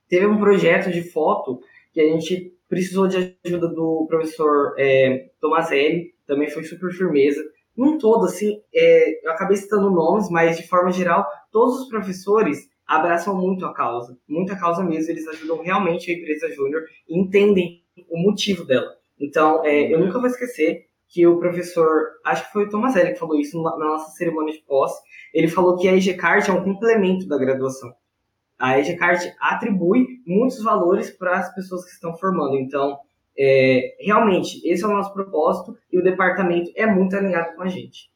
Teve 0.09 0.25
um 0.25 0.37
projeto 0.37 0.91
de 0.91 1.01
foto 1.01 1.59
que 1.93 2.01
a 2.01 2.03
gente 2.03 2.53
precisou 2.67 3.07
de 3.07 3.37
ajuda 3.45 3.67
do 3.67 4.05
professor 4.07 4.75
é, 4.77 5.29
Tomazelli, 5.39 6.13
também 6.25 6.49
foi 6.49 6.63
super 6.63 6.91
firmeza 6.91 7.41
num 7.77 7.99
todo, 7.99 8.25
assim, 8.25 8.59
é, 8.73 9.25
eu 9.25 9.31
acabei 9.31 9.55
citando 9.55 9.91
nomes, 9.91 10.31
mas 10.31 10.57
de 10.57 10.67
forma 10.67 10.91
geral, 10.91 11.27
todos 11.51 11.81
os 11.81 11.87
professores 11.87 12.67
abraçam 12.87 13.37
muito 13.37 13.65
a 13.65 13.73
causa, 13.73 14.17
muita 14.27 14.57
causa 14.57 14.83
mesmo, 14.83 15.11
eles 15.11 15.27
ajudam 15.27 15.61
realmente 15.61 16.09
a 16.09 16.15
empresa 16.15 16.49
júnior 16.49 16.81
e 17.07 17.19
entendem 17.19 17.83
o 18.09 18.17
motivo 18.17 18.65
dela. 18.65 18.91
Então, 19.19 19.63
é, 19.63 19.93
eu 19.93 19.99
nunca 19.99 20.17
vou 20.17 20.27
esquecer 20.27 20.87
que 21.07 21.27
o 21.27 21.37
professor, 21.37 21.87
acho 22.25 22.47
que 22.47 22.53
foi 22.53 22.65
o 22.65 22.69
Tomazelli 22.69 23.13
que 23.13 23.19
falou 23.19 23.39
isso 23.39 23.61
na 23.61 23.77
nossa 23.77 24.11
cerimônia 24.11 24.53
de 24.53 24.63
posse, 24.63 24.99
ele 25.31 25.47
falou 25.47 25.77
que 25.77 25.87
a 25.87 25.95
EGCART 25.95 26.49
é 26.49 26.53
um 26.53 26.63
complemento 26.63 27.27
da 27.27 27.37
graduação. 27.37 27.93
A 28.59 28.79
EGCART 28.79 29.33
atribui 29.39 30.05
muitos 30.25 30.63
valores 30.63 31.11
para 31.11 31.39
as 31.39 31.53
pessoas 31.53 31.85
que 31.85 31.91
estão 31.91 32.15
formando. 32.17 32.57
Então, 32.57 32.97
é, 33.37 33.95
realmente, 33.99 34.59
esse 34.67 34.83
é 34.83 34.87
o 34.87 34.91
nosso 34.91 35.13
propósito 35.13 35.77
e 35.91 35.99
o 35.99 36.03
departamento 36.03 36.71
é 36.75 36.85
muito 36.85 37.15
alinhado 37.15 37.55
com 37.55 37.61
a 37.61 37.67
gente. 37.67 38.09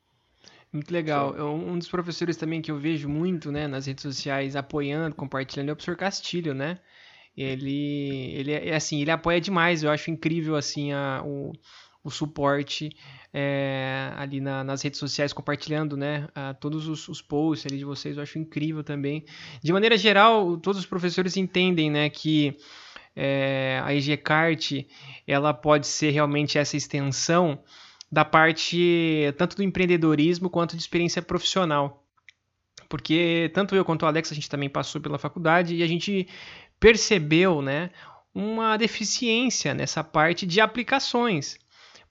Muito 0.74 0.92
legal. 0.92 1.36
Eu, 1.36 1.54
um 1.54 1.78
dos 1.78 1.90
professores 1.90 2.38
também 2.38 2.62
que 2.62 2.72
eu 2.72 2.78
vejo 2.78 3.08
muito 3.10 3.52
né, 3.52 3.68
nas 3.68 3.86
redes 3.86 4.02
sociais 4.02 4.56
apoiando, 4.56 5.16
compartilhando 5.16 5.70
é 5.70 5.74
o 5.74 5.76
professor 5.76 5.98
Castilho, 5.98 6.54
né? 6.54 6.80
Ele, 7.36 8.34
ele 8.36 8.52
é, 8.52 8.70
é 8.70 8.76
assim, 8.76 9.02
ele 9.02 9.12
apoia 9.12 9.40
demais. 9.40 9.84
Eu 9.84 9.92
acho 9.92 10.10
incrível 10.10 10.56
assim 10.56 10.92
a, 10.92 11.22
o, 11.26 11.52
o 12.04 12.10
suporte 12.10 12.90
é, 13.34 14.12
ali 14.16 14.42
na, 14.42 14.64
nas 14.64 14.82
redes 14.82 15.00
sociais, 15.00 15.32
compartilhando 15.32 15.96
né, 15.96 16.28
a, 16.34 16.54
todos 16.54 16.88
os, 16.88 17.08
os, 17.08 17.22
posts 17.22 17.66
ali 17.66 17.78
de 17.78 17.86
vocês. 17.86 18.18
Eu 18.18 18.24
acho 18.24 18.40
incrível 18.40 18.84
também. 18.84 19.24
De 19.64 19.72
maneira 19.72 19.98
geral, 19.98 20.58
todos 20.58 20.80
os 20.80 20.86
professores 20.86 21.38
entendem 21.38 21.90
né, 21.90 22.10
que 22.10 22.58
é, 23.16 23.82
a 23.84 23.94
EGCART 23.94 24.86
ela 25.28 25.54
pode 25.54 25.88
ser 25.88 26.12
realmente 26.12 26.58
essa 26.58 26.76
extensão 26.76 27.62
da 28.12 28.26
parte 28.26 29.34
tanto 29.38 29.56
do 29.56 29.64
empreendedorismo 29.64 30.50
quanto 30.50 30.76
de 30.76 30.82
experiência 30.82 31.22
profissional. 31.22 32.04
Porque 32.90 33.50
tanto 33.54 33.74
eu 33.74 33.86
quanto 33.86 34.04
o 34.04 34.06
Alex 34.06 34.32
a 34.32 34.36
gente 34.36 34.50
também 34.50 34.70
passou 34.70 35.00
pela 35.00 35.18
faculdade 35.18 35.76
e 35.76 35.84
a 35.84 35.88
gente 35.88 36.28
percebeu 36.78 37.62
né, 37.62 37.90
uma 38.34 38.76
deficiência 38.76 39.74
nessa 39.74 40.04
parte 40.04 40.46
de 40.46 40.60
aplicações. 40.60 41.58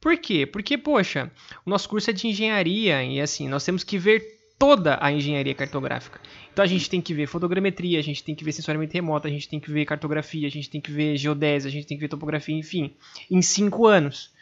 Por 0.00 0.16
quê? 0.16 0.46
Porque, 0.46 0.78
poxa, 0.78 1.30
o 1.64 1.70
nosso 1.70 1.88
curso 1.88 2.10
é 2.10 2.12
de 2.12 2.26
engenharia 2.26 3.02
e 3.04 3.20
assim, 3.20 3.48
nós 3.48 3.64
temos 3.64 3.84
que 3.84 3.98
ver 3.98 4.40
toda 4.58 4.98
a 5.00 5.10
engenharia 5.10 5.54
cartográfica. 5.54 6.20
Então 6.52 6.62
a 6.62 6.68
gente 6.68 6.88
tem 6.88 7.00
que 7.00 7.14
ver 7.14 7.26
fotogrametria, 7.26 7.98
a 7.98 8.02
gente 8.02 8.22
tem 8.22 8.34
que 8.34 8.44
ver 8.44 8.52
sensoriamento 8.52 8.92
remoto, 8.92 9.26
a 9.26 9.30
gente 9.30 9.48
tem 9.48 9.58
que 9.58 9.70
ver 9.70 9.86
cartografia, 9.86 10.46
a 10.46 10.50
gente 10.50 10.68
tem 10.68 10.80
que 10.80 10.90
ver 10.90 11.16
geodésia, 11.16 11.68
a 11.68 11.72
gente 11.72 11.86
tem 11.86 11.96
que 11.96 12.02
ver 12.02 12.08
topografia, 12.08 12.54
enfim, 12.54 12.94
em 13.30 13.40
cinco 13.40 13.86
anos, 13.86 14.32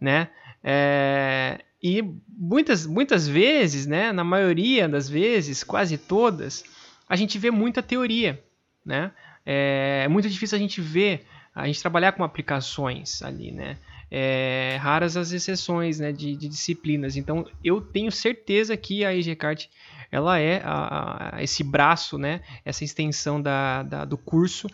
né? 0.00 0.28
É, 0.62 1.58
e 1.82 2.02
muitas, 2.28 2.86
muitas 2.86 3.26
vezes, 3.26 3.86
né, 3.86 4.12
na 4.12 4.22
maioria 4.22 4.88
das 4.88 5.08
vezes, 5.08 5.64
quase 5.64 5.98
todas, 5.98 6.64
a 7.08 7.16
gente 7.16 7.38
vê 7.38 7.50
muita 7.50 7.82
teoria, 7.82 8.42
né? 8.84 9.10
É, 9.44 10.02
é 10.04 10.08
muito 10.08 10.28
difícil 10.28 10.56
a 10.56 10.60
gente 10.60 10.80
ver, 10.80 11.26
a 11.54 11.66
gente 11.66 11.80
trabalhar 11.80 12.12
com 12.12 12.22
aplicações 12.22 13.22
ali, 13.22 13.50
né? 13.50 13.78
É, 14.14 14.76
raras 14.78 15.16
as 15.16 15.32
exceções 15.32 15.98
né, 15.98 16.12
de, 16.12 16.36
de, 16.36 16.46
disciplinas. 16.46 17.16
Então, 17.16 17.46
eu 17.64 17.80
tenho 17.80 18.12
certeza 18.12 18.76
que 18.76 19.06
a 19.06 19.16
EGCART 19.16 19.70
ela 20.10 20.38
é 20.38 20.60
a, 20.62 21.36
a, 21.36 21.42
esse 21.42 21.64
braço, 21.64 22.18
né, 22.18 22.42
essa 22.62 22.84
extensão 22.84 23.40
da, 23.40 23.82
da, 23.82 24.04
do 24.04 24.18
curso 24.18 24.68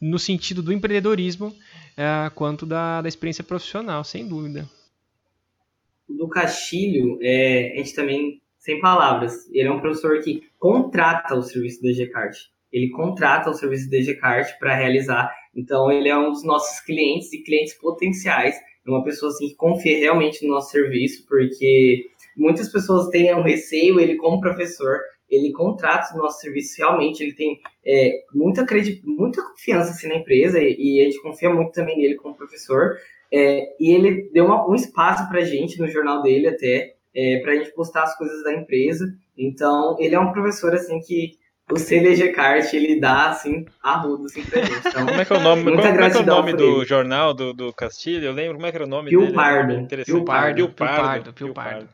no 0.00 0.16
sentido 0.16 0.62
do 0.62 0.72
empreendedorismo 0.72 1.52
é, 1.96 2.30
quanto 2.34 2.64
da, 2.64 3.02
da 3.02 3.08
experiência 3.08 3.42
profissional, 3.42 4.04
sem 4.04 4.28
dúvida. 4.28 4.68
Do 6.08 6.28
Castilho, 6.28 7.18
é, 7.20 7.72
a 7.74 7.76
gente 7.78 7.94
também, 7.94 8.42
sem 8.58 8.80
palavras, 8.80 9.48
ele 9.50 9.68
é 9.68 9.72
um 9.72 9.80
professor 9.80 10.20
que 10.20 10.42
contrata 10.58 11.34
o 11.34 11.42
serviço 11.42 11.82
da 11.82 11.88
EGCART. 11.88 12.36
Ele 12.72 12.90
contrata 12.90 13.50
o 13.50 13.54
serviço 13.54 13.90
da 13.90 13.96
EGCART 13.96 14.58
para 14.58 14.74
realizar. 14.76 15.32
Então, 15.54 15.90
ele 15.90 16.08
é 16.08 16.16
um 16.16 16.30
dos 16.30 16.44
nossos 16.44 16.80
clientes 16.80 17.32
e 17.32 17.42
clientes 17.42 17.74
potenciais 17.74 18.56
uma 18.86 19.04
pessoa 19.04 19.30
assim, 19.30 19.48
que 19.48 19.54
confia 19.54 19.98
realmente 19.98 20.46
no 20.46 20.54
nosso 20.54 20.70
serviço, 20.70 21.26
porque 21.26 22.06
muitas 22.36 22.68
pessoas 22.68 23.08
têm 23.08 23.34
um 23.34 23.42
receio, 23.42 23.98
ele 23.98 24.16
como 24.16 24.40
professor, 24.40 25.00
ele 25.30 25.52
contrata 25.52 26.14
o 26.14 26.18
nosso 26.18 26.40
serviço 26.40 26.76
realmente, 26.78 27.22
ele 27.22 27.34
tem 27.34 27.60
é, 27.84 28.22
muita, 28.32 28.64
credi 28.64 29.00
muita 29.04 29.42
confiança 29.42 29.90
assim, 29.90 30.08
na 30.08 30.16
empresa 30.16 30.60
e, 30.60 30.76
e, 30.78 31.00
a 31.00 31.04
gente 31.04 31.22
confia 31.22 31.50
muito 31.50 31.72
também 31.72 31.96
nele 31.96 32.14
como 32.16 32.36
professor. 32.36 32.96
É, 33.32 33.74
e 33.80 33.90
ele 33.92 34.30
deu 34.32 34.44
uma, 34.44 34.68
um 34.68 34.74
espaço 34.74 35.28
para 35.28 35.40
gente 35.40 35.78
no 35.80 35.88
jornal 35.88 36.22
dele 36.22 36.48
até, 36.48 36.94
é, 37.14 37.40
para 37.40 37.52
a 37.52 37.56
gente 37.56 37.72
postar 37.72 38.04
as 38.04 38.16
coisas 38.16 38.44
da 38.44 38.52
empresa. 38.52 39.06
Então, 39.36 39.96
ele 39.98 40.14
é 40.14 40.20
um 40.20 40.32
professor 40.32 40.74
assim 40.74 41.00
que 41.00 41.36
o 41.70 41.78
CDG 41.78 42.32
Kart, 42.32 42.72
ele 42.74 43.00
dá, 43.00 43.30
assim, 43.30 43.64
arrudo, 43.82 44.26
assim, 44.26 44.44
pra 44.44 44.62
gente. 44.62 44.86
Então, 44.86 45.06
como 45.06 45.20
é 45.20 45.24
que 45.24 45.32
é 45.32 45.36
o 45.36 45.40
nome, 45.40 45.64
como, 45.64 45.76
como 45.76 45.86
é 45.86 46.10
que 46.10 46.16
é 46.16 46.20
o 46.20 46.26
nome 46.26 46.52
do 46.52 46.84
jornal 46.84 47.32
do, 47.32 47.52
do 47.54 47.72
Castilho? 47.72 48.26
Eu 48.26 48.32
lembro 48.32 48.54
como 48.54 48.66
é 48.66 48.70
que 48.70 48.76
era 48.76 48.84
o 48.84 48.88
nome 48.88 49.10
Pio 49.10 49.20
dele. 49.20 49.32
Pardo. 49.32 49.86
Pio 50.04 50.24
Pardo. 50.24 50.54
Pio 50.54 50.74
Pardo. 50.74 51.32
Pio 51.32 51.54
Pardo. 51.54 51.88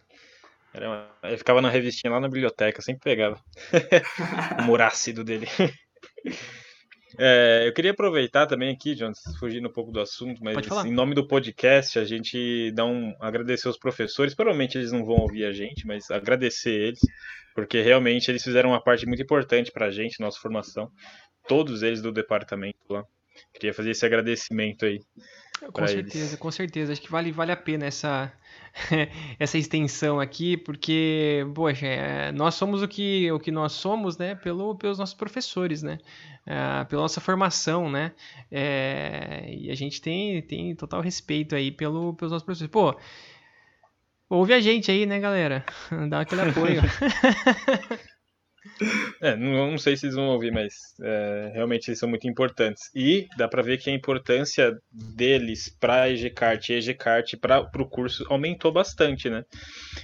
Era 0.73 1.09
ele 1.25 1.37
ficava 1.37 1.61
na 1.61 1.69
revistinha 1.69 2.13
lá 2.13 2.21
na 2.21 2.29
biblioteca, 2.29 2.81
sempre 2.81 3.03
pegava 3.03 3.39
o 4.69 4.77
ácido 4.77 5.25
dele. 5.25 5.49
É, 7.19 7.65
eu 7.67 7.73
queria 7.73 7.91
aproveitar 7.91 8.47
também 8.47 8.71
aqui, 8.71 8.95
Jones, 8.95 9.21
fugindo 9.39 9.69
um 9.69 9.73
pouco 9.73 9.91
do 9.91 10.01
assunto, 10.01 10.43
mas 10.43 10.57
em 10.85 10.93
nome 10.93 11.15
do 11.15 11.27
podcast, 11.27 11.99
a 11.99 12.05
gente 12.05 12.71
dá 12.73 12.85
um 12.85 13.15
agradecer 13.21 13.69
aos 13.69 13.79
professores. 13.79 14.35
Provavelmente 14.35 14.79
eles 14.79 14.93
não 14.93 15.05
vão 15.05 15.17
ouvir 15.17 15.45
a 15.45 15.53
gente, 15.53 15.87
mas 15.87 16.11
agradecer 16.11 16.71
eles 16.71 17.01
porque 17.55 17.81
realmente 17.83 18.31
eles 18.31 18.43
fizeram 18.43 18.71
uma 18.71 18.83
parte 18.83 19.07
muito 19.07 19.23
importante 19.23 19.71
para 19.71 19.87
a 19.87 19.91
gente, 19.91 20.21
nossa 20.21 20.39
formação, 20.39 20.91
todos 21.49 21.83
eles 21.83 22.01
do 22.01 22.13
departamento 22.13 22.79
lá. 22.89 23.05
Queria 23.55 23.75
fazer 23.75 23.91
esse 23.91 24.05
agradecimento 24.05 24.85
aí. 24.85 25.01
Com 25.73 25.87
certeza, 25.87 26.31
eles. 26.31 26.37
com 26.37 26.51
certeza. 26.51 26.93
Acho 26.93 27.03
que 27.03 27.11
vale, 27.11 27.33
vale 27.33 27.53
a 27.53 27.57
pena 27.57 27.87
essa, 27.87 28.33
essa 29.39 29.59
extensão 29.59 30.21
aqui, 30.21 30.57
porque, 30.57 31.47
poxa, 31.55 31.87
é, 31.87 32.33
nós 32.33 32.55
somos 32.55 32.83
o 32.83 32.89
que, 32.89 33.31
o 33.33 33.39
que 33.39 33.51
nós 33.51 33.73
somos, 33.73 34.17
né, 34.17 34.35
pelo, 34.35 34.75
pelos 34.77 34.99
nossos 34.99 35.15
professores, 35.15 35.83
né, 35.83 35.99
é, 36.47 36.85
pela 36.85 37.03
nossa 37.03 37.21
formação, 37.21 37.91
né, 37.91 38.13
é, 38.51 39.47
e 39.49 39.71
a 39.71 39.75
gente 39.75 40.01
tem, 40.01 40.41
tem 40.43 40.75
total 40.75 41.01
respeito 41.01 41.55
aí 41.55 41.71
pelo, 41.71 42.15
pelos 42.15 42.33
nossos 42.33 42.45
professores. 42.45 42.71
Pô, 42.71 42.97
Ouve 44.31 44.55
a 44.55 44.61
gente 44.61 44.89
aí, 44.93 45.07
né, 45.07 45.19
galera? 45.19 45.65
Dá 46.09 46.21
aquele 46.21 46.43
apoio. 46.43 46.81
É, 49.23 49.37
não, 49.37 49.71
não, 49.71 49.79
sei 49.79 49.97
se 49.97 50.07
eles 50.07 50.17
vão 50.17 50.29
ouvir, 50.29 50.53
mas 50.53 50.75
é, 51.03 51.53
realmente 51.55 51.89
eles 51.89 51.99
são 51.99 52.09
muito 52.09 52.29
importantes. 52.29 52.91
E 52.95 53.27
dá 53.37 53.49
para 53.49 53.63
ver 53.63 53.79
que 53.79 53.91
a 53.91 53.93
importância 53.93 54.73
deles 54.91 55.69
para 55.81 56.03
a 56.03 56.11
EGCART 56.11 56.69
e 56.69 56.75
EGCART 56.75 57.37
para 57.41 57.69
o 57.79 57.89
curso 57.89 58.25
aumentou 58.29 58.73
bastante, 58.73 59.31
né? 59.31 59.45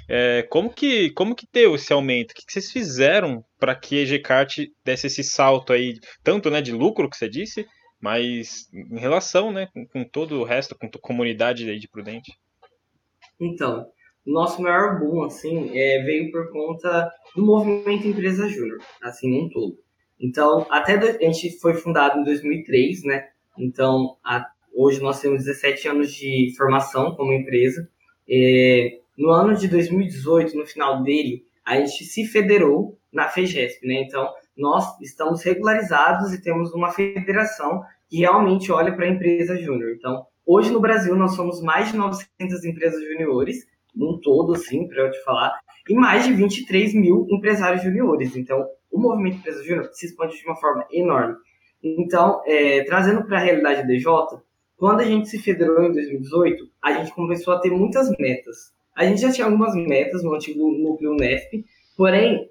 É, 0.08 0.42
como, 0.44 0.70
que, 0.70 1.10
como 1.10 1.34
que 1.34 1.46
deu 1.52 1.74
esse 1.74 1.92
aumento? 1.92 2.32
O 2.32 2.34
que, 2.34 2.46
que 2.46 2.52
vocês 2.52 2.72
fizeram 2.72 3.44
para 3.58 3.74
que 3.74 3.98
a 3.98 4.02
EGCART 4.02 4.68
desse 4.84 5.06
esse 5.06 5.22
salto 5.22 5.72
aí, 5.72 5.98
tanto 6.22 6.50
né, 6.50 6.60
de 6.60 6.72
lucro 6.72 7.08
que 7.08 7.16
você 7.16 7.28
disse, 7.28 7.66
mas 8.00 8.68
em 8.72 8.98
relação 8.98 9.52
né, 9.52 9.68
com, 9.72 9.86
com 9.86 10.04
todo 10.04 10.40
o 10.40 10.44
resto, 10.44 10.76
com 10.76 10.86
a 10.86 11.00
comunidade 11.00 11.68
aí 11.68 11.78
de 11.78 11.88
Prudente? 11.88 12.32
Então, 13.40 13.86
nosso 14.32 14.60
maior 14.60 14.98
boom, 14.98 15.24
assim, 15.24 15.70
é, 15.78 16.02
veio 16.02 16.30
por 16.32 16.50
conta 16.50 17.10
do 17.34 17.44
movimento 17.44 18.06
Empresa 18.06 18.48
Júnior, 18.48 18.78
assim, 19.02 19.32
um 19.40 19.48
todo. 19.48 19.78
Então, 20.18 20.66
até 20.70 20.94
a 20.94 21.30
gente 21.30 21.58
foi 21.60 21.74
fundado 21.74 22.18
em 22.18 22.24
2003, 22.24 23.04
né? 23.04 23.28
Então, 23.58 24.16
a, 24.24 24.46
hoje 24.74 25.00
nós 25.00 25.20
temos 25.20 25.44
17 25.44 25.88
anos 25.88 26.12
de 26.12 26.52
formação 26.56 27.14
como 27.14 27.32
empresa. 27.32 27.88
É, 28.28 28.98
no 29.16 29.30
ano 29.30 29.54
de 29.54 29.68
2018, 29.68 30.56
no 30.56 30.66
final 30.66 31.02
dele, 31.02 31.44
a 31.64 31.76
gente 31.76 32.04
se 32.04 32.24
federou 32.26 32.98
na 33.12 33.28
FEGESP, 33.28 33.86
né? 33.86 34.02
Então, 34.02 34.28
nós 34.56 34.98
estamos 35.00 35.42
regularizados 35.42 36.32
e 36.32 36.42
temos 36.42 36.72
uma 36.72 36.90
federação 36.90 37.82
que 38.08 38.18
realmente 38.18 38.72
olha 38.72 38.94
para 38.94 39.04
a 39.04 39.08
empresa 39.08 39.56
júnior. 39.56 39.92
Então, 39.96 40.26
hoje 40.44 40.70
no 40.70 40.80
Brasil 40.80 41.14
nós 41.14 41.34
somos 41.34 41.60
mais 41.60 41.90
de 41.90 41.96
900 41.96 42.64
empresas 42.64 43.02
juniores 43.02 43.66
num 43.96 44.20
todo, 44.20 44.52
assim, 44.52 44.86
para 44.86 45.02
eu 45.02 45.10
te 45.10 45.24
falar, 45.24 45.58
e 45.88 45.94
mais 45.94 46.26
de 46.26 46.32
23 46.32 46.94
mil 46.94 47.26
empresários 47.30 47.82
juniores. 47.82 48.36
Então, 48.36 48.66
o 48.90 48.98
movimento 48.98 49.38
Empresa 49.38 49.64
Júnior 49.64 49.88
se 49.92 50.06
expande 50.06 50.36
de 50.36 50.44
uma 50.44 50.56
forma 50.56 50.86
enorme. 50.92 51.36
Então, 51.82 52.42
é, 52.44 52.84
trazendo 52.84 53.24
para 53.24 53.38
a 53.38 53.40
realidade 53.40 53.86
DJ, 53.86 54.04
quando 54.76 55.00
a 55.00 55.04
gente 55.04 55.28
se 55.28 55.38
federou 55.38 55.84
em 55.84 55.92
2018, 55.92 56.64
a 56.82 56.92
gente 56.92 57.14
começou 57.14 57.54
a 57.54 57.60
ter 57.60 57.70
muitas 57.70 58.10
metas. 58.18 58.74
A 58.94 59.04
gente 59.04 59.20
já 59.20 59.32
tinha 59.32 59.46
algumas 59.46 59.74
metas 59.74 60.22
no 60.22 60.34
antigo 60.34 60.70
núcleo 60.70 61.14
NESP, 61.14 61.64
porém, 61.96 62.50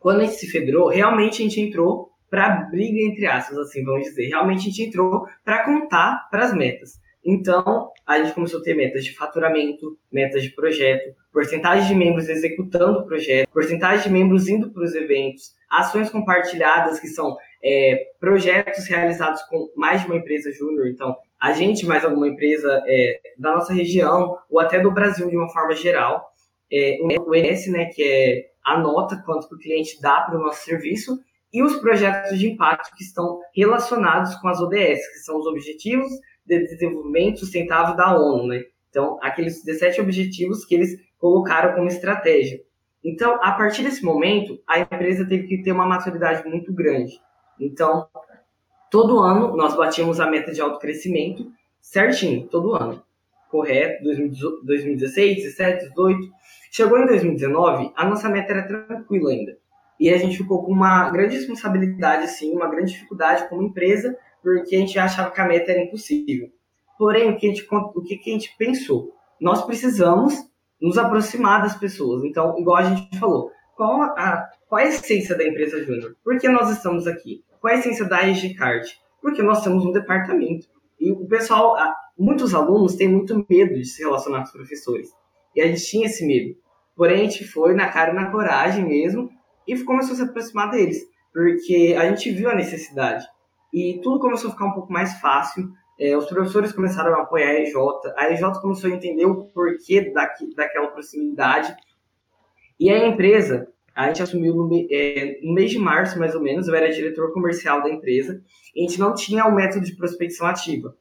quando 0.00 0.20
a 0.20 0.24
gente 0.24 0.36
se 0.36 0.46
federou, 0.48 0.88
realmente 0.88 1.42
a 1.42 1.44
gente 1.44 1.60
entrou 1.60 2.10
para 2.28 2.68
briga 2.70 2.98
entre 3.00 3.26
aspas, 3.26 3.56
assim, 3.58 3.84
vamos 3.84 4.02
dizer. 4.08 4.28
Realmente 4.28 4.60
a 4.60 4.62
gente 4.62 4.82
entrou 4.82 5.26
para 5.44 5.64
contar 5.64 6.28
para 6.30 6.44
as 6.44 6.54
metas. 6.54 7.00
Então, 7.26 7.90
a 8.06 8.22
gente 8.22 8.34
começou 8.34 8.60
a 8.60 8.62
ter 8.62 8.74
metas 8.74 9.04
de 9.04 9.12
faturamento, 9.12 9.98
metas 10.12 10.44
de 10.44 10.50
projeto, 10.50 11.12
porcentagem 11.32 11.88
de 11.88 11.94
membros 11.96 12.28
executando 12.28 13.00
o 13.00 13.04
projeto, 13.04 13.50
porcentagem 13.50 14.04
de 14.04 14.10
membros 14.10 14.48
indo 14.48 14.70
para 14.70 14.84
os 14.84 14.94
eventos, 14.94 15.50
ações 15.68 16.08
compartilhadas, 16.08 17.00
que 17.00 17.08
são 17.08 17.36
é, 17.64 18.12
projetos 18.20 18.86
realizados 18.86 19.42
com 19.42 19.68
mais 19.74 20.02
de 20.02 20.06
uma 20.06 20.18
empresa 20.18 20.52
júnior. 20.52 20.86
Então, 20.86 21.16
a 21.40 21.52
gente 21.52 21.84
mais 21.84 22.04
alguma 22.04 22.28
empresa 22.28 22.80
é, 22.86 23.20
da 23.36 23.54
nossa 23.54 23.74
região 23.74 24.38
ou 24.48 24.60
até 24.60 24.78
do 24.78 24.92
Brasil 24.92 25.28
de 25.28 25.36
uma 25.36 25.52
forma 25.52 25.74
geral. 25.74 26.24
É, 26.72 26.96
o 27.26 27.34
ES, 27.34 27.66
né, 27.66 27.86
que 27.86 28.04
é 28.04 28.50
a 28.64 28.78
nota 28.78 29.20
quanto 29.26 29.48
que 29.48 29.54
o 29.56 29.58
cliente 29.58 30.00
dá 30.00 30.20
para 30.20 30.38
o 30.38 30.42
nosso 30.42 30.64
serviço, 30.64 31.18
e 31.52 31.62
os 31.62 31.76
projetos 31.76 32.38
de 32.38 32.48
impacto 32.48 32.94
que 32.96 33.02
estão 33.02 33.40
relacionados 33.54 34.34
com 34.36 34.48
as 34.48 34.60
ODS, 34.60 35.08
que 35.12 35.18
são 35.24 35.38
os 35.38 35.46
Objetivos 35.46 36.12
de 36.46 36.60
Desenvolvimento 36.66 37.40
Sustentável 37.40 37.96
da 37.96 38.16
ONU, 38.16 38.48
né? 38.48 38.64
Então, 38.90 39.18
aqueles 39.20 39.62
17 39.62 40.00
objetivos 40.00 40.64
que 40.64 40.74
eles 40.74 40.98
colocaram 41.18 41.74
como 41.74 41.88
estratégia. 41.88 42.60
Então, 43.04 43.38
a 43.42 43.52
partir 43.52 43.82
desse 43.82 44.04
momento, 44.04 44.58
a 44.66 44.80
empresa 44.80 45.26
teve 45.26 45.46
que 45.46 45.62
ter 45.62 45.72
uma 45.72 45.86
maturidade 45.86 46.48
muito 46.48 46.72
grande. 46.72 47.20
Então, 47.60 48.08
todo 48.90 49.18
ano 49.18 49.56
nós 49.56 49.76
batíamos 49.76 50.18
a 50.18 50.30
meta 50.30 50.52
de 50.52 50.60
alto 50.60 50.78
crescimento 50.78 51.50
certinho, 51.80 52.48
todo 52.48 52.74
ano. 52.74 53.02
Correto, 53.48 54.02
2016, 54.02 55.36
17, 55.36 55.88
18. 55.88 56.18
Chegou 56.70 56.98
em 56.98 57.06
2019, 57.06 57.92
a 57.94 58.04
nossa 58.04 58.28
meta 58.28 58.52
era 58.52 58.66
tranquila 58.66 59.30
ainda. 59.30 59.56
E 59.98 60.10
a 60.10 60.18
gente 60.18 60.36
ficou 60.36 60.64
com 60.64 60.72
uma 60.72 61.08
grande 61.10 61.36
responsabilidade, 61.36 62.28
sim, 62.28 62.52
uma 62.52 62.68
grande 62.68 62.92
dificuldade 62.92 63.48
como 63.48 63.62
empresa, 63.62 64.16
porque 64.46 64.76
a 64.76 64.78
gente 64.78 64.96
achava 64.96 65.32
que 65.32 65.40
a 65.40 65.44
meta 65.44 65.72
era 65.72 65.82
impossível. 65.82 66.48
Porém, 66.96 67.32
o 67.32 67.36
que 67.36 67.48
a 67.48 67.50
gente, 67.50 67.66
o 67.68 68.00
que 68.00 68.20
a 68.24 68.32
gente 68.32 68.54
pensou? 68.56 69.12
Nós 69.40 69.64
precisamos 69.64 70.34
nos 70.80 70.96
aproximar 70.96 71.62
das 71.62 71.76
pessoas. 71.76 72.22
Então, 72.22 72.56
igual 72.56 72.76
a 72.76 72.84
gente 72.84 73.18
falou, 73.18 73.50
qual 73.74 74.02
a, 74.02 74.48
qual 74.68 74.80
a 74.80 74.84
essência 74.84 75.36
da 75.36 75.44
empresa 75.44 75.82
Júnior? 75.84 76.14
Por 76.22 76.38
que 76.38 76.48
nós 76.48 76.70
estamos 76.70 77.08
aqui? 77.08 77.42
Qual 77.60 77.74
a 77.74 77.76
essência 77.76 78.04
da 78.04 78.22
EGCard? 78.22 78.88
Porque 79.20 79.42
nós 79.42 79.64
temos 79.64 79.84
um 79.84 79.90
departamento. 79.90 80.68
E 81.00 81.10
o 81.10 81.26
pessoal, 81.26 81.74
muitos 82.16 82.54
alunos 82.54 82.94
têm 82.94 83.08
muito 83.08 83.44
medo 83.50 83.74
de 83.74 83.84
se 83.84 84.04
relacionar 84.04 84.38
com 84.38 84.44
os 84.44 84.52
professores. 84.52 85.08
E 85.56 85.60
a 85.60 85.66
gente 85.66 85.84
tinha 85.84 86.06
esse 86.06 86.24
medo. 86.24 86.56
Porém, 86.94 87.22
a 87.22 87.24
gente 87.24 87.44
foi 87.44 87.74
na 87.74 87.88
cara 87.88 88.12
e 88.12 88.14
na 88.14 88.30
coragem 88.30 88.86
mesmo 88.86 89.28
e 89.66 89.76
começou 89.82 90.12
a 90.12 90.16
se 90.18 90.22
aproximar 90.22 90.70
deles. 90.70 91.02
Porque 91.32 91.96
a 91.98 92.08
gente 92.08 92.30
viu 92.30 92.48
a 92.48 92.54
necessidade. 92.54 93.26
E 93.72 94.00
tudo 94.02 94.20
começou 94.20 94.48
a 94.48 94.52
ficar 94.52 94.66
um 94.66 94.72
pouco 94.72 94.92
mais 94.92 95.20
fácil. 95.20 95.70
É, 95.98 96.16
os 96.16 96.26
professores 96.26 96.72
começaram 96.72 97.14
a 97.14 97.22
apoiar 97.22 97.48
a 97.48 97.60
EJ. 97.60 97.74
A 98.16 98.30
EJ 98.30 98.60
começou 98.60 98.90
a 98.90 98.94
entender 98.94 99.24
o 99.24 99.44
porquê 99.46 100.12
daqui, 100.12 100.54
daquela 100.54 100.88
proximidade. 100.88 101.74
E 102.78 102.90
a 102.90 103.06
empresa, 103.08 103.68
a 103.94 104.08
gente 104.08 104.22
assumiu 104.22 104.54
no, 104.54 104.86
é, 104.90 105.40
no, 105.42 105.54
mês 105.54 105.70
de 105.70 105.78
março, 105.78 106.18
mais 106.18 106.34
ou 106.34 106.42
menos, 106.42 106.68
eu 106.68 106.74
era 106.74 106.92
diretor 106.92 107.32
comercial 107.32 107.82
da 107.82 107.88
empresa, 107.88 108.42
e 108.74 108.80
a 108.84 108.88
gente 108.88 109.00
não 109.00 109.14
tinha 109.14 109.46
o 109.46 109.54
método 109.54 109.86
de 109.86 109.96
prospecção 109.96 110.46
ativa, 110.46 110.94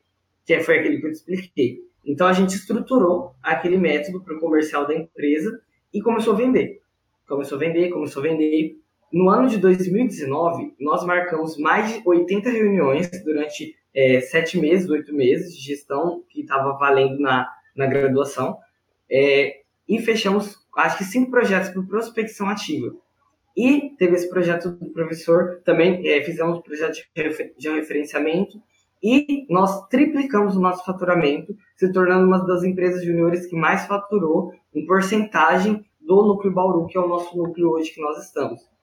que 0.46 0.60
foi 0.62 0.80
aquele 0.80 1.00
que 1.00 1.08
eu 1.08 1.12
te 1.12 1.16
expliquei. 1.16 1.80
Então 2.06 2.28
a 2.28 2.34
gente 2.34 2.56
estruturou 2.56 3.36
aquele 3.42 3.78
método 3.78 4.22
para 4.22 4.36
o 4.36 4.40
comercial 4.40 4.88
da 4.88 4.96
empresa 4.96 5.60
e 5.94 6.02
começou 6.02 6.34
a 6.34 6.38
vender. 6.38 6.82
Começou 7.28 7.58
a 7.58 7.60
vender, 7.60 7.90
começou 7.90 8.22
a 8.22 8.28
vender. 8.28 8.78
No 9.12 9.30
ano 9.30 9.48
de 9.48 9.58
2019, 9.58 10.76
nós 10.80 11.06
marcamos 11.06 11.58
mais 11.58 11.94
de 11.94 12.02
80 12.06 12.50
reuniões 12.50 13.10
durante 13.24 13.76
é, 13.94 14.20
sete 14.20 14.60
meses, 14.60 14.90
oito 14.90 15.14
meses 15.14 15.56
de 15.56 15.62
gestão 15.62 16.24
que 16.30 16.42
estava 16.42 16.74
valendo 16.74 17.20
na, 17.20 17.50
na 17.76 17.86
graduação. 17.86 18.58
É, 19.10 19.62
e 19.88 20.00
fechamos 20.00 20.58
acho 20.76 20.98
que 20.98 21.04
cinco 21.04 21.32
projetos 21.32 21.70
por 21.70 21.88
prospecção 21.88 22.50
ativa. 22.50 22.94
E 23.56 23.92
teve 23.98 24.16
esse 24.16 24.30
projeto 24.30 24.72
do 24.72 24.90
professor, 24.92 25.62
também 25.64 26.06
é, 26.08 26.22
fizemos 26.22 26.58
um 26.58 26.62
projeto 26.62 26.96
de 27.58 27.70
referenciamento 27.70 28.62
e 29.02 29.46
nós 29.50 29.88
triplicamos 29.88 30.58
o 30.58 30.60
nosso 30.60 30.84
faturamento, 30.84 31.56
se 31.78 31.92
tornando 31.94 32.26
uma 32.26 32.46
das 32.46 32.64
empresas 32.64 33.06
juniores 33.06 33.46
que 33.46 33.56
mais 33.56 33.86
faturou 33.86 34.52
em 34.74 34.86
porcentagem 34.86 35.86
do 36.02 36.26
núcleo 36.26 36.54
Bauru, 36.54 36.86
que 36.88 36.98
é 36.98 37.02
o 37.02 37.08
nosso 37.08 37.38
núcleo 37.38 37.70
hoje 37.70 37.92
que 37.92 38.02
nós 38.02 38.18
estamos. 38.26 38.75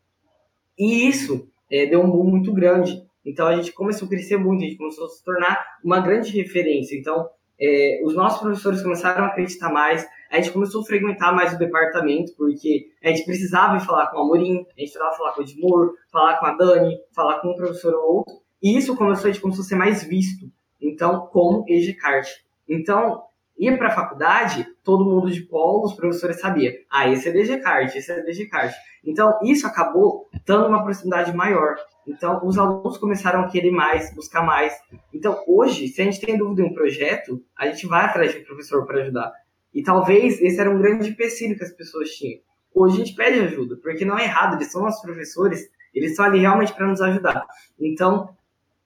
E 0.78 1.08
isso 1.08 1.48
é, 1.70 1.86
deu 1.86 2.00
um 2.00 2.10
boom 2.10 2.24
muito 2.24 2.52
grande. 2.52 3.02
Então 3.24 3.46
a 3.46 3.56
gente 3.56 3.72
começou 3.72 4.06
a 4.06 4.08
crescer 4.08 4.36
muito, 4.36 4.62
a 4.62 4.66
gente 4.66 4.76
começou 4.76 5.06
a 5.06 5.08
se 5.08 5.24
tornar 5.24 5.64
uma 5.84 6.00
grande 6.00 6.30
referência. 6.32 6.96
Então 6.96 7.28
é, 7.60 8.00
os 8.04 8.14
nossos 8.14 8.40
professores 8.40 8.82
começaram 8.82 9.24
a 9.24 9.28
acreditar 9.28 9.70
mais, 9.70 10.04
a 10.28 10.36
gente 10.36 10.50
começou 10.50 10.82
a 10.82 10.84
frequentar 10.84 11.32
mais 11.32 11.54
o 11.54 11.58
departamento, 11.58 12.34
porque 12.36 12.88
a 13.04 13.08
gente 13.08 13.24
precisava 13.24 13.76
ir 13.76 13.80
falar 13.80 14.08
com 14.08 14.18
a 14.18 14.22
Amorim, 14.22 14.66
a 14.76 14.80
gente 14.80 14.92
precisava 14.92 15.16
falar 15.16 15.32
com 15.32 15.40
o 15.40 15.44
Edmur, 15.44 15.94
falar 16.10 16.38
com 16.38 16.46
a 16.46 16.56
Dani, 16.56 16.98
falar 17.14 17.40
com 17.40 17.52
um 17.52 17.54
professor 17.54 17.94
ou 17.94 18.16
outro, 18.16 18.34
e 18.60 18.76
isso 18.76 18.96
começou, 18.96 19.28
a 19.28 19.32
gente 19.32 19.40
começou 19.40 19.62
a 19.62 19.66
ser 19.66 19.76
mais 19.76 20.02
visto, 20.02 20.50
então, 20.80 21.26
como 21.26 21.64
EGCART. 21.68 22.26
Então, 22.68 23.22
ia 23.56 23.76
para 23.76 23.88
a 23.88 23.94
faculdade, 23.94 24.66
todo 24.84 25.04
mundo 25.04 25.30
de 25.30 25.42
polo, 25.42 25.84
os 25.84 25.94
professores 25.94 26.40
sabiam, 26.40 26.72
ah, 26.90 27.08
esse 27.08 27.28
é 27.28 27.32
DGCART, 27.32 27.94
esse 27.94 28.10
é 28.10 28.22
DGCART. 28.22 28.74
Então, 29.04 29.38
isso 29.42 29.66
acabou 29.66 30.28
dando 30.46 30.68
uma 30.68 30.82
proximidade 30.82 31.34
maior. 31.34 31.76
Então, 32.06 32.40
os 32.44 32.58
alunos 32.58 32.98
começaram 32.98 33.40
a 33.40 33.48
querer 33.48 33.70
mais, 33.70 34.12
buscar 34.14 34.42
mais. 34.42 34.74
Então, 35.12 35.42
hoje, 35.46 35.88
se 35.88 36.00
a 36.02 36.04
gente 36.04 36.20
tem 36.20 36.36
dúvida 36.36 36.62
em 36.62 36.66
um 36.70 36.74
projeto, 36.74 37.40
a 37.56 37.66
gente 37.68 37.86
vai 37.86 38.04
atrás 38.04 38.32
de 38.32 38.38
um 38.38 38.44
professor 38.44 38.84
para 38.84 39.02
ajudar. 39.02 39.32
E 39.72 39.82
talvez 39.82 40.40
esse 40.40 40.60
era 40.60 40.70
um 40.70 40.78
grande 40.78 41.10
empecilho 41.10 41.56
que 41.56 41.64
as 41.64 41.72
pessoas 41.72 42.10
tinham. 42.10 42.40
Hoje 42.74 42.96
a 42.96 43.04
gente 43.04 43.14
pede 43.14 43.40
ajuda, 43.40 43.76
porque 43.82 44.04
não 44.04 44.18
é 44.18 44.24
errado, 44.24 44.56
eles 44.56 44.72
são 44.72 44.82
nossos 44.82 45.02
professores, 45.02 45.70
eles 45.94 46.10
estão 46.10 46.24
ali 46.24 46.38
realmente 46.38 46.72
para 46.72 46.86
nos 46.86 47.00
ajudar. 47.00 47.46
Então, 47.78 48.34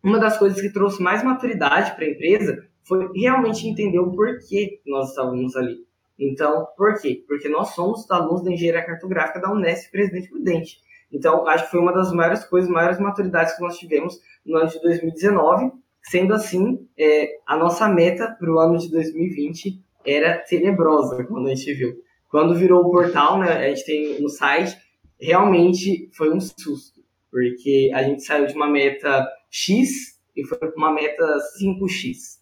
uma 0.03 0.19
das 0.19 0.39
coisas 0.39 0.61
que 0.61 0.73
trouxe 0.73 1.03
mais 1.03 1.23
maturidade 1.23 1.95
para 1.95 2.05
a 2.05 2.09
empresa 2.09 2.66
foi 2.87 3.09
realmente 3.15 3.67
entender 3.67 3.99
o 3.99 4.13
porquê 4.13 4.81
nós 4.87 5.11
estávamos 5.11 5.57
ali. 5.57 5.85
Então, 6.19 6.67
por 6.77 6.99
quê? 7.01 7.25
Porque 7.27 7.49
nós 7.49 7.75
somos 7.75 8.11
alunos 8.11 8.43
da 8.43 8.53
engenharia 8.53 8.85
cartográfica 8.85 9.41
da 9.41 9.53
Unesp 9.53 9.91
Presidente 9.91 10.29
Prudente. 10.31 10.79
Então, 11.13 11.47
acho 11.47 11.65
que 11.65 11.71
foi 11.71 11.81
uma 11.81 11.93
das 11.93 12.13
maiores 12.13 12.45
coisas, 12.45 12.71
maiores 12.71 12.99
maturidades 12.99 13.55
que 13.55 13.63
nós 13.63 13.77
tivemos 13.77 14.19
no 14.45 14.57
ano 14.57 14.69
de 14.69 14.81
2019. 14.81 15.73
Sendo 16.03 16.35
assim, 16.35 16.87
é, 16.97 17.31
a 17.47 17.57
nossa 17.57 17.89
meta 17.89 18.35
para 18.39 18.51
o 18.51 18.59
ano 18.61 18.79
de 18.79 18.89
2020 18.91 19.83
era 20.05 20.39
tenebrosa 20.39 21.25
quando 21.25 21.49
a 21.49 21.55
gente 21.55 21.75
viu. 21.75 22.01
Quando 22.31 22.55
virou 22.55 22.83
o 22.83 22.91
portal, 22.91 23.39
né, 23.41 23.53
a 23.53 23.69
gente 23.69 23.85
tem 23.85 24.21
no 24.21 24.29
site, 24.29 24.77
realmente 25.21 26.09
foi 26.17 26.33
um 26.33 26.41
susto, 26.41 27.01
porque 27.31 27.91
a 27.93 28.03
gente 28.03 28.23
saiu 28.23 28.47
de 28.47 28.55
uma 28.55 28.69
meta 28.69 29.27
X 29.51 30.19
e 30.37 30.45
foi 30.45 30.59
para 30.59 30.73
uma 30.77 30.93
meta 30.93 31.25
5X. 31.61 32.36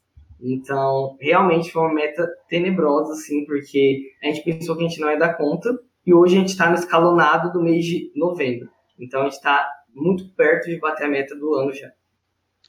Então, 0.47 1.17
realmente 1.19 1.73
foi 1.73 1.81
uma 1.81 1.95
meta 1.95 2.29
tenebrosa, 2.51 3.15
assim, 3.15 3.47
porque 3.47 4.03
a 4.23 4.27
gente 4.27 4.45
pensou 4.45 4.77
que 4.77 4.85
a 4.85 4.89
gente 4.89 5.01
não 5.01 5.11
ia 5.11 5.19
dar 5.19 5.35
conta, 5.35 5.71
e 6.07 6.13
hoje 6.13 6.37
a 6.37 6.41
gente 6.41 6.51
está 6.51 6.69
no 6.69 6.75
escalonado 6.75 7.51
do 7.51 7.63
mês 7.63 7.87
de 7.87 8.13
novembro. 8.15 8.69
Então, 9.01 9.23
a 9.23 9.25
gente 9.25 9.35
está 9.35 9.67
muito 9.95 10.29
perto 10.35 10.67
de 10.67 10.79
bater 10.79 11.07
a 11.07 11.09
meta 11.09 11.35
do 11.35 11.55
ano 11.55 11.73
já. 11.73 11.91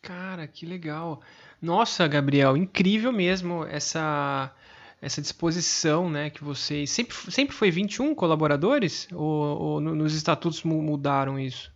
Cara, 0.02 0.48
que 0.48 0.66
legal. 0.66 1.20
Nossa, 1.62 2.08
Gabriel, 2.08 2.56
incrível 2.56 3.12
mesmo 3.12 3.66
essa 3.66 4.54
essa 5.02 5.22
disposição, 5.22 6.10
né, 6.10 6.32
que 6.32 6.44
vocês 6.44 6.90
sempre 6.90 7.16
sempre 7.30 7.54
foi 7.54 7.70
21 7.70 8.16
colaboradores 8.16 9.08
ou, 9.14 9.62
ou 9.62 9.82
nos 9.82 10.16
estatutos 10.16 10.64
mudaram 10.64 11.38
isso? 11.38 11.72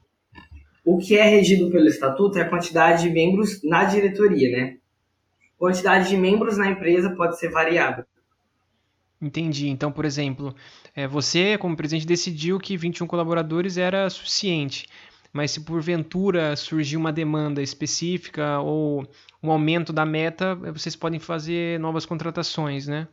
O 0.85 0.97
que 0.97 1.15
é 1.15 1.23
regido 1.23 1.69
pelo 1.69 1.87
estatuto 1.87 2.39
é 2.39 2.41
a 2.41 2.49
quantidade 2.49 3.03
de 3.03 3.09
membros 3.11 3.61
na 3.63 3.83
diretoria, 3.83 4.49
né? 4.49 4.78
Quantidade 5.59 6.09
de 6.09 6.17
membros 6.17 6.57
na 6.57 6.69
empresa 6.69 7.09
pode 7.11 7.37
ser 7.37 7.49
variável. 7.49 8.05
Entendi. 9.21 9.67
Então, 9.67 9.91
por 9.91 10.05
exemplo, 10.05 10.55
é, 10.95 11.05
você, 11.05 11.57
como 11.57 11.75
presidente, 11.75 12.07
decidiu 12.07 12.57
que 12.57 12.77
21 12.77 13.05
colaboradores 13.05 13.77
era 13.77 14.09
suficiente. 14.09 14.87
Mas 15.33 15.51
se 15.51 15.65
porventura 15.65 16.55
surgir 16.55 16.95
uma 16.95 17.11
demanda 17.11 17.61
específica 17.61 18.59
ou 18.61 19.05
um 19.43 19.51
aumento 19.51 19.91
da 19.91 20.05
meta, 20.05 20.55
vocês 20.55 20.95
podem 20.95 21.19
fazer 21.19 21.77
novas 21.79 22.05
contratações, 22.05 22.87
né? 22.87 23.07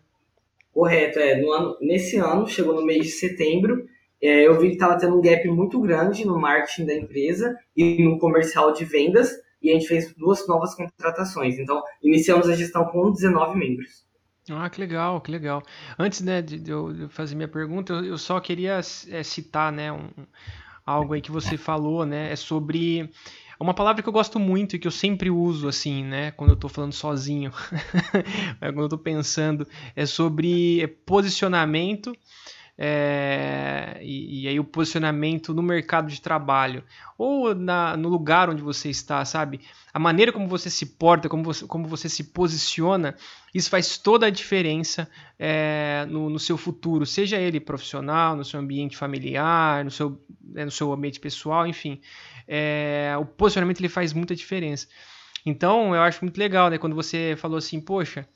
Correto, 0.73 1.19
é. 1.19 1.41
No 1.41 1.51
ano, 1.51 1.77
nesse 1.81 2.17
ano, 2.17 2.47
chegou 2.47 2.75
no 2.75 2.87
mês 2.87 3.07
de 3.07 3.13
setembro, 3.13 3.87
é, 4.23 4.47
eu 4.47 4.59
vi 4.59 4.69
que 4.69 4.75
estava 4.75 4.97
tendo 4.97 5.19
um 5.19 5.21
gap 5.21 5.47
muito 5.49 5.81
grande 5.81 6.25
no 6.25 6.39
marketing 6.39 6.87
da 6.87 6.95
empresa 6.95 7.59
e 7.77 8.03
no 8.03 8.19
comercial 8.19 8.73
de 8.73 8.85
vendas, 8.85 9.31
e 9.67 9.71
a 9.71 9.75
gente 9.75 9.89
fez 9.89 10.15
duas 10.15 10.47
novas 10.47 10.75
contratações. 10.75 11.59
Então, 11.59 11.83
iniciamos 12.03 12.49
a 12.49 12.55
gestão 12.55 12.85
com 12.87 13.13
19 13.13 13.59
membros. 13.59 14.07
Ah, 14.49 14.71
que 14.71 14.81
legal, 14.81 15.21
que 15.21 15.31
legal. 15.31 15.63
Antes 15.99 16.21
né, 16.21 16.41
de 16.41 16.71
eu 16.71 17.09
fazer 17.11 17.35
minha 17.35 17.49
pergunta, 17.49 17.93
eu 17.95 18.17
só 18.17 18.39
queria 18.39 18.81
é, 19.11 19.23
citar 19.23 19.73
né, 19.73 19.91
um, 19.91 20.09
algo 20.85 21.15
aí 21.15 21.21
que 21.21 21.33
você 21.33 21.57
falou, 21.57 22.07
né? 22.07 22.33
É 22.33 22.37
sobre 22.37 23.11
uma 23.59 23.75
palavra 23.75 24.03
que 24.03 24.09
eu 24.09 24.13
gosto 24.13 24.39
muito 24.39 24.77
e 24.77 24.79
que 24.79 24.87
eu 24.87 24.93
sempre 24.93 25.31
uso, 25.31 25.67
assim, 25.67 26.05
né? 26.05 26.31
Quando 26.31 26.51
eu 26.51 26.57
tô 26.57 26.69
falando 26.69 26.93
sozinho, 26.93 27.51
quando 28.61 28.83
eu 28.83 28.89
tô 28.89 28.99
pensando, 28.99 29.67
é 29.97 30.07
sobre 30.07 30.87
posicionamento 31.05 32.13
é, 32.79 33.99
e, 34.03 34.43
e, 34.43 34.49
aí 34.49 34.61
o 34.61 34.65
posicionamento 34.65 35.55
no 35.55 35.63
mercado 35.63 36.09
de 36.09 36.21
trabalho 36.21 36.85
ou 37.17 37.55
na, 37.55 37.97
no 37.97 38.11
lugar 38.11 38.51
onde 38.51 38.61
você 38.61 38.91
está, 38.91 39.25
sabe? 39.25 39.61
A 39.95 39.99
maneira 39.99 40.31
como 40.31 40.47
você 40.47 40.69
se 40.69 40.85
porta, 40.85 41.27
como 41.27 41.43
você, 41.43 41.67
como 41.67 41.89
você 41.89 42.07
se 42.07 42.25
posiciona, 42.25 43.17
isso 43.55 43.71
faz 43.71 43.97
toda 43.97 44.27
a 44.27 44.31
diferença 44.31 45.09
é, 45.39 46.07
no, 46.11 46.29
no, 46.29 46.39
seu 46.39 46.59
futuro, 46.59 47.07
seja 47.07 47.39
ele 47.39 47.59
profissional, 47.61 48.37
no 48.37 48.45
seu 48.45 48.61
ambiente 48.61 48.95
familiar, 48.95 49.83
no 49.83 49.91
seu, 49.91 50.21
é, 50.55 50.65
no 50.65 50.71
seu 50.71 50.93
ambiente 50.93 51.19
pessoal, 51.19 51.67
enfim. 51.67 51.99
é, 52.47 53.15
o 53.19 53.25
posicionamento 53.25 53.81
ele 53.81 53.89
faz 53.89 54.13
muita 54.13 54.37
diferença. 54.37 54.87
Então, 55.47 55.95
eu 55.95 56.03
acho 56.03 56.23
muito 56.23 56.37
legal, 56.37 56.69
né? 56.69 56.77
Quando 56.77 56.97
você 56.97 57.37
falou 57.39 57.57
assim, 57.57 57.81
poxa, 57.81 58.29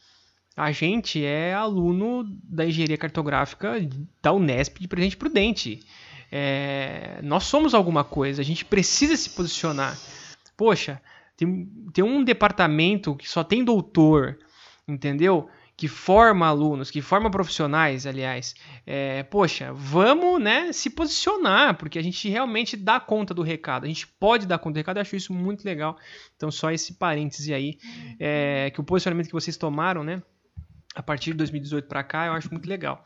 a 0.56 0.72
gente 0.72 1.24
é 1.24 1.54
aluno 1.54 2.24
da 2.42 2.66
engenharia 2.66 2.98
cartográfica 2.98 3.74
da 4.22 4.32
Unesp 4.32 4.78
de 4.78 4.88
Presidente 4.88 5.16
Prudente. 5.16 5.80
É, 6.30 7.20
nós 7.22 7.44
somos 7.44 7.74
alguma 7.74 8.04
coisa, 8.04 8.40
a 8.40 8.44
gente 8.44 8.64
precisa 8.64 9.16
se 9.16 9.30
posicionar. 9.30 9.98
Poxa, 10.56 11.00
tem, 11.36 11.66
tem 11.92 12.04
um 12.04 12.22
departamento 12.22 13.16
que 13.16 13.28
só 13.28 13.42
tem 13.42 13.64
doutor, 13.64 14.38
entendeu? 14.86 15.48
Que 15.76 15.88
forma 15.88 16.46
alunos, 16.46 16.90
que 16.90 17.00
forma 17.00 17.30
profissionais, 17.30 18.06
aliás. 18.06 18.54
É, 18.86 19.22
poxa, 19.22 19.72
vamos 19.72 20.38
né, 20.42 20.72
se 20.72 20.90
posicionar, 20.90 21.78
porque 21.78 21.98
a 21.98 22.02
gente 22.02 22.28
realmente 22.28 22.76
dá 22.76 23.00
conta 23.00 23.32
do 23.32 23.40
recado. 23.40 23.84
A 23.84 23.88
gente 23.88 24.06
pode 24.06 24.46
dar 24.46 24.58
conta 24.58 24.74
do 24.74 24.76
recado, 24.76 24.98
eu 24.98 25.00
acho 25.00 25.16
isso 25.16 25.32
muito 25.32 25.64
legal. 25.64 25.96
Então, 26.36 26.50
só 26.50 26.70
esse 26.70 26.94
parêntese 26.94 27.54
aí, 27.54 27.78
é, 28.18 28.70
que 28.74 28.80
o 28.80 28.84
posicionamento 28.84 29.28
que 29.28 29.32
vocês 29.32 29.56
tomaram, 29.56 30.04
né? 30.04 30.22
A 30.94 31.02
partir 31.02 31.30
de 31.30 31.38
2018 31.38 31.86
para 31.86 32.02
cá, 32.02 32.26
eu 32.26 32.32
acho 32.32 32.50
muito 32.50 32.68
legal. 32.68 33.04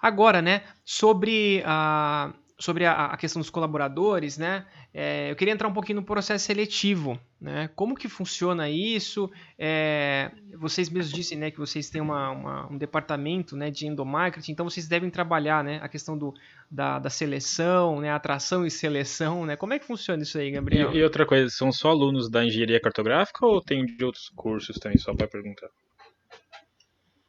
Agora, 0.00 0.40
né, 0.40 0.62
sobre 0.84 1.62
a 1.66 2.32
sobre 2.58 2.84
a, 2.84 3.06
a, 3.06 3.16
questão 3.16 3.40
dos 3.40 3.50
colaboradores, 3.50 4.38
né? 4.38 4.64
É, 4.92 5.30
eu 5.30 5.36
queria 5.36 5.52
entrar 5.52 5.66
um 5.66 5.72
pouquinho 5.72 5.96
no 5.96 6.06
processo 6.06 6.44
seletivo, 6.44 7.18
né? 7.40 7.68
Como 7.74 7.96
que 7.96 8.08
funciona 8.08 8.70
isso? 8.70 9.30
É, 9.58 10.30
vocês 10.56 10.88
mesmos 10.88 11.12
dizem, 11.12 11.36
né, 11.36 11.50
que 11.50 11.58
vocês 11.58 11.90
têm 11.90 12.00
uma, 12.00 12.30
uma, 12.30 12.72
um 12.72 12.78
departamento, 12.78 13.56
né, 13.56 13.70
de 13.70 13.86
endomarketing, 13.86 14.52
então 14.52 14.68
vocês 14.68 14.86
devem 14.86 15.10
trabalhar, 15.10 15.64
né, 15.64 15.80
a 15.82 15.88
questão 15.88 16.16
do, 16.16 16.32
da, 16.70 17.00
da 17.00 17.10
seleção, 17.10 18.00
né, 18.00 18.10
atração 18.10 18.64
e 18.64 18.70
seleção, 18.70 19.44
né? 19.44 19.56
Como 19.56 19.74
é 19.74 19.78
que 19.78 19.86
funciona 19.86 20.22
isso 20.22 20.38
aí, 20.38 20.52
Gabriel? 20.52 20.92
E, 20.94 20.98
e 20.98 21.02
outra 21.02 21.26
coisa, 21.26 21.50
são 21.50 21.72
só 21.72 21.90
alunos 21.90 22.30
da 22.30 22.44
engenharia 22.44 22.80
cartográfica 22.80 23.44
ou 23.44 23.60
tem 23.60 23.84
de 23.84 24.04
outros 24.04 24.30
cursos 24.34 24.78
também, 24.78 24.98
só 24.98 25.12
para 25.12 25.26
perguntar? 25.26 25.68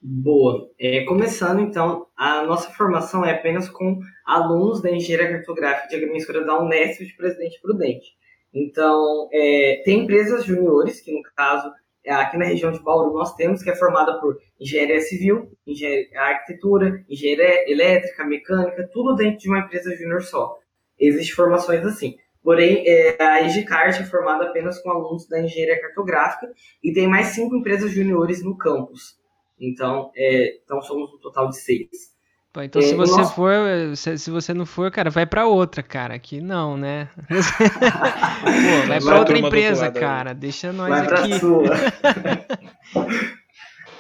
Boa. 0.08 0.70
É, 0.80 1.04
começando, 1.04 1.62
então, 1.62 2.06
a 2.16 2.44
nossa 2.44 2.70
formação 2.70 3.26
é 3.26 3.32
apenas 3.32 3.68
com 3.68 4.00
alunos 4.24 4.80
da 4.80 4.92
Engenharia 4.92 5.32
Cartográfica 5.32 5.88
de 5.88 5.96
Agrimensura 5.96 6.46
da 6.46 6.62
Unesp 6.62 7.04
de 7.04 7.16
Presidente 7.16 7.60
Prudente. 7.60 8.16
Então, 8.54 9.28
é, 9.34 9.82
tem 9.84 10.04
empresas 10.04 10.46
juniores, 10.46 11.02
que 11.02 11.12
no 11.12 11.24
caso, 11.36 11.72
é 12.04 12.14
aqui 12.14 12.38
na 12.38 12.46
região 12.46 12.72
de 12.72 12.84
Bauru 12.84 13.16
nós 13.16 13.34
temos, 13.34 13.64
que 13.64 13.70
é 13.72 13.76
formada 13.76 14.20
por 14.20 14.38
engenharia 14.60 15.02
civil, 15.02 15.52
engenharia 15.66 16.08
arquitetura, 16.22 17.04
engenharia 17.10 17.68
elétrica, 17.68 18.24
mecânica, 18.26 18.88
tudo 18.94 19.16
dentro 19.16 19.40
de 19.40 19.50
uma 19.50 19.62
empresa 19.62 19.96
júnior 19.96 20.22
só. 20.22 20.56
Existem 21.00 21.36
formações 21.36 21.84
assim. 21.84 22.16
Porém, 22.44 22.84
é, 22.88 23.18
a 23.20 23.42
EGCART 23.42 24.02
é 24.02 24.04
formada 24.04 24.44
apenas 24.44 24.80
com 24.84 24.92
alunos 24.92 25.28
da 25.28 25.42
engenharia 25.42 25.82
cartográfica 25.82 26.48
e 26.84 26.94
tem 26.94 27.08
mais 27.08 27.30
cinco 27.30 27.56
empresas 27.56 27.90
juniores 27.90 28.44
no 28.44 28.56
campus. 28.56 29.25
Então, 29.60 30.12
é, 30.16 30.60
então 30.64 30.82
somos 30.82 31.14
um 31.14 31.18
total 31.18 31.50
de 31.50 31.58
seis. 31.58 32.16
Pô, 32.56 32.62
então 32.62 32.82
é, 32.82 32.86
se 32.86 32.96
você 32.96 33.18
nosso... 33.18 33.36
for, 33.36 33.52
se, 33.98 34.18
se, 34.18 34.32
você 34.32 34.54
não 34.54 34.66
for, 34.66 34.90
cara, 34.90 35.10
vai 35.10 35.26
para 35.26 35.46
outra, 35.46 35.84
cara. 35.84 36.14
Aqui 36.14 36.40
não, 36.40 36.78
né? 36.78 37.10
Pô, 37.20 38.88
vai 38.88 39.02
para 39.02 39.20
outra 39.20 39.38
empresa, 39.38 39.92
cara. 39.92 40.34
Deixa 40.34 40.72
nós 40.72 40.88
vai 40.88 41.06
aqui. 41.06 41.38
Sua. 41.38 41.66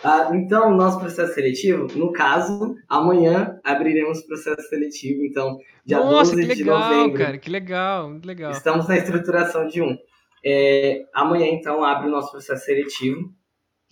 ah, 0.01 0.31
então, 0.33 0.73
nosso 0.73 1.01
processo 1.01 1.33
seletivo, 1.33 1.87
no 1.97 2.13
caso, 2.13 2.73
amanhã 2.87 3.59
abriremos 3.61 4.19
o 4.19 4.27
processo 4.27 4.69
seletivo, 4.69 5.25
então, 5.25 5.57
dia 5.85 5.99
Nossa, 5.99 6.33
12 6.33 6.47
que 6.47 6.63
legal, 6.63 6.81
de 6.81 6.95
novembro. 6.95 7.17
cara, 7.17 7.37
que 7.37 7.49
legal, 7.49 8.19
que 8.21 8.25
legal. 8.25 8.51
Estamos 8.51 8.87
na 8.87 8.95
estruturação 8.95 9.67
de 9.67 9.81
um. 9.81 9.97
É, 10.45 11.01
amanhã, 11.13 11.47
então, 11.47 11.83
abre 11.83 12.07
o 12.07 12.11
nosso 12.11 12.31
processo 12.31 12.63
seletivo. 12.63 13.33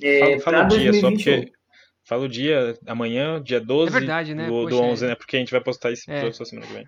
É, 0.04 0.40
fala, 0.40 0.58
fala 0.58 0.66
o 0.66 0.68
dia, 0.68 0.94
só 0.94 1.10
porque. 1.10 1.52
Fala 2.06 2.26
o 2.26 2.28
dia, 2.28 2.78
amanhã, 2.86 3.42
dia 3.42 3.62
12 3.62 3.96
é 3.96 4.00
verdade, 4.00 4.36
né? 4.36 4.48
do, 4.48 4.66
do 4.66 4.78
11, 4.78 5.06
é. 5.06 5.08
né? 5.08 5.16
Porque 5.16 5.38
a 5.38 5.40
gente 5.40 5.52
vai 5.52 5.62
postar 5.62 5.90
isso 5.92 6.12
é. 6.12 6.20
toda 6.20 6.46
semana 6.46 6.68
que 6.68 6.74
vem. 6.74 6.86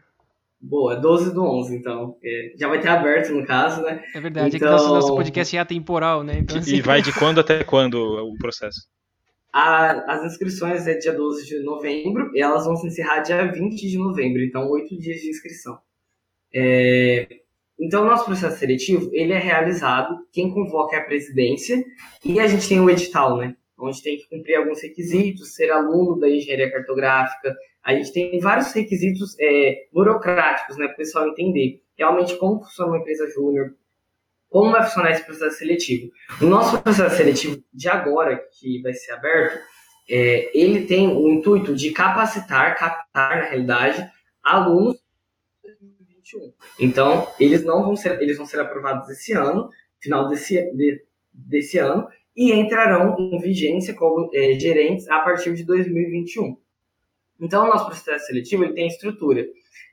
Boa, 0.59 0.95
12 0.97 1.33
do 1.33 1.41
11, 1.41 1.75
então. 1.77 2.17
É, 2.21 2.53
já 2.59 2.67
vai 2.67 2.81
ter 2.81 2.89
aberto, 2.89 3.33
no 3.33 3.45
caso, 3.45 3.81
né? 3.81 4.03
É 4.13 4.19
verdade, 4.19 4.57
então... 4.57 4.67
é 4.67 4.71
que 4.71 4.77
nosso, 4.77 4.93
nosso 4.93 5.15
podcast 5.15 5.55
é 5.55 5.59
atemporal, 5.59 6.21
né? 6.21 6.39
Então, 6.39 6.57
assim... 6.57 6.75
E 6.75 6.81
vai 6.81 7.01
de 7.01 7.13
quando 7.17 7.39
até 7.39 7.63
quando 7.63 7.95
o 7.95 8.37
processo? 8.37 8.81
A, 9.53 10.13
as 10.13 10.25
inscrições 10.25 10.85
é 10.85 10.97
dia 10.97 11.13
12 11.13 11.45
de 11.45 11.63
novembro 11.63 12.29
e 12.35 12.41
elas 12.41 12.65
vão 12.65 12.75
se 12.75 12.87
encerrar 12.87 13.21
dia 13.21 13.49
20 13.49 13.87
de 13.87 13.97
novembro, 13.97 14.43
então 14.43 14.69
oito 14.69 14.97
dias 14.97 15.21
de 15.21 15.29
inscrição. 15.29 15.79
É, 16.53 17.25
então, 17.79 18.03
o 18.03 18.05
nosso 18.05 18.25
processo 18.25 18.57
seletivo, 18.57 19.09
ele 19.11 19.33
é 19.33 19.37
realizado, 19.37 20.15
quem 20.31 20.53
convoca 20.53 20.95
é 20.95 20.99
a 20.99 21.03
presidência, 21.03 21.83
e 22.23 22.39
a 22.39 22.47
gente 22.47 22.67
tem 22.67 22.79
o 22.79 22.89
edital, 22.89 23.37
né? 23.37 23.55
Onde 23.77 24.01
tem 24.01 24.17
que 24.17 24.29
cumprir 24.29 24.55
alguns 24.55 24.81
requisitos, 24.81 25.53
ser 25.53 25.69
aluno 25.69 26.17
da 26.17 26.29
engenharia 26.29 26.71
cartográfica. 26.71 27.53
A 27.83 27.93
gente 27.93 28.13
tem 28.13 28.39
vários 28.39 28.71
requisitos 28.71 29.35
é, 29.39 29.87
burocráticos, 29.91 30.77
né, 30.77 30.85
para 30.85 30.93
o 30.93 30.97
pessoal 30.97 31.27
entender 31.27 31.81
realmente 31.97 32.35
como 32.37 32.63
funciona 32.63 32.91
uma 32.91 32.99
empresa 32.99 33.27
júnior, 33.29 33.75
como 34.49 34.71
vai 34.71 34.83
funcionar 34.83 35.11
esse 35.11 35.25
processo 35.25 35.57
seletivo. 35.57 36.09
O 36.41 36.45
nosso 36.45 36.81
processo 36.81 37.17
seletivo 37.17 37.61
de 37.73 37.89
agora, 37.89 38.41
que 38.57 38.81
vai 38.81 38.93
ser 38.93 39.11
aberto, 39.11 39.59
é, 40.09 40.57
ele 40.57 40.85
tem 40.85 41.09
o 41.09 41.29
intuito 41.29 41.75
de 41.75 41.91
capacitar, 41.91 42.77
captar, 42.77 43.37
na 43.37 43.45
realidade, 43.45 44.09
alunos 44.41 45.04
2021. 46.25 46.53
Então, 46.79 47.27
eles 47.39 47.63
não 47.63 47.83
vão 47.83 47.95
ser, 47.95 48.19
eles 48.21 48.37
vão 48.37 48.45
ser 48.45 48.59
aprovados 48.59 49.09
esse 49.09 49.33
ano, 49.33 49.69
final 50.01 50.27
desse, 50.27 50.55
de, 50.71 51.03
desse 51.31 51.77
ano, 51.77 52.07
e 52.35 52.51
entrarão 52.51 53.15
em 53.17 53.39
vigência 53.39 53.93
como 53.93 54.29
é, 54.33 54.59
gerentes 54.59 55.07
a 55.09 55.19
partir 55.19 55.53
de 55.53 55.63
2021. 55.63 56.57
Então, 57.39 57.65
o 57.65 57.67
nosso 57.67 57.85
processo 57.85 58.25
seletivo 58.25 58.63
ele 58.63 58.73
tem 58.73 58.87
estrutura. 58.87 59.45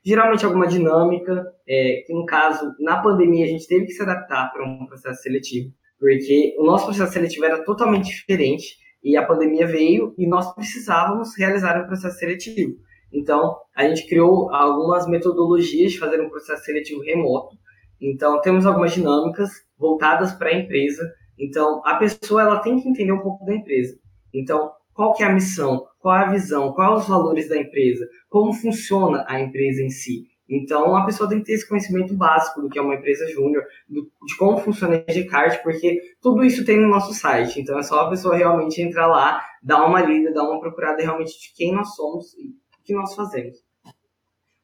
Geralmente, 0.03 0.45
alguma 0.45 0.67
dinâmica, 0.67 1.45
é, 1.67 2.03
que 2.05 2.13
no 2.13 2.25
caso, 2.25 2.73
na 2.79 3.01
pandemia, 3.01 3.45
a 3.45 3.49
gente 3.49 3.67
teve 3.67 3.85
que 3.85 3.93
se 3.93 4.01
adaptar 4.01 4.51
para 4.51 4.65
um 4.65 4.85
processo 4.85 5.21
seletivo, 5.21 5.73
porque 5.99 6.55
o 6.57 6.65
nosso 6.65 6.85
processo 6.85 7.13
seletivo 7.13 7.45
era 7.45 7.63
totalmente 7.63 8.09
diferente, 8.09 8.77
e 9.03 9.17
a 9.17 9.25
pandemia 9.25 9.67
veio 9.67 10.15
e 10.17 10.25
nós 10.25 10.53
precisávamos 10.55 11.37
realizar 11.37 11.81
um 11.81 11.87
processo 11.87 12.17
seletivo. 12.17 12.77
Então, 13.13 13.55
a 13.75 13.87
gente 13.87 14.07
criou 14.07 14.51
algumas 14.51 15.07
metodologias 15.07 15.91
de 15.91 15.99
fazer 15.99 16.19
um 16.19 16.29
processo 16.29 16.63
seletivo 16.63 17.01
remoto. 17.01 17.55
Então, 18.01 18.41
temos 18.41 18.65
algumas 18.65 18.93
dinâmicas 18.93 19.49
voltadas 19.77 20.33
para 20.33 20.49
a 20.49 20.53
empresa. 20.59 21.03
Então, 21.37 21.81
a 21.85 21.95
pessoa 21.95 22.41
ela 22.41 22.59
tem 22.59 22.79
que 22.81 22.89
entender 22.89 23.11
um 23.11 23.21
pouco 23.21 23.45
da 23.45 23.53
empresa. 23.53 23.95
Então, 24.33 24.71
qual 24.93 25.13
que 25.13 25.23
é 25.23 25.27
a 25.27 25.33
missão? 25.33 25.85
Qual 25.99 26.15
é 26.15 26.25
a 26.25 26.31
visão? 26.31 26.73
Quais 26.73 27.01
os 27.01 27.07
valores 27.07 27.47
da 27.47 27.57
empresa? 27.57 28.07
Como 28.29 28.51
funciona 28.51 29.23
a 29.27 29.39
empresa 29.39 29.81
em 29.81 29.89
si? 29.89 30.23
Então, 30.49 30.95
a 30.95 31.05
pessoa 31.05 31.29
tem 31.29 31.39
que 31.39 31.45
ter 31.45 31.53
esse 31.53 31.67
conhecimento 31.67 32.15
básico 32.15 32.61
do 32.61 32.69
que 32.69 32.77
é 32.77 32.81
uma 32.81 32.95
empresa 32.95 33.27
júnior, 33.31 33.63
de 33.89 34.37
como 34.37 34.57
funciona 34.57 34.95
a 34.95 35.11
Edcard, 35.11 35.63
porque 35.63 35.99
tudo 36.21 36.43
isso 36.43 36.65
tem 36.65 36.79
no 36.79 36.89
nosso 36.89 37.13
site. 37.13 37.61
Então, 37.61 37.79
é 37.79 37.83
só 37.83 38.01
a 38.01 38.09
pessoa 38.09 38.35
realmente 38.35 38.81
entrar 38.81 39.07
lá, 39.07 39.41
dar 39.63 39.85
uma 39.85 40.01
lida, 40.01 40.33
dar 40.33 40.43
uma 40.43 40.59
procurada 40.59 41.01
realmente 41.01 41.31
de 41.39 41.53
quem 41.55 41.73
nós 41.73 41.95
somos 41.95 42.35
que 42.83 42.93
nós 42.93 43.15
fazemos. 43.15 43.57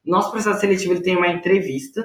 Nosso 0.04 0.30
processo 0.30 0.60
seletivo 0.60 0.94
ele 0.94 1.02
tem 1.02 1.16
uma 1.16 1.28
entrevista 1.28 2.02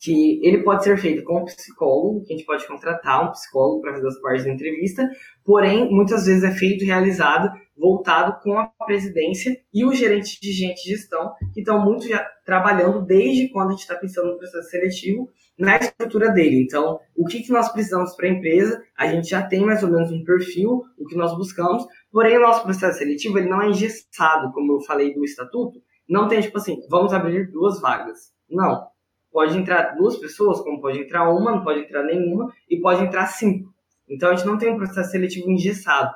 que 0.00 0.40
ele 0.46 0.62
pode 0.62 0.84
ser 0.84 0.98
feito 0.98 1.24
com 1.24 1.40
um 1.40 1.44
psicólogo, 1.44 2.24
que 2.24 2.34
a 2.34 2.36
gente 2.36 2.46
pode 2.46 2.66
contratar 2.66 3.26
um 3.26 3.32
psicólogo 3.32 3.80
para 3.80 3.94
fazer 3.94 4.08
as 4.08 4.20
partes 4.20 4.44
da 4.44 4.52
entrevista, 4.52 5.08
porém, 5.44 5.90
muitas 5.90 6.26
vezes 6.26 6.44
é 6.44 6.50
feito 6.50 6.84
realizado 6.84 7.50
voltado 7.76 8.40
com 8.42 8.56
a 8.58 8.66
presidência 8.86 9.56
e 9.72 9.84
o 9.84 9.92
gerente 9.92 10.40
de 10.40 10.52
gente 10.52 10.82
de 10.82 10.90
gestão, 10.90 11.32
que 11.52 11.60
estão 11.60 11.84
muito 11.84 12.06
já 12.06 12.24
trabalhando 12.44 13.04
desde 13.04 13.48
quando 13.48 13.68
a 13.68 13.70
gente 13.72 13.80
está 13.80 13.96
pensando 13.96 14.32
no 14.32 14.38
processo 14.38 14.70
seletivo, 14.70 15.28
na 15.58 15.76
estrutura 15.76 16.30
dele. 16.30 16.62
Então, 16.62 17.00
o 17.16 17.24
que, 17.24 17.42
que 17.42 17.52
nós 17.52 17.70
precisamos 17.70 18.14
para 18.14 18.26
a 18.26 18.30
empresa, 18.30 18.82
a 18.96 19.06
gente 19.06 19.28
já 19.28 19.42
tem 19.42 19.64
mais 19.64 19.82
ou 19.82 19.90
menos 19.90 20.10
um 20.10 20.22
perfil, 20.24 20.82
o 20.98 21.06
que 21.06 21.16
nós 21.16 21.36
buscamos, 21.36 21.84
porém 22.14 22.38
o 22.38 22.42
nosso 22.42 22.62
processo 22.62 22.98
seletivo 22.98 23.38
ele 23.38 23.48
não 23.48 23.60
é 23.60 23.70
engessado, 23.70 24.52
como 24.52 24.74
eu 24.74 24.80
falei 24.82 25.12
do 25.12 25.24
estatuto, 25.24 25.82
não 26.08 26.28
tem 26.28 26.40
tipo 26.40 26.56
assim, 26.58 26.80
vamos 26.88 27.12
abrir 27.12 27.50
duas 27.50 27.80
vagas. 27.80 28.32
Não. 28.48 28.86
Pode 29.32 29.58
entrar 29.58 29.96
duas 29.96 30.16
pessoas, 30.16 30.60
como 30.60 30.80
pode 30.80 31.00
entrar 31.00 31.28
uma, 31.28 31.50
não 31.50 31.64
pode 31.64 31.80
entrar 31.80 32.04
nenhuma, 32.04 32.52
e 32.70 32.80
pode 32.80 33.02
entrar 33.02 33.26
cinco. 33.26 33.74
Então 34.08 34.30
a 34.30 34.36
gente 34.36 34.46
não 34.46 34.56
tem 34.56 34.70
um 34.70 34.76
processo 34.76 35.10
seletivo 35.10 35.50
engessado. 35.50 36.14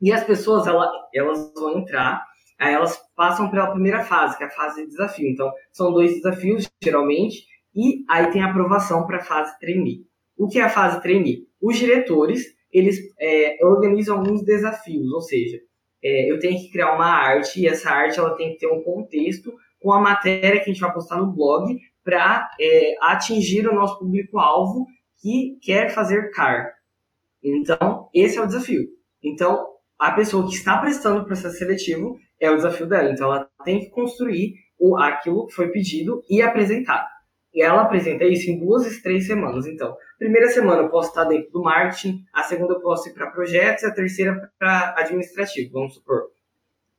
E 0.00 0.12
as 0.12 0.22
pessoas, 0.22 0.64
ela, 0.64 0.88
elas 1.12 1.52
vão 1.56 1.76
entrar, 1.76 2.24
aí 2.56 2.72
elas 2.72 2.96
passam 3.16 3.50
pela 3.50 3.72
primeira 3.72 4.04
fase, 4.04 4.38
que 4.38 4.44
é 4.44 4.46
a 4.46 4.50
fase 4.50 4.82
de 4.82 4.90
desafio. 4.90 5.28
Então, 5.28 5.52
são 5.72 5.92
dois 5.92 6.14
desafios, 6.14 6.70
geralmente, 6.80 7.48
e 7.74 8.04
aí 8.08 8.30
tem 8.30 8.42
a 8.44 8.50
aprovação 8.50 9.04
para 9.08 9.16
a 9.16 9.24
fase 9.24 9.58
trainee. 9.58 10.06
O 10.36 10.46
que 10.46 10.60
é 10.60 10.62
a 10.62 10.68
fase 10.68 11.02
trainee? 11.02 11.48
Os 11.60 11.76
diretores, 11.76 12.55
eles 12.72 12.98
é, 13.20 13.58
organizam 13.64 14.18
alguns 14.18 14.44
desafios, 14.44 15.10
ou 15.12 15.20
seja, 15.20 15.58
é, 16.02 16.30
eu 16.30 16.38
tenho 16.38 16.58
que 16.58 16.70
criar 16.70 16.94
uma 16.94 17.06
arte, 17.06 17.60
e 17.60 17.66
essa 17.66 17.90
arte 17.90 18.18
ela 18.18 18.36
tem 18.36 18.52
que 18.52 18.58
ter 18.58 18.66
um 18.66 18.82
contexto 18.82 19.52
com 19.80 19.92
a 19.92 20.00
matéria 20.00 20.60
que 20.60 20.70
a 20.70 20.72
gente 20.72 20.80
vai 20.80 20.92
postar 20.92 21.16
no 21.16 21.32
blog 21.32 21.76
para 22.04 22.48
é, 22.60 22.94
atingir 23.00 23.66
o 23.66 23.74
nosso 23.74 23.98
público-alvo 23.98 24.86
que 25.20 25.58
quer 25.62 25.90
fazer 25.90 26.30
CAR. 26.30 26.72
Então, 27.42 28.08
esse 28.14 28.38
é 28.38 28.42
o 28.42 28.46
desafio. 28.46 28.86
Então, 29.22 29.66
a 29.98 30.12
pessoa 30.12 30.46
que 30.46 30.54
está 30.54 30.78
prestando 30.78 31.22
o 31.22 31.24
processo 31.24 31.58
seletivo 31.58 32.18
é 32.40 32.50
o 32.50 32.56
desafio 32.56 32.86
dela. 32.86 33.10
Então, 33.10 33.32
ela 33.32 33.48
tem 33.64 33.80
que 33.80 33.90
construir 33.90 34.54
o, 34.78 34.96
aquilo 34.96 35.46
que 35.46 35.54
foi 35.54 35.68
pedido 35.70 36.22
e 36.28 36.42
apresentar. 36.42 37.08
E 37.56 37.62
ela 37.62 37.80
apresenta 37.80 38.22
isso 38.26 38.50
em 38.50 38.58
duas, 38.58 39.00
três 39.00 39.26
semanas. 39.26 39.66
Então, 39.66 39.96
primeira 40.18 40.46
semana 40.48 40.82
eu 40.82 40.90
posso 40.90 41.08
estar 41.08 41.24
dentro 41.24 41.50
do 41.50 41.62
marketing, 41.62 42.22
a 42.30 42.42
segunda 42.42 42.74
eu 42.74 42.80
posso 42.80 43.08
ir 43.08 43.14
para 43.14 43.30
projetos 43.30 43.82
e 43.82 43.86
a 43.86 43.94
terceira 43.94 44.52
para 44.58 44.94
administrativo, 44.98 45.72
vamos 45.72 45.94
supor. 45.94 46.26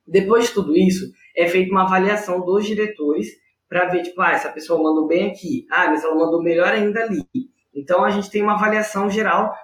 Depois 0.04 0.48
de 0.48 0.54
tudo 0.54 0.76
isso, 0.76 1.12
é 1.36 1.46
feita 1.46 1.70
uma 1.70 1.84
avaliação 1.84 2.44
dos 2.44 2.66
diretores 2.66 3.28
para 3.68 3.84
ver, 3.84 4.02
tipo, 4.02 4.20
ah, 4.20 4.32
essa 4.32 4.48
pessoa 4.48 4.82
mandou 4.82 5.06
bem 5.06 5.30
aqui, 5.30 5.64
ah, 5.70 5.86
mas 5.86 6.02
ela 6.02 6.16
mandou 6.16 6.42
melhor 6.42 6.72
ainda 6.72 7.04
ali. 7.04 7.24
Então, 7.72 8.04
a 8.04 8.10
gente 8.10 8.28
tem 8.28 8.42
uma 8.42 8.54
avaliação 8.54 9.08
geral 9.08 9.54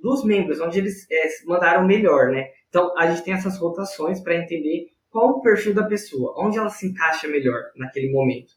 dos 0.00 0.24
membros, 0.24 0.58
onde 0.58 0.78
eles 0.78 1.06
é, 1.10 1.28
mandaram 1.44 1.86
melhor, 1.86 2.30
né? 2.30 2.46
Então, 2.70 2.96
a 2.96 3.06
gente 3.10 3.22
tem 3.22 3.34
essas 3.34 3.58
rotações 3.58 4.22
para 4.22 4.36
entender 4.36 4.86
qual 5.10 5.32
o 5.32 5.42
perfil 5.42 5.74
da 5.74 5.82
pessoa, 5.82 6.34
onde 6.38 6.56
ela 6.56 6.70
se 6.70 6.86
encaixa 6.86 7.28
melhor 7.28 7.60
naquele 7.76 8.10
momento. 8.10 8.54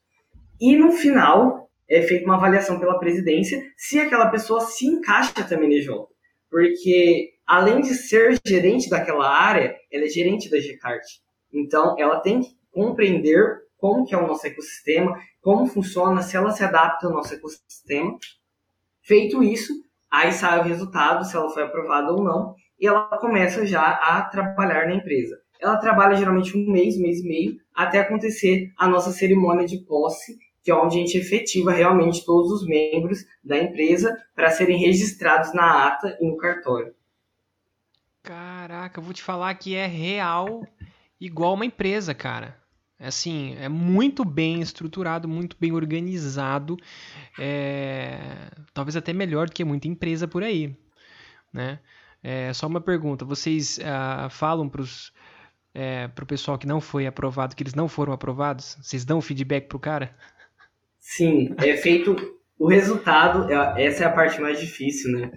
E 0.61 0.77
no 0.77 0.93
final, 0.93 1.63
é 1.89 2.01
feita 2.01 2.25
uma 2.25 2.35
avaliação 2.35 2.79
pela 2.79 2.99
presidência 2.99 3.63
se 3.77 3.99
aquela 3.99 4.29
pessoa 4.29 4.61
se 4.61 4.85
encaixa 4.85 5.43
também 5.47 5.69
na 5.69 5.75
EJ. 5.75 5.89
Porque, 6.49 7.31
além 7.45 7.81
de 7.81 7.93
ser 7.93 8.39
gerente 8.45 8.89
daquela 8.89 9.27
área, 9.27 9.75
ela 9.91 10.05
é 10.05 10.09
gerente 10.09 10.49
da 10.49 10.57
GCART. 10.59 11.03
Então, 11.51 11.95
ela 11.99 12.19
tem 12.19 12.41
que 12.41 12.49
compreender 12.71 13.63
como 13.77 14.05
que 14.05 14.15
é 14.15 14.17
o 14.17 14.27
nosso 14.27 14.47
ecossistema, 14.47 15.19
como 15.41 15.67
funciona, 15.67 16.21
se 16.21 16.37
ela 16.37 16.51
se 16.51 16.63
adapta 16.63 17.07
ao 17.07 17.13
nosso 17.13 17.33
ecossistema. 17.33 18.17
Feito 19.01 19.43
isso, 19.43 19.73
aí 20.09 20.31
sai 20.31 20.59
o 20.59 20.63
resultado, 20.63 21.25
se 21.25 21.35
ela 21.35 21.49
foi 21.49 21.63
aprovada 21.63 22.11
ou 22.11 22.23
não, 22.23 22.55
e 22.79 22.87
ela 22.87 23.17
começa 23.17 23.65
já 23.65 23.81
a 23.81 24.21
trabalhar 24.21 24.87
na 24.87 24.95
empresa. 24.95 25.37
Ela 25.59 25.77
trabalha 25.77 26.15
geralmente 26.15 26.57
um 26.57 26.71
mês, 26.71 26.97
mês 26.97 27.19
e 27.19 27.27
meio, 27.27 27.57
até 27.73 27.99
acontecer 27.99 28.71
a 28.77 28.87
nossa 28.87 29.11
cerimônia 29.11 29.65
de 29.65 29.83
posse, 29.85 30.37
que 30.63 30.71
é 30.71 30.75
onde 30.75 30.97
a 30.97 30.99
gente 30.99 31.17
efetiva 31.17 31.71
realmente 31.71 32.25
todos 32.25 32.51
os 32.51 32.65
membros 32.65 33.25
da 33.43 33.57
empresa 33.57 34.17
para 34.33 34.49
serem 34.49 34.77
registrados 34.77 35.53
na 35.53 35.87
ata 35.87 36.17
e 36.21 36.25
no 36.25 36.37
cartório. 36.37 36.93
Caraca, 38.23 38.99
eu 38.99 39.03
vou 39.03 39.13
te 39.13 39.21
falar 39.21 39.53
que 39.55 39.75
é 39.75 39.85
real 39.85 40.65
igual 41.19 41.53
uma 41.53 41.65
empresa, 41.65 42.13
cara. 42.13 42.57
É 42.97 43.07
assim, 43.07 43.55
é 43.59 43.67
muito 43.67 44.23
bem 44.23 44.61
estruturado, 44.61 45.27
muito 45.27 45.57
bem 45.59 45.73
organizado, 45.73 46.77
é... 47.37 48.17
talvez 48.73 48.95
até 48.95 49.11
melhor 49.11 49.47
do 49.47 49.51
que 49.51 49.65
muita 49.65 49.89
empresa 49.89 50.25
por 50.25 50.41
aí, 50.41 50.73
né? 51.51 51.79
É, 52.23 52.53
só 52.53 52.67
uma 52.67 52.79
pergunta, 52.79 53.25
vocês 53.25 53.77
uh, 53.79 54.29
falam 54.29 54.69
para 54.69 54.81
é, 55.73 56.09
o 56.21 56.25
pessoal 56.25 56.57
que 56.57 56.67
não 56.67 56.79
foi 56.79 57.05
aprovado, 57.05 57.55
que 57.55 57.63
eles 57.63 57.73
não 57.73 57.89
foram 57.89 58.13
aprovados? 58.13 58.77
Vocês 58.81 59.03
dão 59.03 59.19
feedback 59.19 59.67
pro 59.67 59.79
cara? 59.79 60.15
Sim, 61.03 61.53
é 61.57 61.75
feito 61.75 62.15
o 62.57 62.69
resultado, 62.69 63.51
é, 63.51 63.83
essa 63.85 64.05
é 64.05 64.07
a 64.07 64.11
parte 64.11 64.39
mais 64.39 64.57
difícil, 64.57 65.11
né? 65.11 65.31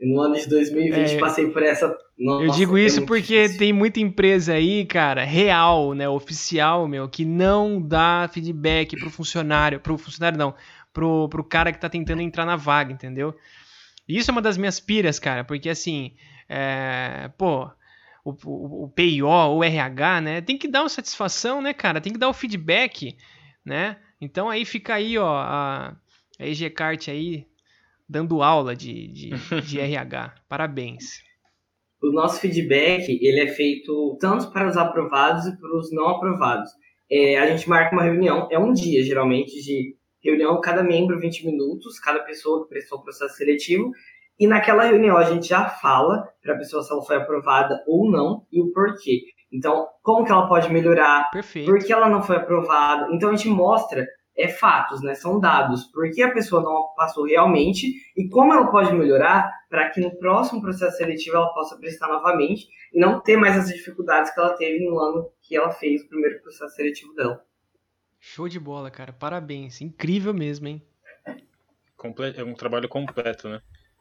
No 0.00 0.18
ano 0.18 0.34
de 0.34 0.48
2020 0.48 0.96
é, 0.96 1.18
passei 1.18 1.50
por 1.50 1.62
essa. 1.62 1.94
Nossa, 2.18 2.44
eu 2.44 2.50
digo 2.52 2.78
isso 2.78 3.02
é 3.02 3.06
porque 3.06 3.42
difícil. 3.42 3.58
tem 3.58 3.70
muita 3.70 4.00
empresa 4.00 4.54
aí, 4.54 4.86
cara, 4.86 5.22
real, 5.22 5.92
né, 5.92 6.08
oficial, 6.08 6.88
meu, 6.88 7.06
que 7.06 7.26
não 7.26 7.82
dá 7.82 8.30
feedback 8.32 8.98
pro 8.98 9.10
funcionário, 9.10 9.78
pro 9.78 9.98
funcionário 9.98 10.38
não, 10.38 10.54
pro, 10.90 11.28
pro 11.28 11.44
cara 11.44 11.70
que 11.70 11.78
tá 11.78 11.90
tentando 11.90 12.22
entrar 12.22 12.46
na 12.46 12.56
vaga, 12.56 12.90
entendeu? 12.90 13.34
Isso 14.08 14.30
é 14.30 14.32
uma 14.32 14.42
das 14.42 14.56
minhas 14.56 14.80
piras, 14.80 15.18
cara, 15.18 15.44
porque 15.44 15.68
assim, 15.68 16.14
é, 16.48 17.30
pô, 17.36 17.70
o, 18.24 18.30
o, 18.46 18.84
o 18.84 18.88
PIO, 18.88 19.28
o 19.28 19.62
RH, 19.62 20.20
né, 20.22 20.40
tem 20.40 20.56
que 20.56 20.66
dar 20.66 20.80
uma 20.80 20.88
satisfação, 20.88 21.60
né, 21.60 21.74
cara, 21.74 22.00
tem 22.00 22.12
que 22.12 22.18
dar 22.18 22.30
o 22.30 22.34
feedback, 22.34 23.18
né? 23.62 23.98
Então 24.20 24.50
aí 24.50 24.64
fica 24.64 24.94
aí, 24.94 25.16
ó, 25.16 25.36
a 25.36 25.96
a 26.40 26.46
EGCart 26.46 27.08
aí 27.08 27.46
dando 28.08 28.42
aula 28.42 28.74
de, 28.74 29.08
de, 29.08 29.30
de 29.60 29.78
RH. 29.78 30.34
Parabéns. 30.48 31.22
O 32.02 32.10
nosso 32.10 32.40
feedback 32.40 33.06
ele 33.22 33.40
é 33.40 33.48
feito 33.48 34.16
tanto 34.18 34.50
para 34.50 34.66
os 34.66 34.76
aprovados 34.76 35.46
e 35.46 35.56
para 35.56 35.76
os 35.76 35.92
não 35.92 36.08
aprovados. 36.08 36.70
É, 37.10 37.38
a 37.38 37.46
gente 37.46 37.68
marca 37.68 37.94
uma 37.94 38.04
reunião, 38.04 38.48
é 38.50 38.58
um 38.58 38.72
dia 38.72 39.02
geralmente 39.04 39.60
de 39.62 39.94
reunião, 40.24 40.60
cada 40.60 40.82
membro 40.82 41.20
20 41.20 41.44
minutos, 41.44 41.98
cada 41.98 42.20
pessoa 42.20 42.62
que 42.62 42.70
prestou 42.70 42.98
o 42.98 43.02
processo 43.02 43.34
seletivo, 43.34 43.90
e 44.38 44.46
naquela 44.46 44.84
reunião 44.84 45.16
a 45.16 45.24
gente 45.24 45.48
já 45.48 45.68
fala 45.68 46.26
para 46.42 46.54
a 46.54 46.58
pessoa 46.58 46.82
se 46.82 46.92
ela 46.92 47.02
foi 47.02 47.16
aprovada 47.16 47.82
ou 47.86 48.10
não 48.10 48.46
e 48.50 48.62
o 48.62 48.72
porquê. 48.72 49.22
Então, 49.52 49.88
como 50.02 50.24
que 50.24 50.30
ela 50.30 50.48
pode 50.48 50.72
melhorar, 50.72 51.30
Perfeito. 51.30 51.70
por 51.70 51.78
que 51.78 51.92
ela 51.92 52.08
não 52.08 52.22
foi 52.22 52.36
aprovada. 52.36 53.08
Então 53.12 53.30
a 53.30 53.36
gente 53.36 53.48
mostra 53.48 54.06
é 54.36 54.48
fatos, 54.48 55.02
né? 55.02 55.14
São 55.14 55.38
dados. 55.38 55.84
Por 55.84 56.10
que 56.10 56.22
a 56.22 56.32
pessoa 56.32 56.62
não 56.62 56.94
passou 56.96 57.26
realmente 57.26 57.92
e 58.16 58.28
como 58.28 58.52
ela 58.52 58.70
pode 58.70 58.92
melhorar 58.94 59.52
para 59.68 59.90
que 59.90 60.00
no 60.00 60.16
próximo 60.16 60.60
processo 60.60 60.96
seletivo 60.96 61.36
ela 61.36 61.52
possa 61.52 61.76
prestar 61.76 62.08
novamente 62.08 62.66
e 62.92 62.98
não 62.98 63.20
ter 63.20 63.36
mais 63.36 63.56
as 63.56 63.68
dificuldades 63.68 64.32
que 64.32 64.40
ela 64.40 64.56
teve 64.56 64.84
no 64.84 64.98
ano 64.98 65.30
que 65.42 65.56
ela 65.56 65.70
fez 65.70 66.02
o 66.02 66.08
primeiro 66.08 66.40
processo 66.40 66.74
seletivo 66.74 67.14
dela. 67.14 67.42
Show 68.18 68.48
de 68.48 68.58
bola, 68.58 68.90
cara. 68.90 69.12
Parabéns. 69.12 69.80
Incrível 69.80 70.32
mesmo, 70.32 70.68
hein? 70.68 70.82
É 72.36 72.42
um 72.42 72.54
trabalho 72.54 72.88
completo, 72.88 73.48
né? 73.48 73.60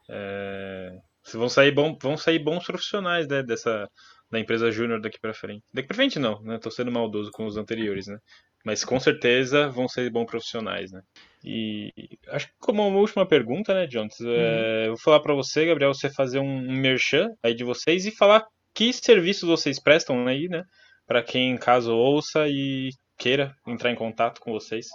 É... 0.10 0.98
Vão 1.34 1.50
sair, 1.50 1.72
bom, 1.72 1.98
vão 2.02 2.18
sair 2.18 2.40
bons 2.40 2.66
profissionais 2.66 3.28
né, 3.28 3.44
dessa 3.44 3.90
da 4.32 4.40
empresa 4.40 4.72
júnior 4.72 5.02
daqui 5.02 5.20
para 5.20 5.34
frente. 5.34 5.64
Daqui 5.74 5.88
para 5.88 5.96
frente 5.96 6.20
não, 6.20 6.42
né? 6.42 6.58
Tô 6.60 6.70
sendo 6.70 6.92
maldoso 6.92 7.32
com 7.32 7.46
os 7.46 7.58
anteriores, 7.58 8.08
né? 8.08 8.18
Mas 8.64 8.84
com 8.84 9.00
certeza 9.00 9.70
vão 9.70 9.88
ser 9.88 10.10
bons 10.10 10.26
profissionais, 10.26 10.92
né? 10.92 11.02
E 11.44 11.92
acho 12.28 12.48
que 12.48 12.54
como 12.60 12.86
uma 12.86 13.00
última 13.00 13.26
pergunta, 13.26 13.74
né, 13.74 13.88
Jones? 13.88 14.20
Uhum. 14.20 14.32
É, 14.32 14.84
eu 14.86 14.90
vou 14.90 15.00
falar 15.00 15.22
para 15.22 15.34
você, 15.34 15.66
Gabriel, 15.66 15.94
você 15.94 16.10
fazer 16.10 16.40
um 16.40 16.72
merchan 16.72 17.30
aí 17.42 17.54
de 17.54 17.64
vocês 17.64 18.06
e 18.06 18.12
falar 18.12 18.46
que 18.74 18.92
serviços 18.94 19.48
vocês 19.48 19.82
prestam 19.82 20.28
aí, 20.28 20.48
né? 20.48 20.64
Para 21.08 21.24
quem, 21.24 21.58
caso 21.58 21.96
ouça 21.96 22.48
e 22.48 22.90
queira 23.18 23.56
entrar 23.66 23.92
em 23.92 23.96
contato 23.96 24.40
com 24.42 24.52
vocês. 24.52 24.88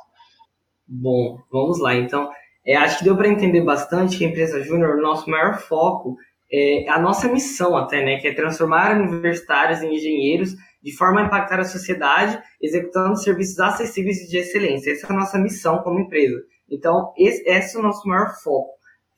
Bom, 0.87 1.39
vamos 1.51 1.81
lá. 1.81 1.95
Então, 1.95 2.31
é, 2.65 2.77
acho 2.77 2.99
que 2.99 3.05
deu 3.05 3.17
para 3.17 3.29
entender 3.29 3.63
bastante 3.63 4.17
que 4.17 4.25
a 4.25 4.29
empresa 4.29 4.63
Júnior, 4.63 4.97
o 4.97 5.03
nosso 5.03 5.29
maior 5.29 5.59
foco 5.59 6.17
é 6.55 6.89
a 6.89 7.01
nossa 7.01 7.29
missão 7.29 7.77
até, 7.77 8.05
né? 8.05 8.19
Que 8.19 8.29
é 8.29 8.35
transformar 8.35 8.97
universitários 8.97 9.83
em 9.83 9.95
engenheiros 9.95 10.55
de 10.83 10.95
forma 10.95 11.23
a 11.23 11.25
impactar 11.25 11.61
a 11.61 11.65
sociedade, 11.65 12.39
executando 12.61 13.17
serviços 13.17 13.59
acessíveis 13.59 14.19
e 14.21 14.29
de 14.29 14.37
excelência. 14.37 14.93
Essa 14.93 15.07
é 15.07 15.11
a 15.11 15.17
nossa 15.17 15.39
missão 15.39 15.79
como 15.79 15.99
empresa. 15.99 16.39
Então, 16.71 17.13
esse, 17.17 17.43
esse 17.49 17.77
é 17.77 17.81
o 17.81 17.83
nosso 17.83 18.07
maior 18.07 18.35
foco. 18.43 18.75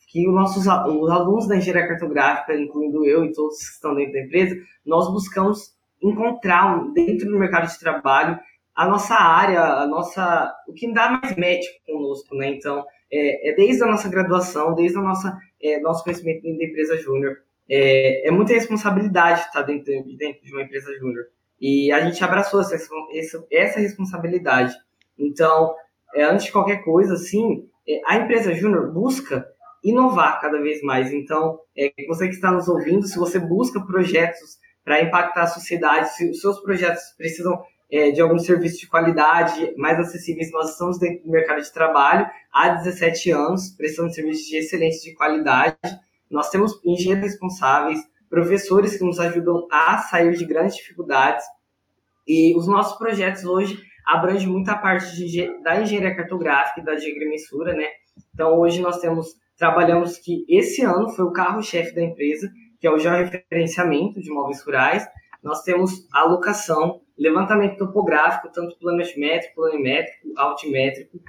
Que 0.09 0.29
os 0.29 0.35
nossos 0.35 0.63
os 0.63 1.11
alunos 1.11 1.49
da 1.49 1.57
engenharia 1.57 1.89
cartográfica, 1.89 2.55
incluindo 2.55 3.05
eu 3.05 3.25
e 3.25 3.33
todos 3.33 3.59
que 3.59 3.75
estão 3.75 3.95
dentro 3.95 4.13
da 4.13 4.21
empresa, 4.21 4.57
nós 4.85 5.13
buscamos 5.13 5.75
encontrar 6.01 6.85
dentro 6.93 7.29
do 7.29 7.39
mercado 7.39 7.67
de 7.67 7.79
trabalho 7.79 8.39
a 8.75 8.87
nossa 8.87 9.15
área, 9.15 9.61
a 9.61 9.87
nossa, 9.87 10.55
o 10.69 10.73
que 10.73 10.93
dá 10.93 11.11
mais 11.11 11.35
match 11.37 11.65
conosco, 11.87 12.37
né? 12.37 12.51
Então, 12.51 12.85
é, 13.11 13.51
é 13.51 13.55
desde 13.55 13.83
a 13.83 13.87
nossa 13.87 14.09
graduação, 14.09 14.75
desde 14.75 14.99
o 14.99 15.03
nossa, 15.03 15.37
é, 15.63 15.81
nosso 15.81 16.05
conhecimento 16.05 16.43
dentro 16.43 16.59
da 16.59 16.65
empresa 16.65 16.97
júnior. 16.99 17.37
É, 17.69 18.29
é 18.29 18.31
muita 18.31 18.53
responsabilidade 18.53 19.41
estar 19.41 19.63
dentro, 19.63 19.93
dentro 20.17 20.43
de 20.43 20.53
uma 20.53 20.63
empresa 20.63 20.93
júnior. 20.99 21.25
E 21.61 21.91
a 21.91 22.01
gente 22.01 22.23
abraçou 22.23 22.61
essa, 22.61 22.77
essa 23.51 23.81
responsabilidade. 23.81 24.75
Então, 25.19 25.75
é, 26.15 26.25
antes 26.25 26.47
de 26.47 26.53
qualquer 26.53 26.85
coisa, 26.85 27.15
assim, 27.15 27.69
é, 27.89 28.01
a 28.07 28.17
empresa 28.17 28.55
júnior 28.55 28.93
busca 28.93 29.47
inovar 29.83 30.41
cada 30.41 30.61
vez 30.61 30.83
mais. 30.83 31.13
Então, 31.13 31.59
é, 31.77 31.93
você 32.07 32.29
que 32.29 32.35
está 32.35 32.51
nos 32.51 32.69
ouvindo, 32.69 33.07
se 33.07 33.19
você 33.19 33.39
busca 33.39 33.81
projetos 33.81 34.59
para 34.85 35.03
impactar 35.03 35.43
a 35.43 35.49
sociedade, 35.49 36.15
se 36.15 36.31
os 36.31 36.41
seus 36.41 36.61
projetos 36.61 37.03
precisam 37.17 37.61
é, 37.91 38.11
de 38.11 38.21
algum 38.21 38.39
serviço 38.39 38.81
de 38.81 38.87
qualidade 38.89 39.75
mais 39.77 39.99
acessíveis, 39.99 40.51
nós 40.51 40.71
estamos 40.71 40.99
dentro 40.99 41.25
do 41.25 41.31
mercado 41.31 41.63
de 41.63 41.73
trabalho 41.73 42.29
há 42.53 42.69
17 42.71 43.31
anos, 43.31 43.71
prestando 43.71 44.13
serviços 44.13 44.47
de 44.47 44.57
excelência 44.57 45.11
de 45.11 45.17
qualidade. 45.17 45.77
Nós 46.31 46.51
temos 46.51 46.81
engenheiros 46.85 47.25
responsáveis, 47.25 48.01
professores 48.29 48.97
que 48.97 49.05
nos 49.05 49.21
ajudam 49.21 49.67
a 49.71 49.99
sair 49.99 50.37
de 50.37 50.45
grandes 50.45 50.77
dificuldades. 50.77 51.45
E 52.27 52.57
os 52.57 52.67
nossos 52.67 52.99
projetos 52.99 53.45
hoje 53.45 53.79
abrangem 54.05 54.49
muita 54.49 54.77
parte 54.77 55.17
de, 55.17 55.63
da 55.63 55.81
engenharia 55.81 56.15
cartográfica 56.15 56.81
e 56.81 56.85
da 56.85 56.93
agrimensura, 56.93 57.75
né? 57.75 57.87
Então 58.35 58.59
hoje 58.59 58.81
nós 58.81 58.99
temos 58.99 59.35
trabalhamos 59.57 60.19
que 60.19 60.45
esse 60.49 60.83
ano 60.83 61.09
foi 61.11 61.25
o 61.25 61.33
carro-chefe 61.33 61.95
da 61.95 62.03
empresa, 62.03 62.51
que 62.79 62.87
é 62.87 62.91
o 62.91 62.99
georreferenciamento 62.99 64.21
de 64.21 64.31
imóveis 64.31 64.63
rurais. 64.63 65.07
Nós 65.43 65.63
temos 65.63 66.07
a 66.13 66.25
locação, 66.25 67.01
levantamento 67.19 67.79
topográfico, 67.79 68.51
tanto 68.53 68.79
planimétrico, 68.79 69.55
planimétrico, 69.55 70.33
altimétrico, 70.37 71.21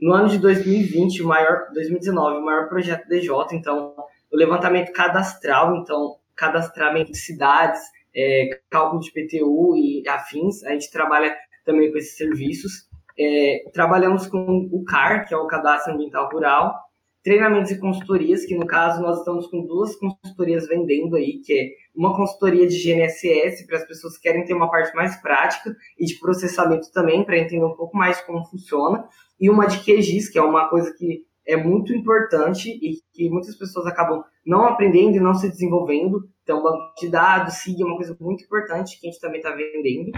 no 0.00 0.14
ano 0.14 0.28
de 0.28 0.38
2020, 0.38 1.22
o 1.22 1.26
maior, 1.26 1.68
2019, 1.74 2.38
o 2.38 2.44
maior 2.44 2.68
projeto 2.68 3.06
DJ, 3.06 3.30
então 3.52 3.94
o 4.32 4.36
levantamento 4.36 4.92
cadastral, 4.92 5.76
então 5.76 6.16
cadastramento 6.34 7.12
de 7.12 7.18
cidades, 7.18 7.80
é, 8.16 8.60
cálculo 8.70 9.00
de 9.00 9.12
PTU 9.12 9.76
e 9.76 10.02
afins, 10.08 10.64
a 10.64 10.70
gente 10.70 10.90
trabalha 10.90 11.36
também 11.66 11.90
com 11.92 11.98
esses 11.98 12.16
serviços. 12.16 12.88
É, 13.18 13.64
trabalhamos 13.74 14.26
com 14.26 14.68
o 14.72 14.82
CAR, 14.84 15.28
que 15.28 15.34
é 15.34 15.36
o 15.36 15.46
Cadastro 15.46 15.92
Ambiental 15.92 16.30
Rural, 16.30 16.74
treinamentos 17.22 17.70
e 17.70 17.78
consultorias, 17.78 18.44
que 18.44 18.56
no 18.56 18.66
caso 18.66 19.02
nós 19.02 19.18
estamos 19.18 19.46
com 19.48 19.66
duas 19.66 19.94
consultorias 19.96 20.66
vendendo 20.66 21.16
aí, 21.16 21.40
que 21.44 21.52
é 21.52 21.68
uma 21.94 22.16
consultoria 22.16 22.66
de 22.66 22.76
GNSS 22.76 23.66
para 23.66 23.78
as 23.78 23.86
pessoas 23.86 24.16
que 24.16 24.22
querem 24.22 24.44
ter 24.44 24.54
uma 24.54 24.70
parte 24.70 24.94
mais 24.94 25.20
prática 25.20 25.74
e 25.98 26.06
de 26.06 26.18
processamento 26.18 26.90
também, 26.92 27.24
para 27.24 27.38
entender 27.38 27.64
um 27.64 27.76
pouco 27.76 27.96
mais 27.96 28.20
como 28.22 28.44
funciona, 28.46 29.06
e 29.38 29.50
uma 29.50 29.66
de 29.66 29.78
QGIS, 29.78 30.30
que 30.30 30.38
é 30.38 30.42
uma 30.42 30.68
coisa 30.68 30.92
que 30.96 31.24
é 31.46 31.56
muito 31.56 31.92
importante 31.92 32.70
e 32.70 33.00
que 33.12 33.28
muitas 33.28 33.56
pessoas 33.56 33.86
acabam 33.86 34.22
não 34.46 34.64
aprendendo 34.64 35.16
e 35.16 35.20
não 35.20 35.34
se 35.34 35.48
desenvolvendo. 35.48 36.28
Então, 36.42 36.62
banco 36.62 36.94
de 36.98 37.08
dados, 37.08 37.54
SIG 37.54 37.82
é 37.82 37.84
uma 37.84 37.96
coisa 37.96 38.16
muito 38.20 38.44
importante 38.44 38.98
que 38.98 39.08
a 39.08 39.10
gente 39.10 39.20
também 39.20 39.38
está 39.38 39.50
vendendo 39.50 40.12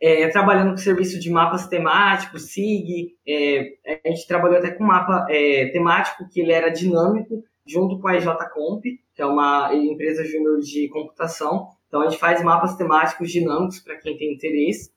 é, 0.00 0.28
trabalhando 0.28 0.70
com 0.70 0.76
serviço 0.76 1.18
de 1.18 1.30
mapas 1.30 1.66
temáticos, 1.66 2.52
SIG, 2.52 3.16
é, 3.26 3.72
a 4.04 4.08
gente 4.08 4.26
trabalhou 4.26 4.58
até 4.58 4.70
com 4.70 4.84
mapa 4.84 5.26
é, 5.28 5.66
temático 5.68 6.28
que 6.28 6.40
ele 6.40 6.52
era 6.52 6.68
dinâmico, 6.68 7.42
junto 7.66 8.00
com 8.00 8.08
a 8.08 8.16
EJComp, 8.16 8.82
que 9.14 9.22
é 9.22 9.26
uma 9.26 9.74
empresa 9.74 10.24
júnior 10.24 10.60
de 10.60 10.88
computação. 10.88 11.68
Então 11.88 12.00
a 12.00 12.08
gente 12.08 12.18
faz 12.18 12.42
mapas 12.42 12.76
temáticos 12.76 13.30
dinâmicos 13.30 13.80
para 13.80 13.96
quem 13.96 14.16
tem 14.16 14.32
interesse. 14.32 14.90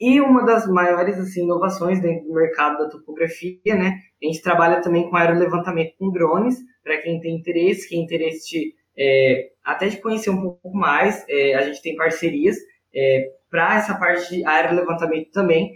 E 0.00 0.20
uma 0.20 0.44
das 0.44 0.66
maiores 0.66 1.18
assim, 1.18 1.44
inovações 1.44 2.00
dentro 2.00 2.26
do 2.26 2.34
mercado 2.34 2.78
da 2.78 2.88
topografia, 2.88 3.74
né? 3.74 4.00
A 4.20 4.26
gente 4.26 4.42
trabalha 4.42 4.80
também 4.80 5.08
com 5.08 5.16
aerolevantamento 5.16 5.94
com 5.98 6.10
drones, 6.10 6.56
para 6.82 6.98
quem 6.98 7.20
tem 7.20 7.36
interesse, 7.36 7.88
quem 7.88 8.04
tem 8.04 8.04
interesse 8.04 8.50
de, 8.50 8.74
é, 8.98 9.50
até 9.64 9.88
de 9.88 9.98
conhecer 9.98 10.30
um 10.30 10.40
pouco 10.40 10.76
mais, 10.76 11.24
é, 11.28 11.54
a 11.54 11.62
gente 11.62 11.80
tem 11.80 11.94
parcerias. 11.94 12.56
É, 12.94 13.32
para 13.50 13.76
essa 13.76 13.94
parte 13.94 14.34
de 14.34 14.44
aerolevantamento 14.44 15.30
também. 15.30 15.72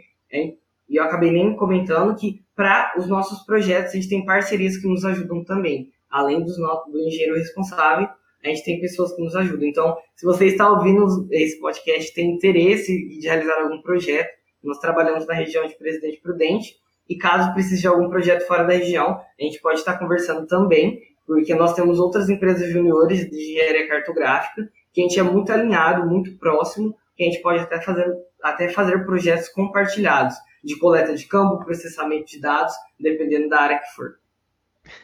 E 0.88 0.96
eu 0.96 1.04
acabei 1.04 1.30
nem 1.30 1.54
comentando 1.56 2.16
que 2.16 2.42
para 2.54 2.94
os 2.96 3.06
nossos 3.06 3.44
projetos 3.44 3.92
a 3.92 3.96
gente 3.96 4.08
tem 4.08 4.24
parcerias 4.24 4.76
que 4.76 4.88
nos 4.88 5.04
ajudam 5.04 5.44
também. 5.44 5.90
Além 6.08 6.42
dos 6.42 6.58
nossos, 6.58 6.90
do 6.90 6.98
engenheiro 6.98 7.36
responsável, 7.36 8.08
a 8.42 8.48
gente 8.48 8.64
tem 8.64 8.80
pessoas 8.80 9.12
que 9.14 9.22
nos 9.22 9.34
ajudam. 9.34 9.68
Então, 9.68 9.96
se 10.14 10.24
você 10.24 10.46
está 10.46 10.70
ouvindo 10.70 11.28
esse 11.30 11.58
podcast 11.60 12.14
tem 12.14 12.30
interesse 12.30 13.08
de 13.08 13.26
realizar 13.26 13.60
algum 13.60 13.82
projeto, 13.82 14.30
nós 14.62 14.78
trabalhamos 14.78 15.26
na 15.26 15.34
região 15.34 15.66
de 15.66 15.76
Presidente 15.76 16.20
Prudente. 16.20 16.76
E 17.08 17.16
caso 17.16 17.52
precise 17.52 17.82
de 17.82 17.86
algum 17.86 18.08
projeto 18.08 18.46
fora 18.46 18.64
da 18.64 18.72
região, 18.72 19.20
a 19.38 19.42
gente 19.42 19.60
pode 19.60 19.78
estar 19.78 19.96
conversando 19.96 20.44
também, 20.46 21.00
porque 21.24 21.54
nós 21.54 21.72
temos 21.72 22.00
outras 22.00 22.28
empresas 22.28 22.68
juniores 22.70 23.30
de 23.30 23.52
engenharia 23.52 23.86
cartográfica, 23.86 24.68
que 24.92 25.00
a 25.00 25.04
gente 25.04 25.20
é 25.20 25.22
muito 25.22 25.52
alinhado, 25.52 26.08
muito 26.08 26.36
próximo, 26.36 26.96
que 27.16 27.24
a 27.24 27.26
gente 27.26 27.40
pode 27.40 27.60
até 27.60 27.80
fazer, 27.80 28.14
até 28.42 28.68
fazer 28.68 29.04
projetos 29.04 29.48
compartilhados 29.48 30.36
de 30.62 30.78
coleta 30.78 31.14
de 31.14 31.24
campo, 31.26 31.64
processamento 31.64 32.26
de 32.26 32.40
dados, 32.40 32.74
dependendo 32.98 33.48
da 33.48 33.60
área 33.60 33.78
que 33.78 33.94
for. 33.94 34.18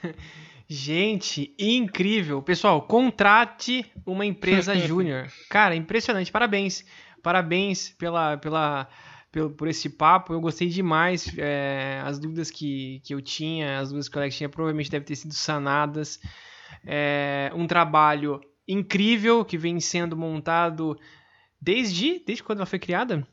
Gente, 0.68 1.54
incrível. 1.58 2.40
Pessoal, 2.40 2.80
contrate 2.80 3.84
uma 4.06 4.24
empresa 4.24 4.74
júnior. 4.78 5.28
Cara, 5.50 5.74
impressionante. 5.74 6.32
Parabéns. 6.32 6.84
Parabéns 7.22 7.90
pela, 7.90 8.38
pela, 8.38 8.88
pelo, 9.30 9.50
por 9.50 9.68
esse 9.68 9.90
papo. 9.90 10.32
Eu 10.32 10.40
gostei 10.40 10.68
demais. 10.68 11.30
É, 11.36 12.00
as 12.04 12.18
dúvidas 12.18 12.50
que, 12.50 13.00
que 13.04 13.14
eu 13.14 13.20
tinha, 13.20 13.80
as 13.80 13.90
dúvidas 13.90 14.08
que 14.08 14.16
o 14.16 14.18
Alex 14.18 14.36
tinha, 14.36 14.48
provavelmente 14.48 14.90
devem 14.90 15.06
ter 15.06 15.16
sido 15.16 15.34
sanadas. 15.34 16.18
É, 16.86 17.52
um 17.54 17.66
trabalho 17.66 18.40
incrível 18.66 19.44
que 19.44 19.58
vem 19.58 19.78
sendo 19.78 20.16
montado 20.16 20.98
Desde, 21.62 22.20
desde 22.26 22.42
quando 22.42 22.58
ela 22.58 22.66
foi 22.66 22.80
criada? 22.80 23.24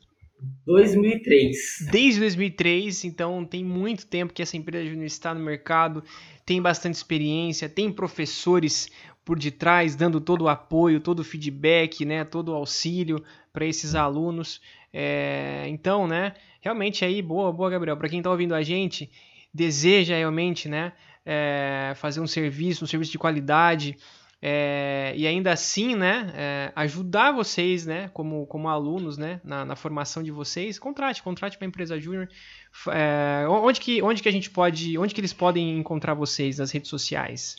2003. 0.64 1.88
Desde 1.90 2.20
2003, 2.20 3.04
então 3.04 3.44
tem 3.44 3.64
muito 3.64 4.06
tempo 4.06 4.32
que 4.32 4.40
essa 4.40 4.56
empresa 4.56 4.88
júnior 4.88 5.06
está 5.06 5.34
no 5.34 5.40
mercado, 5.40 6.04
tem 6.46 6.62
bastante 6.62 6.94
experiência, 6.94 7.68
tem 7.68 7.92
professores 7.92 8.88
por 9.24 9.36
detrás 9.36 9.96
dando 9.96 10.20
todo 10.20 10.42
o 10.42 10.48
apoio, 10.48 11.00
todo 11.00 11.18
o 11.18 11.24
feedback, 11.24 12.04
né, 12.04 12.22
todo 12.24 12.50
o 12.50 12.54
auxílio 12.54 13.20
para 13.52 13.66
esses 13.66 13.96
alunos. 13.96 14.60
É, 14.92 15.64
então, 15.66 16.06
né, 16.06 16.34
realmente 16.60 17.04
aí 17.04 17.20
boa, 17.20 17.52
boa, 17.52 17.68
Gabriel. 17.68 17.96
Para 17.96 18.08
quem 18.08 18.20
está 18.20 18.30
ouvindo 18.30 18.54
a 18.54 18.62
gente, 18.62 19.10
deseja 19.52 20.16
realmente, 20.16 20.68
né, 20.68 20.92
é, 21.26 21.94
fazer 21.96 22.20
um 22.20 22.28
serviço, 22.28 22.84
um 22.84 22.86
serviço 22.86 23.10
de 23.10 23.18
qualidade 23.18 23.96
é, 24.42 25.12
e 25.16 25.26
ainda 25.26 25.52
assim, 25.52 25.94
né, 25.94 26.32
é, 26.34 26.72
ajudar 26.74 27.32
vocês, 27.32 27.84
né, 27.84 28.10
como, 28.14 28.46
como 28.46 28.68
alunos, 28.68 29.18
né, 29.18 29.40
na, 29.44 29.64
na 29.64 29.76
formação 29.76 30.22
de 30.22 30.30
vocês, 30.30 30.78
contrate, 30.78 31.22
contrate 31.22 31.58
uma 31.60 31.66
empresa 31.66 32.00
júnior. 32.00 32.28
É, 32.88 33.46
onde 33.48 33.80
que, 33.80 34.02
onde 34.02 34.22
que 34.22 34.28
a 34.28 34.32
gente 34.32 34.50
pode, 34.50 34.96
onde 34.96 35.14
que 35.14 35.20
eles 35.20 35.32
podem 35.32 35.78
encontrar 35.78 36.14
vocês 36.14 36.58
nas 36.58 36.70
redes 36.70 36.88
sociais? 36.88 37.56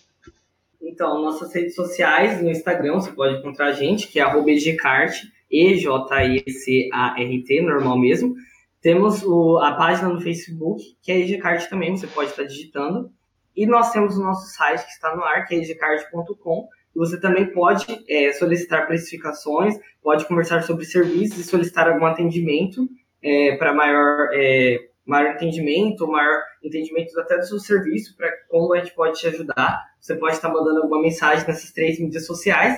Então, 0.81 1.21
nossas 1.21 1.53
redes 1.53 1.75
sociais, 1.75 2.41
no 2.41 2.49
Instagram, 2.49 2.95
você 2.95 3.11
pode 3.11 3.37
encontrar 3.37 3.67
a 3.67 3.73
gente, 3.73 4.07
que 4.07 4.19
é 4.19 4.23
@egcart, 4.23 5.15
E-J-I-C-A-R-T, 5.51 7.61
normal 7.61 7.99
mesmo. 7.99 8.35
Temos 8.81 9.23
o, 9.23 9.59
a 9.59 9.73
página 9.73 10.09
no 10.09 10.19
Facebook, 10.19 10.83
que 11.03 11.11
é 11.11 11.19
EGCart 11.19 11.69
também, 11.69 11.95
você 11.95 12.07
pode 12.07 12.31
estar 12.31 12.43
digitando. 12.43 13.11
E 13.55 13.65
nós 13.65 13.91
temos 13.91 14.17
o 14.17 14.21
nosso 14.21 14.47
site 14.53 14.85
que 14.85 14.91
está 14.91 15.15
no 15.15 15.23
ar, 15.23 15.45
que 15.45 15.55
é 15.55 15.57
edcard.com. 15.57 16.67
Você 16.95 17.19
também 17.19 17.51
pode 17.51 18.03
é, 18.07 18.33
solicitar 18.33 18.85
precificações, 18.85 19.75
pode 20.01 20.25
conversar 20.25 20.63
sobre 20.63 20.85
serviços 20.85 21.39
e 21.39 21.43
solicitar 21.43 21.87
algum 21.87 22.05
atendimento 22.05 22.87
é, 23.23 23.55
para 23.55 23.73
maior, 23.73 24.29
é, 24.33 24.77
maior 25.05 25.35
entendimento, 25.35 26.07
maior 26.07 26.41
entendimento 26.63 27.17
até 27.19 27.37
do 27.37 27.45
seu 27.45 27.59
serviço, 27.59 28.15
para 28.17 28.29
como 28.49 28.73
a 28.73 28.79
gente 28.79 28.93
pode 28.93 29.19
te 29.19 29.27
ajudar. 29.27 29.81
Você 29.99 30.15
pode 30.15 30.35
estar 30.35 30.49
mandando 30.49 30.81
alguma 30.81 31.01
mensagem 31.01 31.47
nessas 31.47 31.71
três 31.71 31.99
mídias 31.99 32.25
sociais. 32.25 32.77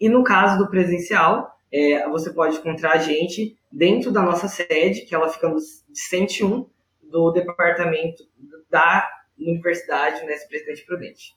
E 0.00 0.08
no 0.08 0.22
caso 0.22 0.58
do 0.58 0.70
presencial, 0.70 1.50
é, 1.72 2.08
você 2.08 2.30
pode 2.30 2.56
encontrar 2.56 2.92
a 2.92 2.98
gente 2.98 3.56
dentro 3.70 4.12
da 4.12 4.22
nossa 4.22 4.48
sede, 4.48 5.02
que 5.02 5.14
ela 5.14 5.28
fica 5.28 5.48
no 5.48 5.58
101 5.92 6.66
do 7.02 7.30
departamento 7.32 8.22
da 8.70 9.08
Universidade 9.38 10.22
Unesp 10.22 10.42
né, 10.42 10.48
Presidente 10.48 10.86
Prudente. 10.86 11.34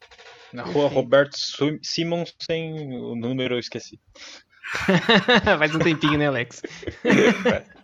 Na 0.52 0.64
rua 0.64 0.88
Roberto 0.88 1.38
Simonsen, 1.82 2.74
o 2.98 3.16
número 3.16 3.56
eu 3.56 3.60
esqueci. 3.60 4.00
Faz 5.60 5.76
um 5.76 5.80
tempinho, 5.80 6.18
né, 6.18 6.28
Alex? 6.28 6.62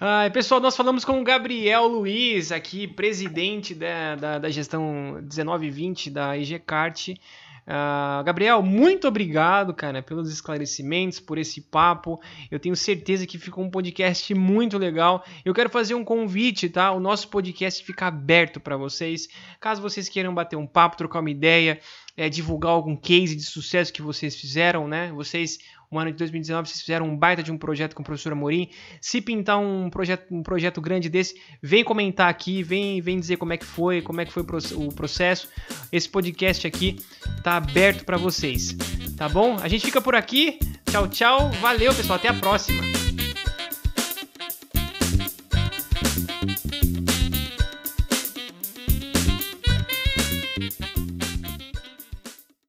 Ai, 0.00 0.30
pessoal, 0.30 0.60
nós 0.60 0.76
falamos 0.76 1.04
com 1.04 1.20
o 1.20 1.24
Gabriel 1.24 1.86
Luiz, 1.86 2.50
aqui, 2.50 2.88
presidente 2.88 3.74
da, 3.74 4.16
da, 4.16 4.38
da 4.38 4.50
gestão 4.50 4.82
1920 5.14 6.10
da 6.10 6.36
IGCART. 6.36 7.14
Uh, 7.66 8.22
Gabriel, 8.24 8.62
muito 8.62 9.08
obrigado, 9.08 9.72
cara, 9.72 10.02
pelos 10.02 10.30
esclarecimentos, 10.30 11.18
por 11.18 11.38
esse 11.38 11.62
papo. 11.62 12.20
Eu 12.50 12.60
tenho 12.60 12.76
certeza 12.76 13.26
que 13.26 13.38
ficou 13.38 13.64
um 13.64 13.70
podcast 13.70 14.34
muito 14.34 14.76
legal. 14.76 15.24
Eu 15.44 15.54
quero 15.54 15.70
fazer 15.70 15.94
um 15.94 16.04
convite, 16.04 16.68
tá? 16.68 16.92
O 16.92 17.00
nosso 17.00 17.28
podcast 17.28 17.82
fica 17.82 18.06
aberto 18.06 18.60
para 18.60 18.76
vocês. 18.76 19.28
Caso 19.60 19.80
vocês 19.80 20.08
queiram 20.08 20.34
bater 20.34 20.56
um 20.56 20.66
papo, 20.66 20.96
trocar 20.96 21.20
uma 21.20 21.30
ideia, 21.30 21.80
é, 22.16 22.28
divulgar 22.28 22.72
algum 22.72 22.94
case 22.94 23.34
de 23.34 23.42
sucesso 23.42 23.92
que 23.92 24.02
vocês 24.02 24.36
fizeram, 24.36 24.86
né? 24.86 25.10
Vocês, 25.12 25.58
no 25.94 26.00
ano 26.00 26.10
de 26.10 26.18
2019, 26.18 26.68
vocês 26.68 26.80
fizeram 26.80 27.06
um 27.06 27.16
baita 27.16 27.42
de 27.42 27.52
um 27.52 27.56
projeto 27.56 27.94
com 27.94 28.02
o 28.02 28.04
professor 28.04 28.32
Amorim. 28.32 28.68
Se 29.00 29.20
pintar 29.20 29.58
um 29.58 29.88
projeto, 29.88 30.26
um 30.34 30.42
projeto 30.42 30.80
grande 30.80 31.08
desse, 31.08 31.40
vem 31.62 31.84
comentar 31.84 32.28
aqui, 32.28 32.62
vem, 32.62 33.00
vem 33.00 33.18
dizer 33.18 33.36
como 33.36 33.52
é 33.52 33.56
que 33.56 33.64
foi, 33.64 34.02
como 34.02 34.20
é 34.20 34.24
que 34.24 34.32
foi 34.32 34.42
o 34.42 34.92
processo. 34.92 35.48
Esse 35.92 36.08
podcast 36.08 36.66
aqui 36.66 36.98
tá 37.42 37.56
aberto 37.56 38.04
para 38.04 38.16
vocês, 38.16 38.76
tá 39.16 39.28
bom? 39.28 39.56
A 39.62 39.68
gente 39.68 39.86
fica 39.86 40.00
por 40.00 40.14
aqui. 40.14 40.58
Tchau, 40.90 41.08
tchau. 41.08 41.50
Valeu, 41.60 41.94
pessoal. 41.94 42.18
Até 42.18 42.28
a 42.28 42.34
próxima. 42.34 43.03